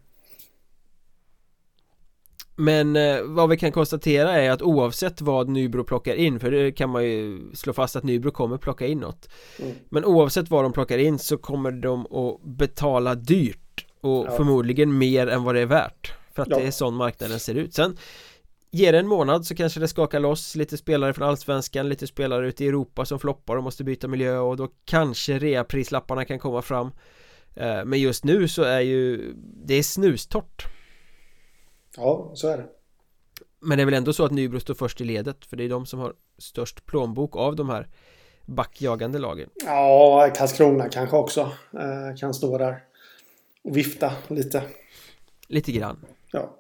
Men 2.56 2.96
eh, 2.96 3.22
vad 3.24 3.50
vi 3.50 3.58
kan 3.58 3.72
konstatera 3.72 4.32
är 4.32 4.52
att 4.52 4.62
oavsett 4.62 5.22
vad 5.22 5.50
Nybro 5.50 5.84
plockar 5.84 6.16
in 6.16 6.40
För 6.40 6.52
det 6.52 6.72
kan 6.72 6.90
man 6.90 7.04
ju 7.04 7.40
slå 7.54 7.74
fast 7.74 7.96
att 7.96 8.04
Nybro 8.04 8.32
kommer 8.32 8.58
plocka 8.58 8.88
in 8.88 9.00
något 9.00 9.30
mm. 9.60 9.76
Men 9.90 10.06
oavsett 10.06 10.50
vad 10.50 10.64
de 10.64 10.74
plockar 10.74 10.98
in 10.98 11.20
så 11.20 11.38
kommer 11.38 11.72
de 11.72 12.06
att 12.06 12.42
betala 12.44 13.16
dyrt 13.16 13.86
Och 14.02 14.26
ja. 14.26 14.32
förmodligen 14.32 14.98
mer 14.98 15.28
än 15.28 15.44
vad 15.44 15.56
det 15.56 15.62
är 15.62 15.66
värt 15.66 16.14
För 16.46 16.52
att 16.54 16.58
ja. 16.58 16.64
det 16.64 16.68
är 16.68 16.72
sån 16.72 16.96
marknaden 16.96 17.40
ser 17.40 17.56
ut 17.56 17.74
Sen 17.74 17.98
Ger 18.72 18.92
det 18.92 19.00
en 19.00 19.08
månad 19.08 19.46
så 19.46 19.56
kanske 19.56 19.80
det 19.80 19.88
skakar 19.88 20.20
loss 20.20 20.56
lite 20.56 20.78
spelare 20.78 21.14
från 21.14 21.28
Allsvenskan 21.28 21.90
Lite 21.90 22.08
spelare 22.08 22.48
ute 22.48 22.66
i 22.66 22.68
Europa 22.68 23.06
som 23.06 23.20
floppar 23.20 23.58
och 23.58 23.64
måste 23.64 23.84
byta 23.84 24.08
miljö 24.08 24.38
och 24.38 24.58
då 24.58 24.68
kanske 24.86 25.40
reaprislapparna 25.40 26.26
kan 26.26 26.40
komma 26.40 26.62
fram 26.62 26.92
eh, 27.56 27.86
Men 27.86 28.00
just 28.00 28.24
nu 28.24 28.48
så 28.48 28.64
är 28.64 28.80
ju 28.80 29.34
Det 29.66 29.74
är 29.74 29.84
snustort 29.84 30.66
Ja, 31.98 32.32
så 32.34 32.48
är 32.48 32.58
det. 32.58 32.66
Men 33.60 33.78
det 33.78 33.84
är 33.84 33.86
väl 33.86 33.94
ändå 33.94 34.14
så 34.14 34.26
att 34.26 34.32
Nybro 34.32 34.60
står 34.60 34.74
först 34.74 35.02
i 35.02 35.04
ledet 35.04 35.46
för 35.46 35.58
det 35.58 35.64
är 35.64 35.70
de 35.70 35.86
som 35.86 36.00
har 36.00 36.14
störst 36.38 36.86
plånbok 36.86 37.36
av 37.36 37.56
de 37.56 37.70
här 37.70 37.88
backjagande 38.46 39.20
lagen. 39.20 39.50
Ja, 39.66 40.30
Karlskrona 40.36 40.90
kanske 40.90 41.18
också 41.18 41.52
eh, 41.74 42.18
kan 42.20 42.34
stå 42.34 42.58
där 42.58 42.84
och 43.64 43.78
vifta 43.78 44.14
lite. 44.28 44.64
Lite 45.48 45.72
grann. 45.72 46.06
Ja. 46.32 46.56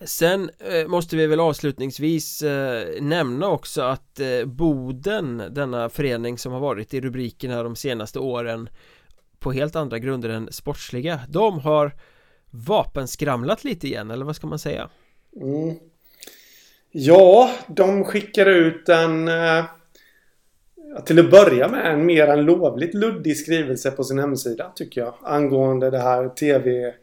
Sen 0.00 0.50
eh, 0.58 0.88
måste 0.88 1.16
vi 1.16 1.26
väl 1.26 1.40
avslutningsvis 1.40 2.42
eh, 2.42 3.02
nämna 3.02 3.48
också 3.48 3.82
att 3.82 4.20
eh, 4.20 4.44
Boden, 4.44 5.42
denna 5.50 5.88
förening 5.88 6.38
som 6.38 6.52
har 6.52 6.60
varit 6.60 6.94
i 6.94 7.00
rubrikerna 7.00 7.62
de 7.62 7.76
senaste 7.76 8.18
åren 8.18 8.68
på 9.38 9.52
helt 9.52 9.76
andra 9.76 9.98
grunder 9.98 10.28
än 10.28 10.52
sportsliga, 10.52 11.20
de 11.28 11.58
har 11.58 11.92
vapenskramlat 12.50 13.64
lite 13.64 13.86
igen, 13.86 14.10
eller 14.10 14.24
vad 14.24 14.36
ska 14.36 14.46
man 14.46 14.58
säga? 14.58 14.88
Mm. 15.40 15.76
Ja, 16.90 17.50
de 17.68 18.04
skickar 18.04 18.46
ut 18.46 18.88
en... 18.88 19.28
Eh, 19.28 19.64
till 21.04 21.18
att 21.18 21.30
börja 21.30 21.68
med 21.68 21.92
en 21.92 22.06
mer 22.06 22.26
än 22.26 22.44
lovligt 22.44 22.94
luddig 22.94 23.36
skrivelse 23.36 23.90
på 23.90 24.04
sin 24.04 24.18
hemsida 24.18 24.72
tycker 24.74 25.00
jag. 25.00 25.14
Angående 25.22 25.90
det 25.90 25.98
här 25.98 26.28
TV... 26.28 26.94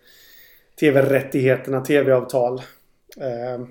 TV-rättigheterna, 0.80 1.82
TV-avtal. 1.82 2.62
Eh, 3.18 3.68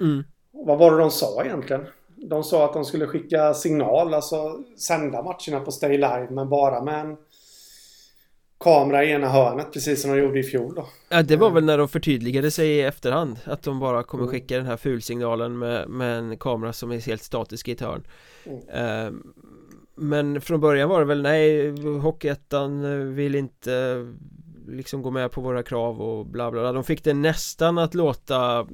mm. 0.00 0.24
Vad 0.52 0.78
var 0.78 0.90
det 0.92 0.98
de 0.98 1.10
sa 1.10 1.44
egentligen? 1.44 1.86
De 2.16 2.44
sa 2.44 2.64
att 2.64 2.72
de 2.72 2.84
skulle 2.84 3.06
skicka 3.06 3.54
signal, 3.54 4.14
alltså 4.14 4.58
sända 4.76 5.22
matcherna 5.22 5.64
på 5.64 5.72
Stay 5.72 5.92
Live 5.92 6.28
men 6.30 6.48
bara 6.48 6.82
med 6.82 7.00
en 7.00 7.16
kamera 8.64 9.04
i 9.04 9.10
ena 9.10 9.28
hörnet 9.28 9.72
precis 9.72 10.02
som 10.02 10.10
de 10.10 10.18
gjorde 10.18 10.38
i 10.38 10.42
fjol 10.42 10.74
då. 10.74 10.86
Ja 11.08 11.22
det 11.22 11.36
var 11.36 11.50
väl 11.50 11.64
när 11.64 11.78
de 11.78 11.88
förtydligade 11.88 12.50
sig 12.50 12.68
i 12.68 12.82
efterhand 12.82 13.38
att 13.44 13.62
de 13.62 13.80
bara 13.80 14.02
kommer 14.02 14.24
mm. 14.24 14.32
skicka 14.32 14.56
den 14.56 14.66
här 14.66 14.76
fulsignalen 14.76 15.58
med, 15.58 15.88
med 15.88 16.18
en 16.18 16.38
kamera 16.38 16.72
som 16.72 16.90
är 16.90 16.98
helt 16.98 17.22
statisk 17.22 17.68
i 17.68 17.72
ett 17.72 17.80
hörn 17.80 18.02
mm. 18.44 19.06
uh, 19.06 19.20
Men 19.94 20.40
från 20.40 20.60
början 20.60 20.88
var 20.88 21.00
det 21.00 21.06
väl 21.06 21.22
nej 21.22 21.70
Hockeyettan 22.00 23.14
vill 23.14 23.34
inte 23.34 24.06
liksom 24.68 25.02
gå 25.02 25.10
med 25.10 25.32
på 25.32 25.40
våra 25.40 25.62
krav 25.62 26.02
och 26.02 26.26
bla 26.26 26.50
bla 26.50 26.60
bla. 26.60 26.72
De 26.72 26.84
fick 26.84 27.04
det 27.04 27.14
nästan 27.14 27.78
att 27.78 27.94
låta 27.94 28.58
eh, 28.58 28.66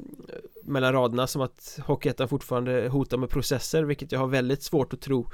mellan 0.65 0.93
raderna 0.93 1.27
som 1.27 1.43
att 1.43 1.79
Hockeyettan 1.87 2.29
fortfarande 2.29 2.89
hotar 2.89 3.17
med 3.17 3.31
processer 3.31 3.83
vilket 3.83 4.13
jag 4.13 4.21
har 4.21 4.27
väldigt 4.27 4.63
svårt 4.63 4.93
att 4.93 5.01
tro. 5.01 5.31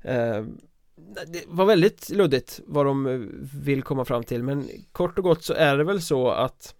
Eh, 0.00 0.44
det 1.26 1.44
var 1.46 1.64
väldigt 1.64 2.10
luddigt 2.10 2.60
vad 2.66 2.86
de 2.86 3.06
eh, 3.06 3.20
vill 3.62 3.82
komma 3.82 4.04
fram 4.04 4.24
till 4.24 4.42
men 4.42 4.68
kort 4.92 5.18
och 5.18 5.24
gott 5.24 5.44
så 5.44 5.54
är 5.54 5.76
det 5.76 5.84
väl 5.84 6.02
så 6.02 6.30
att 6.30 6.74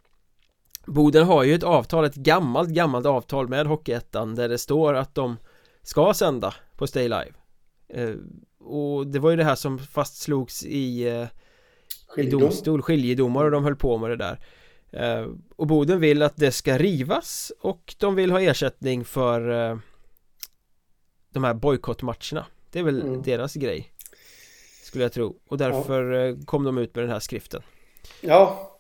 Boden 0.87 1.27
har 1.27 1.45
ju 1.45 1.55
ett 1.55 1.63
avtal, 1.63 2.05
ett 2.05 2.15
gammalt 2.15 2.69
gammalt 2.69 3.07
avtal 3.07 3.49
med 3.49 3.67
Hockeyettan 3.67 4.35
där 4.35 4.49
det 4.49 4.59
står 4.59 4.95
att 4.95 5.15
de 5.15 5.37
ska 5.83 6.15
sända 6.15 6.55
på 6.77 6.87
Stay 6.87 7.09
Live. 7.09 7.33
Eh, 7.89 8.15
och 8.61 9.07
det 9.07 9.19
var 9.19 9.31
ju 9.31 9.37
det 9.37 9.45
här 9.45 9.55
som 9.55 9.79
fastslogs 9.79 10.65
i 10.65 11.09
eh, 11.09 11.27
i 12.17 12.23
domstol, 12.23 12.83
skiljedomar. 12.83 13.45
Och 13.45 13.51
de 13.51 13.65
höll 13.65 13.77
på 13.77 13.99
med 13.99 14.11
det 14.11 14.17
där. 14.17 14.39
Och 15.57 15.67
Boden 15.67 16.01
vill 16.01 16.23
att 16.23 16.37
det 16.37 16.53
ska 16.53 16.79
rivas 16.79 17.53
och 17.61 17.95
de 17.99 18.15
vill 18.15 18.31
ha 18.31 18.41
ersättning 18.41 19.05
för 19.05 19.41
de 21.33 21.45
här 21.45 21.55
bojkottmatcherna. 21.55 22.47
Det 22.73 22.79
är 22.79 22.83
väl 22.83 23.03
mm. 23.03 23.23
deras 23.23 23.55
grej 23.55 23.93
skulle 24.89 25.05
jag 25.05 25.13
tro. 25.13 25.37
Och 25.49 25.59
därför 25.59 26.11
ja. 26.11 26.29
Eh, 26.29 26.37
kom 26.45 26.65
de 26.65 26.79
ut 26.79 26.95
med 26.95 27.05
den 27.05 27.11
här 27.11 27.21
skriften. 27.21 27.63
Ja. 28.21 28.71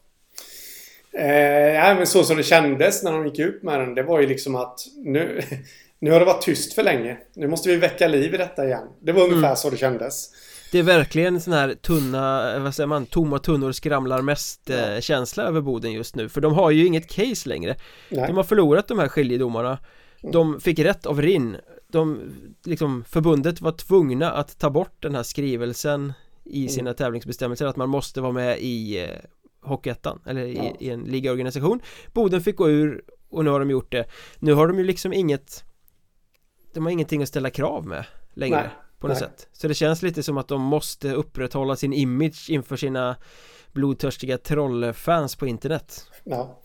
Eh, 1.12 1.74
ja, 1.74 1.94
men 1.94 2.06
så 2.06 2.24
som 2.24 2.36
det 2.36 2.42
kändes 2.42 3.02
när 3.02 3.12
de 3.12 3.26
gick 3.26 3.38
ut 3.38 3.62
med 3.62 3.80
den 3.80 3.94
Det 3.94 4.02
var 4.02 4.20
ju 4.20 4.26
liksom 4.26 4.56
att 4.56 4.80
nu 4.96 5.42
Nu 6.00 6.10
har 6.10 6.20
det 6.20 6.26
varit 6.26 6.42
tyst 6.42 6.74
för 6.74 6.82
länge. 6.82 7.18
Nu 7.34 7.48
måste 7.48 7.68
vi 7.68 7.76
väcka 7.76 8.08
liv 8.08 8.34
i 8.34 8.36
detta 8.36 8.66
igen. 8.66 8.88
Det 9.00 9.12
var 9.12 9.22
ungefär 9.22 9.46
mm. 9.46 9.56
så 9.56 9.70
det 9.70 9.76
kändes 9.76 10.30
det 10.72 10.78
är 10.78 10.82
verkligen 10.82 11.40
sån 11.40 11.52
här 11.52 11.74
tunna, 11.74 12.54
eh, 12.54 12.62
vad 12.62 12.74
säger 12.74 12.86
man, 12.86 13.06
tomma 13.06 13.38
tunnor 13.38 13.72
skramlar 13.72 14.22
mest 14.22 14.60
ja. 14.64 15.00
känsla 15.00 15.42
över 15.42 15.60
Boden 15.60 15.92
just 15.92 16.16
nu 16.16 16.28
För 16.28 16.40
de 16.40 16.54
har 16.54 16.70
ju 16.70 16.86
inget 16.86 17.08
case 17.08 17.48
längre 17.48 17.76
Nej. 18.08 18.26
De 18.26 18.36
har 18.36 18.44
förlorat 18.44 18.88
de 18.88 18.98
här 18.98 19.08
skiljedomarna 19.08 19.78
mm. 20.22 20.32
De 20.32 20.60
fick 20.60 20.78
rätt 20.78 21.06
av 21.06 21.22
Rinn 21.22 21.56
de, 21.88 22.32
liksom, 22.64 23.04
förbundet 23.04 23.60
var 23.60 23.72
tvungna 23.72 24.30
att 24.30 24.58
ta 24.58 24.70
bort 24.70 25.02
den 25.02 25.14
här 25.14 25.22
skrivelsen 25.22 26.12
i 26.44 26.60
mm. 26.60 26.68
sina 26.68 26.94
tävlingsbestämmelser 26.94 27.66
att 27.66 27.76
man 27.76 27.88
måste 27.88 28.20
vara 28.20 28.32
med 28.32 28.58
i 28.60 29.02
eh, 29.02 29.08
Hockeyettan 29.62 30.20
eller 30.26 30.44
i, 30.44 30.56
ja. 30.56 30.76
i 30.80 30.90
en 30.90 31.00
ligaorganisation 31.00 31.80
Boden 32.12 32.40
fick 32.40 32.56
gå 32.56 32.70
ur 32.70 33.02
och 33.30 33.44
nu 33.44 33.50
har 33.50 33.60
de 33.60 33.70
gjort 33.70 33.92
det 33.92 34.04
Nu 34.38 34.52
har 34.52 34.68
de 34.68 34.78
ju 34.78 34.84
liksom 34.84 35.12
inget 35.12 35.64
De 36.74 36.84
har 36.84 36.92
ingenting 36.92 37.22
att 37.22 37.28
ställa 37.28 37.50
krav 37.50 37.86
med 37.86 38.04
längre 38.34 38.60
Nej. 38.60 38.87
På 38.98 39.08
något 39.08 39.20
Nej. 39.20 39.28
sätt 39.28 39.48
Så 39.52 39.68
det 39.68 39.74
känns 39.74 40.02
lite 40.02 40.22
som 40.22 40.38
att 40.38 40.48
de 40.48 40.62
måste 40.62 41.12
upprätthålla 41.12 41.76
sin 41.76 41.92
image 41.92 42.50
inför 42.50 42.76
sina 42.76 43.16
blodtörstiga 43.72 44.38
trollfans 44.38 45.36
på 45.36 45.46
internet 45.46 46.04
Ja 46.24 46.60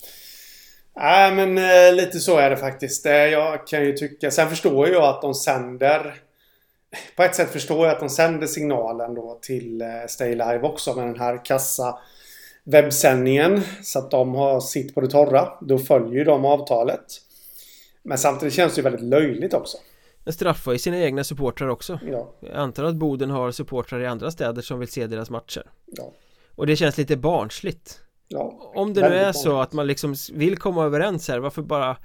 Nej, 0.95 1.36
men 1.36 1.57
eh, 1.57 1.95
lite 1.95 2.19
så 2.19 2.38
är 2.38 2.49
det 2.49 2.57
faktiskt. 2.57 3.05
Eh, 3.05 3.13
jag 3.13 3.67
kan 3.67 3.84
ju 3.84 3.93
tycka... 3.93 4.31
Sen 4.31 4.49
förstår 4.49 4.89
jag 4.89 5.03
att 5.03 5.21
de 5.21 5.34
sänder... 5.34 6.15
På 7.15 7.23
ett 7.23 7.36
sätt 7.36 7.49
förstår 7.49 7.86
jag 7.86 7.93
att 7.93 7.99
de 7.99 8.09
sänder 8.09 8.47
signalen 8.47 9.15
då 9.15 9.39
till 9.41 9.81
eh, 9.81 9.88
Stay 10.07 10.31
Live 10.31 10.61
också 10.61 10.95
med 10.95 11.07
den 11.07 11.19
här 11.19 11.45
kassa 11.45 11.97
webbsändningen. 12.63 13.61
Så 13.84 13.99
att 13.99 14.11
de 14.11 14.36
har 14.36 14.59
sitt 14.59 14.95
på 14.95 15.01
det 15.01 15.07
torra. 15.07 15.53
Då 15.61 15.79
följer 15.79 16.13
ju 16.13 16.23
de 16.23 16.45
avtalet. 16.45 17.05
Men 18.03 18.17
samtidigt 18.17 18.53
känns 18.53 18.75
det 18.75 18.79
ju 18.79 18.84
väldigt 18.84 19.05
löjligt 19.09 19.53
också. 19.53 19.77
Den 20.24 20.34
straffar 20.34 20.71
ju 20.71 20.78
sina 20.78 20.97
egna 20.97 21.24
supportrar 21.24 21.67
också. 21.67 21.99
Ja. 22.11 22.36
Jag 22.39 22.55
antar 22.55 22.84
att 22.84 22.95
Boden 22.95 23.30
har 23.30 23.51
supportrar 23.51 23.99
i 23.99 24.05
andra 24.05 24.32
städer 24.32 24.61
som 24.61 24.80
vill 24.80 24.88
se 24.88 25.07
deras 25.07 25.30
matcher. 25.30 25.71
Ja. 25.86 26.11
Och 26.55 26.67
det 26.67 26.76
känns 26.76 26.97
lite 26.97 27.17
barnsligt. 27.17 27.99
Ja, 28.28 28.71
Om 28.76 28.93
det 28.93 29.09
nu 29.09 29.15
är 29.15 29.32
så 29.32 29.59
att 29.59 29.74
man 29.74 29.88
liksom 29.88 30.15
vill 30.34 30.57
komma 30.57 30.84
överens 30.84 31.28
här, 31.28 31.39
varför 31.39 31.61
bara 31.61 31.97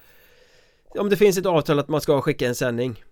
Om 0.98 1.10
det 1.10 1.16
finns 1.16 1.38
ett 1.38 1.46
avtal 1.46 1.78
att 1.78 1.88
man 1.88 2.00
ska 2.00 2.20
skicka 2.20 2.48
en 2.48 2.54
sändning 2.54 3.04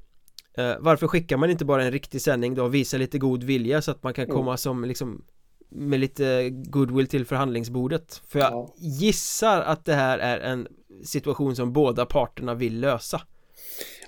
eh, 0.57 0.75
Varför 0.81 1.07
skickar 1.07 1.37
man 1.37 1.51
inte 1.51 1.65
bara 1.65 1.85
en 1.85 1.93
riktig 1.93 2.23
sändning 2.23 2.55
då 2.55 2.65
och 2.65 2.75
visar 2.75 2.99
lite 2.99 3.19
god 3.19 3.43
vilja 3.43 3.83
så 3.83 3.91
att 3.91 4.03
man 4.03 4.15
kan 4.15 4.25
mm. 4.25 4.37
komma 4.37 4.51
mm. 4.51 4.59
som 4.59 4.85
liksom 4.85 5.25
Med 5.69 6.01
lite 6.01 6.51
goodwill 6.51 7.07
till 7.07 7.27
förhandlingsbordet 7.27 8.23
För 8.27 8.39
jag 8.39 8.53
ja. 8.53 8.75
gissar 8.79 9.63
att 9.63 9.85
det 9.85 9.95
här 9.95 10.19
är 10.19 10.39
en 10.39 10.69
situation 11.05 11.57
som 11.57 11.73
båda 11.73 12.07
parterna 12.07 12.55
vill 12.55 12.81
lösa 12.81 13.23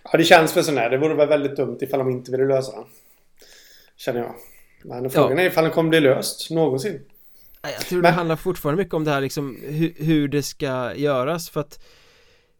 Ja 0.04 0.18
det 0.18 0.24
känns 0.24 0.56
väl 0.56 0.64
sådär, 0.64 0.90
det 0.90 0.98
vore 0.98 1.14
väl 1.14 1.28
väldigt 1.28 1.56
dumt 1.56 1.78
ifall 1.80 1.98
de 1.98 2.10
inte 2.10 2.30
ville 2.30 2.44
lösa 2.44 2.72
den. 2.72 2.84
Känner 3.96 4.20
jag. 4.20 4.34
Men 4.84 5.10
frågan 5.10 5.38
ja. 5.38 5.44
är 5.44 5.46
ifall 5.46 5.64
den 5.64 5.72
kommer 5.72 5.90
bli 5.90 6.00
löst 6.00 6.50
någonsin. 6.50 7.00
Jag 7.62 7.86
tror 7.86 8.02
det 8.02 8.08
handlar 8.08 8.36
fortfarande 8.36 8.82
mycket 8.82 8.94
om 8.94 9.04
det 9.04 9.10
här 9.10 9.20
liksom 9.20 9.58
hur, 9.62 9.94
hur 9.96 10.28
det 10.28 10.42
ska 10.42 10.94
göras. 10.94 11.50
För 11.50 11.60
att 11.60 11.84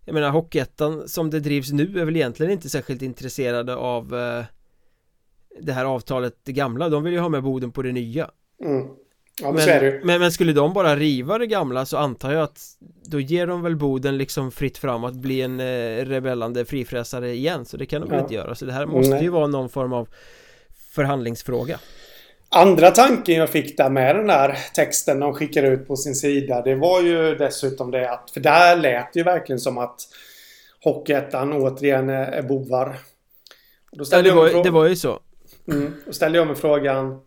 Jag 0.04 0.14
menar 0.14 0.30
Hockeyettan 0.30 1.08
som 1.08 1.30
det 1.30 1.40
drivs 1.40 1.72
nu 1.72 2.00
är 2.00 2.04
väl 2.04 2.16
egentligen 2.16 2.52
inte 2.52 2.68
särskilt 2.68 3.02
intresserade 3.02 3.76
av 3.76 4.14
eh, 4.14 4.44
Det 5.60 5.72
här 5.72 5.84
avtalet, 5.84 6.34
det 6.42 6.52
gamla, 6.52 6.88
de 6.88 7.02
vill 7.02 7.12
ju 7.12 7.18
ha 7.18 7.28
med 7.28 7.42
Boden 7.42 7.72
på 7.72 7.82
det 7.82 7.92
nya. 7.92 8.30
Mm. 8.64 8.86
Ja, 9.42 9.52
men, 9.52 9.66
det. 9.66 10.00
men, 10.04 10.20
men 10.20 10.32
skulle 10.32 10.52
de 10.52 10.72
bara 10.72 10.96
riva 10.96 11.38
det 11.38 11.46
gamla 11.46 11.86
så 11.86 11.96
antar 11.96 12.32
jag 12.32 12.42
att 12.42 12.60
Då 13.04 13.20
ger 13.20 13.46
de 13.46 13.62
väl 13.62 13.76
Boden 13.76 14.18
liksom 14.18 14.50
fritt 14.50 14.78
fram 14.78 15.04
att 15.04 15.14
bli 15.14 15.42
en 15.42 15.60
eh, 15.60 16.04
rebellande 16.04 16.64
frifräsare 16.64 17.30
igen 17.34 17.64
Så 17.64 17.76
det 17.76 17.86
kan 17.86 18.00
de 18.00 18.10
väl 18.10 18.20
inte 18.20 18.34
göra 18.34 18.54
Så 18.54 18.64
det 18.64 18.72
här 18.72 18.86
måste 18.86 19.14
Nej. 19.14 19.22
ju 19.22 19.28
vara 19.28 19.46
någon 19.46 19.68
form 19.68 19.92
av 19.92 20.08
Förhandlingsfråga 20.94 21.78
Andra 22.50 22.90
tanken 22.90 23.34
jag 23.34 23.48
fick 23.48 23.76
där 23.76 23.90
med 23.90 24.16
den 24.16 24.26
där 24.26 24.58
texten 24.74 25.20
de 25.20 25.34
skickade 25.34 25.68
ut 25.68 25.88
på 25.88 25.96
sin 25.96 26.14
sida 26.14 26.62
det 26.62 26.74
var 26.74 27.02
ju 27.02 27.34
dessutom 27.34 27.90
det 27.90 28.10
att 28.10 28.30
för 28.30 28.40
där 28.40 28.76
lät 28.76 29.12
det 29.12 29.18
ju 29.18 29.24
verkligen 29.24 29.60
som 29.60 29.78
att 29.78 30.00
Hockeyettan 30.84 31.52
återigen 31.52 32.08
är, 32.08 32.26
är 32.32 32.42
bovar. 32.42 32.96
Då 33.92 34.04
ja, 34.10 34.22
det, 34.22 34.30
var, 34.30 34.64
det 34.64 34.70
var 34.70 34.86
ju 34.86 34.96
så. 34.96 35.20
Mm, 35.68 35.94
då 36.06 36.12
ställde 36.12 36.38
jag 36.38 36.46
mig 36.46 36.56
frågan 36.56 37.20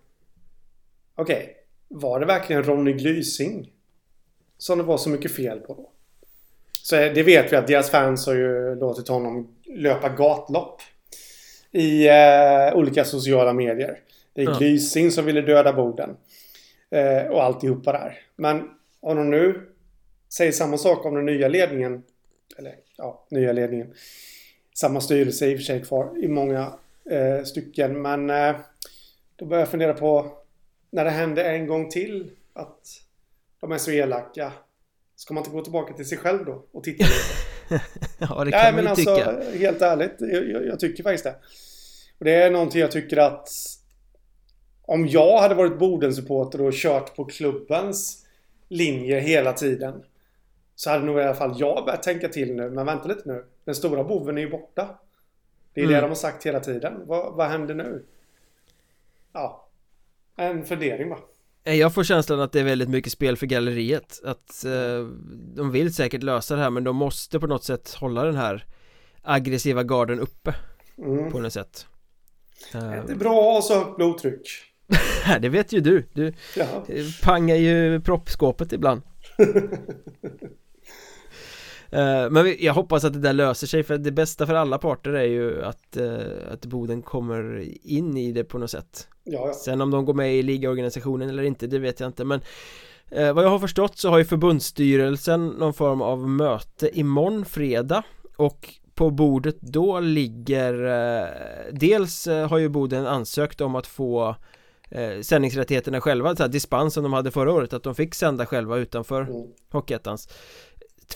okej, 1.15 1.35
okay, 1.35 1.47
var 1.91 2.19
det 2.19 2.25
verkligen 2.25 2.63
Ronny 2.63 2.93
Glysing 2.93 3.71
som 4.57 4.77
det 4.77 4.83
var 4.83 4.97
så 4.97 5.09
mycket 5.09 5.35
fel 5.35 5.59
på 5.59 5.73
då? 5.73 5.91
Så 6.83 6.95
det 6.95 7.23
vet 7.23 7.51
vi 7.51 7.55
att 7.55 7.67
deras 7.67 7.89
fans 7.89 8.27
har 8.27 8.33
ju 8.33 8.75
låtit 8.75 9.07
honom 9.07 9.55
löpa 9.65 10.09
gatlopp 10.09 10.81
i 11.71 12.07
eh, 12.07 12.73
olika 12.75 13.05
sociala 13.05 13.53
medier. 13.53 13.99
Det 14.33 14.41
är 14.41 14.45
ja. 14.45 14.57
Glysing 14.57 15.11
som 15.11 15.25
ville 15.25 15.41
döda 15.41 15.73
Boden. 15.73 16.17
Eh, 16.89 17.31
och 17.31 17.43
alltihopa 17.43 17.91
där. 17.91 18.19
Men 18.35 18.69
om 18.99 19.17
de 19.17 19.29
nu 19.29 19.67
säger 20.29 20.51
samma 20.51 20.77
sak 20.77 21.05
om 21.05 21.15
den 21.15 21.25
nya 21.25 21.47
ledningen. 21.47 22.03
Eller 22.57 22.75
ja, 22.97 23.25
nya 23.29 23.51
ledningen. 23.51 23.93
Samma 24.75 25.01
styrelse 25.01 25.47
i 25.47 25.55
och 25.55 25.57
för 25.57 25.63
sig 25.63 25.83
kvar 25.83 26.23
i 26.23 26.27
många 26.27 26.73
eh, 27.11 27.43
stycken. 27.43 28.01
Men 28.01 28.29
eh, 28.29 28.55
då 29.35 29.45
börjar 29.45 29.61
jag 29.61 29.69
fundera 29.69 29.93
på 29.93 30.37
när 30.91 31.05
det 31.05 31.11
händer 31.11 31.43
en 31.43 31.67
gång 31.67 31.89
till 31.89 32.31
att 32.53 33.01
de 33.59 33.71
är 33.71 33.77
så 33.77 33.91
elaka. 33.91 34.53
Ska 35.15 35.33
man 35.33 35.41
inte 35.41 35.55
gå 35.55 35.61
tillbaka 35.61 35.93
till 35.93 36.05
sig 36.05 36.17
själv 36.17 36.45
då 36.45 36.65
och 36.71 36.83
titta 36.83 37.03
lite? 37.03 37.85
ja, 38.19 38.43
det 38.43 38.51
kan 38.51 38.59
Nej, 38.61 38.73
man 38.73 38.83
ju 38.83 38.89
alltså, 38.89 39.15
tycka. 39.15 39.59
Helt 39.59 39.81
ärligt, 39.81 40.15
jag, 40.19 40.65
jag, 40.65 40.79
tycker 40.79 41.03
faktiskt 41.03 41.23
det. 41.23 41.35
Och 42.17 42.25
det 42.25 42.33
är 42.33 42.51
någonting 42.51 42.81
jag 42.81 42.91
tycker 42.91 43.17
att 43.17 43.49
om 44.81 45.07
jag 45.07 45.39
hade 45.39 45.55
varit 45.55 45.79
Boden-supporter 45.79 46.61
och 46.61 46.73
kört 46.73 47.15
på 47.15 47.25
klubbens 47.25 48.25
linje 48.67 49.19
hela 49.19 49.53
tiden 49.53 50.03
så 50.75 50.89
hade 50.89 51.05
nog 51.05 51.19
i 51.19 51.23
alla 51.23 51.33
fall 51.33 51.55
jag 51.59 51.85
börjat 51.85 52.03
tänka 52.03 52.29
till 52.29 52.55
nu. 52.55 52.69
Men 52.69 52.85
vänta 52.85 53.07
lite 53.07 53.21
nu. 53.25 53.45
Den 53.65 53.75
stora 53.75 54.03
boven 54.03 54.37
är 54.37 54.41
ju 54.41 54.49
borta. 54.49 54.99
Det 55.73 55.81
är 55.81 55.85
mm. 55.85 55.95
det 55.95 56.01
de 56.01 56.07
har 56.07 56.15
sagt 56.15 56.45
hela 56.45 56.59
tiden. 56.59 56.93
Vad, 57.05 57.33
vad 57.33 57.47
händer 57.47 57.75
nu? 57.75 58.03
Ja, 59.33 59.67
en 60.41 60.65
fundering 60.65 61.09
bara. 61.09 61.19
Eh, 61.63 61.75
jag 61.75 61.93
får 61.93 62.03
känslan 62.03 62.39
att 62.39 62.51
det 62.51 62.59
är 62.59 62.63
väldigt 62.63 62.89
mycket 62.89 63.11
spel 63.11 63.37
för 63.37 63.45
galleriet. 63.45 64.21
Att 64.23 64.65
eh, 64.65 65.07
de 65.55 65.71
vill 65.71 65.93
säkert 65.93 66.23
lösa 66.23 66.55
det 66.55 66.61
här 66.61 66.69
men 66.69 66.83
de 66.83 66.95
måste 66.95 67.39
på 67.39 67.47
något 67.47 67.63
sätt 67.63 67.93
hålla 67.93 68.23
den 68.23 68.35
här 68.35 68.65
aggressiva 69.21 69.83
garden 69.83 70.19
uppe 70.19 70.55
mm. 70.97 71.31
På 71.31 71.39
något 71.39 71.53
sätt. 71.53 71.85
Det 72.71 72.77
är 72.77 73.15
bra 73.15 73.39
att 73.39 73.53
ha 73.53 73.61
så 73.61 73.79
högt 73.79 73.97
blodtryck? 73.97 74.47
Det 75.41 75.49
vet 75.49 75.73
ju 75.73 75.79
du. 75.79 76.05
Du 76.13 76.33
ja. 76.55 76.85
pangar 77.23 77.55
ju 77.55 78.01
proppskåpet 78.01 78.73
ibland. 78.73 79.01
Eh, 81.93 82.29
men 82.29 82.55
jag 82.59 82.73
hoppas 82.73 83.03
att 83.03 83.13
det 83.13 83.19
där 83.19 83.33
löser 83.33 83.67
sig 83.67 83.83
för 83.83 83.97
det 83.97 84.11
bästa 84.11 84.47
för 84.47 84.53
alla 84.53 84.77
parter 84.77 85.13
är 85.13 85.25
ju 85.25 85.63
att, 85.63 85.97
eh, 85.97 86.53
att 86.53 86.65
Boden 86.65 87.01
kommer 87.01 87.65
in 87.83 88.17
i 88.17 88.31
det 88.31 88.43
på 88.43 88.57
något 88.57 88.71
sätt 88.71 89.07
ja, 89.23 89.47
ja. 89.47 89.53
Sen 89.53 89.81
om 89.81 89.91
de 89.91 90.05
går 90.05 90.13
med 90.13 90.35
i 90.35 90.43
ligaorganisationen 90.43 91.29
eller 91.29 91.43
inte 91.43 91.67
det 91.67 91.79
vet 91.79 91.99
jag 91.99 92.09
inte 92.09 92.23
men 92.25 92.41
eh, 93.09 93.33
Vad 93.33 93.45
jag 93.45 93.49
har 93.49 93.59
förstått 93.59 93.97
så 93.97 94.09
har 94.09 94.17
ju 94.17 94.25
förbundsstyrelsen 94.25 95.47
någon 95.47 95.73
form 95.73 96.01
av 96.01 96.29
möte 96.29 96.99
imorgon 96.99 97.45
fredag 97.45 98.03
och 98.37 98.69
på 98.95 99.09
bordet 99.09 99.61
då 99.61 99.99
ligger 99.99 100.73
Dels 101.71 102.27
har 102.27 102.57
ju 102.57 102.69
Boden 102.69 103.07
ansökt 103.07 103.61
om 103.61 103.75
att 103.75 103.87
få 103.87 104.35
eh, 104.89 105.21
sändningsrättigheterna 105.21 106.01
själva, 106.01 106.35
så 106.35 106.43
här 106.43 106.49
dispens 106.49 106.93
som 106.93 107.03
de 107.03 107.13
hade 107.13 107.31
förra 107.31 107.53
året 107.53 107.73
att 107.73 107.83
de 107.83 107.95
fick 107.95 108.15
sända 108.15 108.45
själva 108.45 108.77
utanför 108.77 109.21
mm. 109.21 109.47
Hockeyettans 109.71 110.29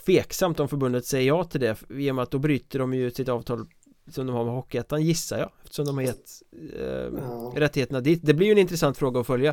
tveksamt 0.05 0.59
om 0.59 0.67
förbundet 0.67 1.05
säger 1.05 1.27
ja 1.27 1.43
till 1.43 1.59
det 1.59 1.77
i 1.89 2.11
och 2.11 2.15
med 2.15 2.23
att 2.23 2.31
då 2.31 2.39
bryter 2.39 2.79
de 2.79 2.93
ju 2.93 3.11
sitt 3.11 3.29
avtal 3.29 3.67
som 4.11 4.27
de 4.27 4.35
har 4.35 4.45
med 4.45 4.53
Hockeyettan 4.53 5.01
gissar 5.01 5.37
jag 5.37 5.49
eftersom 5.63 5.85
de 5.85 5.97
har 5.97 6.03
gett 6.03 6.29
eh, 6.79 6.85
ja. 6.85 7.53
rättigheterna 7.55 8.01
dit 8.01 8.19
det 8.23 8.33
blir 8.33 8.47
ju 8.47 8.51
en 8.51 8.57
intressant 8.57 8.97
fråga 8.97 9.19
att 9.19 9.27
följa 9.27 9.49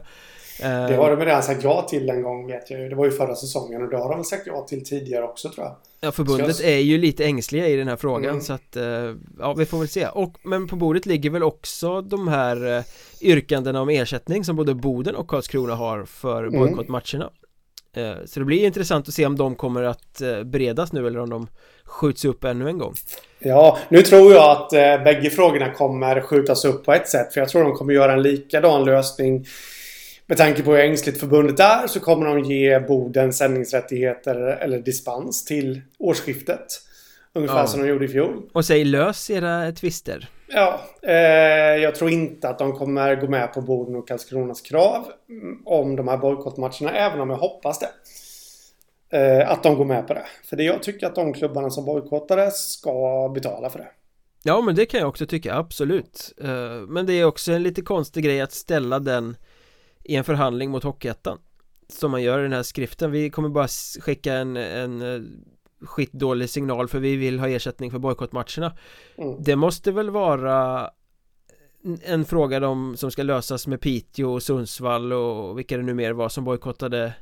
eh, 0.62 0.86
det 0.88 0.96
har 0.96 1.16
de 1.16 1.24
redan 1.24 1.42
sagt 1.42 1.64
ja 1.64 1.82
till 1.82 2.10
en 2.10 2.22
gång 2.22 2.46
vet 2.46 2.70
jag 2.70 2.90
det 2.90 2.96
var 2.96 3.04
ju 3.04 3.10
förra 3.10 3.34
säsongen 3.34 3.82
och 3.82 3.90
det 3.90 3.96
har 3.96 4.16
de 4.16 4.24
sagt 4.24 4.46
ja 4.46 4.66
till 4.68 4.84
tidigare 4.84 5.24
också 5.24 5.50
tror 5.50 5.66
jag 5.66 5.76
Ja 6.04 6.12
förbundet 6.12 6.60
jag... 6.60 6.70
är 6.70 6.78
ju 6.78 6.98
lite 6.98 7.24
ängsliga 7.24 7.68
i 7.68 7.76
den 7.76 7.88
här 7.88 7.96
frågan 7.96 8.30
mm. 8.30 8.40
så 8.40 8.52
att 8.52 8.76
eh, 8.76 9.14
ja 9.38 9.54
vi 9.58 9.66
får 9.66 9.78
väl 9.78 9.88
se 9.88 10.06
och 10.06 10.38
men 10.42 10.68
på 10.68 10.76
bordet 10.76 11.06
ligger 11.06 11.30
väl 11.30 11.42
också 11.42 12.00
de 12.00 12.28
här 12.28 12.78
eh, 12.78 12.84
yrkandena 13.20 13.80
om 13.80 13.88
ersättning 13.88 14.44
som 14.44 14.56
både 14.56 14.74
Boden 14.74 15.16
och 15.16 15.28
Karlskrona 15.28 15.74
har 15.74 16.04
för 16.04 16.44
mm. 16.44 16.60
bojkottmatcherna 16.60 17.30
Eh, 17.96 18.24
så 18.24 18.40
det 18.40 18.46
blir 18.46 18.66
intressant 18.66 19.08
att 19.08 19.14
se 19.14 19.26
om 19.26 19.36
de 19.36 19.56
kommer 19.56 19.82
att 19.82 20.20
eh, 20.20 20.42
beredas 20.42 20.92
nu 20.92 21.06
eller 21.06 21.18
om 21.18 21.30
de 21.30 21.46
skjuts 21.84 22.24
upp 22.24 22.44
ännu 22.44 22.68
en 22.68 22.78
gång. 22.78 22.94
Ja, 23.38 23.78
nu 23.88 24.02
tror 24.02 24.32
jag 24.32 24.50
att 24.50 24.72
eh, 24.72 25.04
bägge 25.04 25.30
frågorna 25.30 25.70
kommer 25.70 26.20
skjutas 26.20 26.64
upp 26.64 26.84
på 26.84 26.92
ett 26.92 27.08
sätt 27.08 27.32
för 27.32 27.40
jag 27.40 27.48
tror 27.48 27.64
de 27.64 27.72
kommer 27.72 27.94
göra 27.94 28.12
en 28.12 28.22
likadan 28.22 28.84
lösning. 28.84 29.46
Med 30.26 30.38
tanke 30.38 30.62
på 30.62 30.70
hur 30.70 30.80
ängsligt 30.80 31.20
förbundet 31.20 31.60
är 31.60 31.86
så 31.86 32.00
kommer 32.00 32.26
de 32.26 32.44
ge 32.44 32.80
Boden 32.80 33.32
sändningsrättigheter 33.32 34.36
eller 34.36 34.78
dispens 34.78 35.44
till 35.44 35.80
årsskiftet. 35.98 36.66
Ungefär 37.34 37.58
ja. 37.58 37.66
som 37.66 37.80
de 37.80 37.88
gjorde 37.88 38.04
i 38.04 38.08
fjol 38.08 38.42
Och 38.52 38.64
säg 38.64 38.84
lös 38.84 39.30
era 39.30 39.72
tvister 39.72 40.28
Ja, 40.54 40.80
eh, 41.02 41.12
jag 41.82 41.94
tror 41.94 42.10
inte 42.10 42.48
att 42.48 42.58
de 42.58 42.72
kommer 42.72 43.16
gå 43.16 43.28
med 43.28 43.52
på 43.52 43.60
Boden 43.60 43.96
och 43.96 44.08
Karlskronas 44.08 44.60
krav 44.60 45.06
om 45.64 45.96
de 45.96 46.08
här 46.08 46.16
bojkottmatcherna, 46.16 46.90
även 46.92 47.20
om 47.20 47.30
jag 47.30 47.36
hoppas 47.36 47.78
det. 47.78 47.88
Eh, 49.18 49.50
att 49.50 49.62
de 49.62 49.76
går 49.76 49.84
med 49.84 50.06
på 50.06 50.14
det. 50.14 50.26
För 50.44 50.56
det 50.56 50.62
jag 50.62 50.82
tycker 50.82 51.06
att 51.06 51.14
de 51.14 51.32
klubbarna 51.32 51.70
som 51.70 51.84
bojkottade 51.84 52.50
ska 52.50 53.28
betala 53.34 53.70
för 53.70 53.78
det. 53.78 53.88
Ja, 54.42 54.60
men 54.60 54.74
det 54.74 54.86
kan 54.86 55.00
jag 55.00 55.08
också 55.08 55.26
tycka, 55.26 55.54
absolut. 55.54 56.32
Eh, 56.42 56.86
men 56.88 57.06
det 57.06 57.12
är 57.12 57.24
också 57.24 57.52
en 57.52 57.62
lite 57.62 57.82
konstig 57.82 58.24
grej 58.24 58.40
att 58.40 58.52
ställa 58.52 58.98
den 58.98 59.36
i 60.04 60.16
en 60.16 60.24
förhandling 60.24 60.70
mot 60.70 60.84
Hockeyettan. 60.84 61.38
Som 61.88 62.10
man 62.10 62.22
gör 62.22 62.38
i 62.38 62.42
den 62.42 62.52
här 62.52 62.62
skriften. 62.62 63.10
Vi 63.10 63.30
kommer 63.30 63.48
bara 63.48 63.68
skicka 64.00 64.34
en, 64.34 64.56
en 64.56 65.02
eh, 65.02 65.20
skitdålig 65.84 66.50
signal 66.50 66.88
för 66.88 66.98
vi 66.98 67.16
vill 67.16 67.38
ha 67.38 67.48
ersättning 67.48 67.90
för 67.90 67.98
bojkottmatcherna. 67.98 68.76
Mm. 69.16 69.36
Det 69.42 69.56
måste 69.56 69.92
väl 69.92 70.10
vara 70.10 70.90
en 72.04 72.24
fråga 72.24 72.60
de, 72.60 72.96
som 72.96 73.10
ska 73.10 73.22
lösas 73.22 73.66
med 73.66 73.80
Piteå 73.80 74.32
och 74.32 74.42
Sundsvall 74.42 75.12
och 75.12 75.58
vilka 75.58 75.76
det 75.76 75.82
nu 75.82 75.94
mer 75.94 76.12
var 76.12 76.28
som 76.28 76.44
bojkottade 76.44 77.14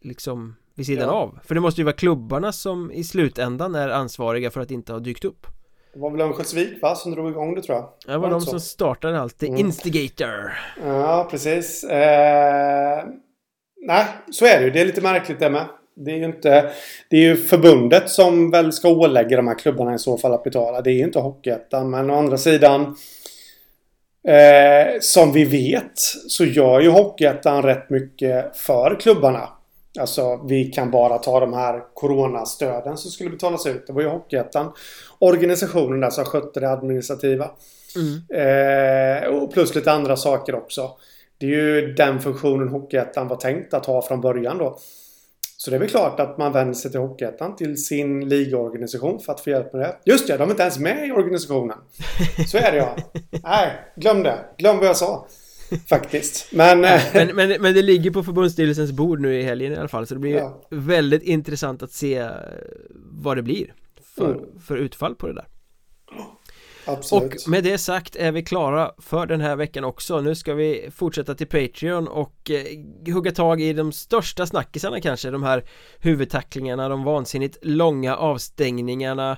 liksom 0.00 0.56
vid 0.74 0.86
sidan 0.86 1.08
ja. 1.08 1.14
av. 1.14 1.38
För 1.44 1.54
det 1.54 1.60
måste 1.60 1.80
ju 1.80 1.84
vara 1.84 1.96
klubbarna 1.96 2.52
som 2.52 2.92
i 2.92 3.04
slutändan 3.04 3.74
är 3.74 3.88
ansvariga 3.88 4.50
för 4.50 4.60
att 4.60 4.70
inte 4.70 4.92
ha 4.92 5.00
dykt 5.00 5.24
upp. 5.24 5.46
Det 5.92 6.00
var 6.00 6.10
väl 6.10 6.20
Örnsköldsvik 6.20 6.82
va 6.82 6.94
som 6.94 7.12
drog 7.12 7.30
igång 7.30 7.54
det 7.54 7.62
tror 7.62 7.78
jag. 7.78 7.92
Det 8.06 8.18
var, 8.18 8.30
de 8.30 8.40
så. 8.40 8.50
som 8.50 8.60
startade 8.60 9.20
allt, 9.20 9.42
mm. 9.42 9.56
instigator. 9.56 10.52
Ja 10.82 11.28
precis. 11.30 11.84
Eh... 11.84 13.04
Nej, 13.86 14.06
så 14.30 14.46
är 14.46 14.58
det 14.58 14.64
ju, 14.64 14.70
det 14.70 14.80
är 14.80 14.86
lite 14.86 15.00
märkligt 15.00 15.40
det 15.40 15.50
med 15.50 15.68
det 15.96 16.10
är 16.10 16.16
ju 16.16 16.24
inte... 16.24 16.70
Det 17.10 17.16
är 17.16 17.20
ju 17.20 17.36
förbundet 17.36 18.10
som 18.10 18.50
väl 18.50 18.72
ska 18.72 18.88
ålägga 18.88 19.36
de 19.36 19.48
här 19.48 19.58
klubbarna 19.58 19.94
i 19.94 19.98
så 19.98 20.18
fall 20.18 20.32
att 20.32 20.44
betala. 20.44 20.80
Det 20.80 20.90
är 20.90 20.94
ju 20.94 21.04
inte 21.04 21.18
Hockeyettan. 21.18 21.90
Men 21.90 22.10
å 22.10 22.14
andra 22.14 22.38
sidan... 22.38 22.96
Eh, 24.28 25.00
som 25.00 25.32
vi 25.32 25.44
vet 25.44 25.98
så 26.28 26.44
gör 26.44 26.80
ju 26.80 26.88
Hockeyettan 26.88 27.62
rätt 27.62 27.90
mycket 27.90 28.56
för 28.56 29.00
klubbarna. 29.00 29.48
Alltså 29.98 30.40
vi 30.48 30.64
kan 30.64 30.90
bara 30.90 31.18
ta 31.18 31.40
de 31.40 31.52
här 31.52 31.82
coronastöden 31.94 32.96
som 32.96 33.10
skulle 33.10 33.30
betalas 33.30 33.66
ut. 33.66 33.86
Det 33.86 33.92
var 33.92 34.02
ju 34.02 34.08
Hockeyettan. 34.08 34.72
Organisationen 35.18 36.00
där 36.00 36.10
som 36.10 36.24
skötte 36.24 36.60
det 36.60 36.70
administrativa. 36.70 37.50
Mm. 37.96 39.22
Eh, 39.22 39.28
och 39.28 39.52
plus 39.52 39.74
lite 39.74 39.92
andra 39.92 40.16
saker 40.16 40.54
också. 40.54 40.90
Det 41.38 41.46
är 41.46 41.50
ju 41.50 41.94
den 41.94 42.20
funktionen 42.20 42.68
Hockeyettan 42.68 43.28
var 43.28 43.36
tänkt 43.36 43.74
att 43.74 43.86
ha 43.86 44.02
från 44.02 44.20
början 44.20 44.58
då. 44.58 44.78
Så 45.66 45.70
det 45.70 45.76
är 45.76 45.80
väl 45.80 45.88
klart 45.88 46.20
att 46.20 46.38
man 46.38 46.52
vänder 46.52 46.74
sig 46.74 46.90
till 46.90 47.00
Hockeyettan, 47.00 47.56
till 47.56 47.84
sin 47.84 48.28
ligaorganisation 48.28 49.20
för 49.20 49.32
att 49.32 49.40
få 49.40 49.50
hjälp 49.50 49.72
med 49.72 49.82
det. 49.82 49.96
Just 50.04 50.26
det, 50.26 50.36
de 50.36 50.42
är 50.42 50.50
inte 50.50 50.62
ens 50.62 50.78
med 50.78 51.08
i 51.08 51.12
organisationen. 51.12 51.76
Så 52.48 52.58
är 52.58 52.72
det 52.72 52.78
ja. 52.78 52.96
Nej, 53.42 53.72
glöm 53.96 54.22
det. 54.22 54.38
Glöm 54.58 54.78
vad 54.78 54.86
jag 54.86 54.96
sa. 54.96 55.26
Faktiskt. 55.88 56.52
Men, 56.52 56.82
ja, 56.82 57.00
men, 57.14 57.36
men, 57.36 57.62
men, 57.62 57.74
det 57.74 57.82
ligger 57.82 58.10
på 58.10 58.22
förbundsstyrelsens 58.22 58.92
bord 58.92 59.20
nu 59.20 59.40
i 59.40 59.42
helgen 59.42 59.72
i 59.72 59.76
alla 59.76 59.88
fall. 59.88 60.06
Så 60.06 60.14
det 60.14 60.20
blir 60.20 60.34
ja. 60.34 60.62
väldigt 60.70 61.22
intressant 61.22 61.82
att 61.82 61.92
se 61.92 62.14
eh, 62.18 62.30
vad 62.94 63.36
det 63.36 63.42
blir 63.42 63.74
för, 64.16 64.32
mm. 64.32 64.60
för 64.66 64.76
utfall 64.76 65.14
på 65.14 65.26
det 65.26 65.34
där. 65.34 65.46
Absolut. 66.86 67.34
Och 67.44 67.48
med 67.50 67.64
det 67.64 67.78
sagt 67.78 68.16
är 68.16 68.32
vi 68.32 68.42
klara 68.42 68.92
för 68.98 69.26
den 69.26 69.40
här 69.40 69.56
veckan 69.56 69.84
också. 69.84 70.20
Nu 70.20 70.34
ska 70.34 70.54
vi 70.54 70.88
fortsätta 70.94 71.34
till 71.34 71.46
Patreon 71.46 72.08
och 72.08 72.50
eh, 72.50 73.14
hugga 73.14 73.32
tag 73.32 73.60
i 73.60 73.72
de 73.72 73.92
största 73.92 74.46
snackisarna 74.46 75.00
kanske. 75.00 75.30
De 75.30 75.42
här 75.42 75.64
huvudtacklingarna, 75.98 76.88
de 76.88 77.04
vansinnigt 77.04 77.58
långa 77.62 78.16
avstängningarna. 78.16 79.30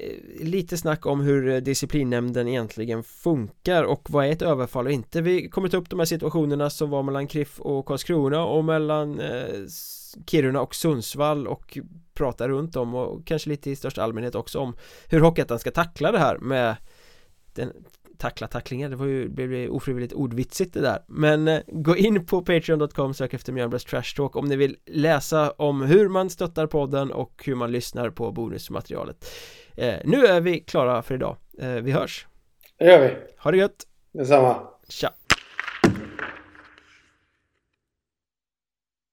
Eh, 0.00 0.46
Lite 0.46 0.76
snack 0.76 1.06
om 1.06 1.20
hur 1.20 1.48
eh, 1.48 1.56
disciplinnämnden 1.56 2.48
egentligen 2.48 3.02
funkar 3.02 3.84
och 3.84 4.10
vad 4.10 4.26
är 4.26 4.30
ett 4.32 4.42
överfall 4.42 4.86
och 4.86 4.92
inte. 4.92 5.20
Vi 5.20 5.48
kommer 5.48 5.68
ta 5.68 5.76
upp 5.76 5.90
de 5.90 5.98
här 5.98 6.06
situationerna 6.06 6.70
som 6.70 6.90
var 6.90 7.02
mellan 7.02 7.26
Kriff 7.26 7.60
och 7.60 7.86
Karlskrona 7.86 8.44
och 8.44 8.64
mellan 8.64 9.20
eh, 9.20 9.66
Kiruna 10.26 10.60
och 10.60 10.74
Sundsvall 10.74 11.46
och 11.46 11.78
prata 12.14 12.48
runt 12.48 12.76
om 12.76 12.94
och 12.94 13.26
kanske 13.26 13.48
lite 13.48 13.70
i 13.70 13.76
största 13.76 14.02
allmänhet 14.02 14.34
också 14.34 14.58
om 14.58 14.76
hur 15.08 15.20
Hockeyettan 15.20 15.58
ska 15.58 15.70
tackla 15.70 16.12
det 16.12 16.18
här 16.18 16.38
med 16.38 16.76
den 17.54 17.72
tackla 18.18 18.46
tacklingar 18.46 18.88
Det 18.88 18.96
var 18.96 19.06
ju, 19.06 19.28
blev 19.28 19.70
ofrivilligt 19.70 20.12
ordvitsigt 20.12 20.74
det 20.74 20.80
där. 20.80 20.98
Men 21.08 21.48
eh, 21.48 21.60
gå 21.66 21.96
in 21.96 22.26
på 22.26 22.42
patreon.com 22.42 23.14
sök 23.14 23.34
efter 23.34 23.52
Mjölnbergs 23.52 23.84
Trash 23.84 24.16
Talk 24.16 24.36
om 24.36 24.44
ni 24.46 24.56
vill 24.56 24.76
läsa 24.86 25.50
om 25.50 25.82
hur 25.82 26.08
man 26.08 26.30
stöttar 26.30 26.66
podden 26.66 27.12
och 27.12 27.42
hur 27.46 27.54
man 27.54 27.72
lyssnar 27.72 28.10
på 28.10 28.32
bonusmaterialet. 28.32 29.30
Eh, 29.76 29.94
Nu 30.04 30.26
är 30.26 30.40
vi 30.40 30.60
klara 30.60 31.02
för 31.02 31.14
idag. 31.14 31.36
Eh, 31.58 31.70
Vi 31.70 31.90
hörs. 31.92 32.26
Det 32.78 32.84
gör 32.84 33.00
vi. 33.00 33.16
Ha 33.38 33.50
det 33.50 33.56
gött. 33.56 33.86
Detsamma. 34.12 34.56
Tja 34.88 35.10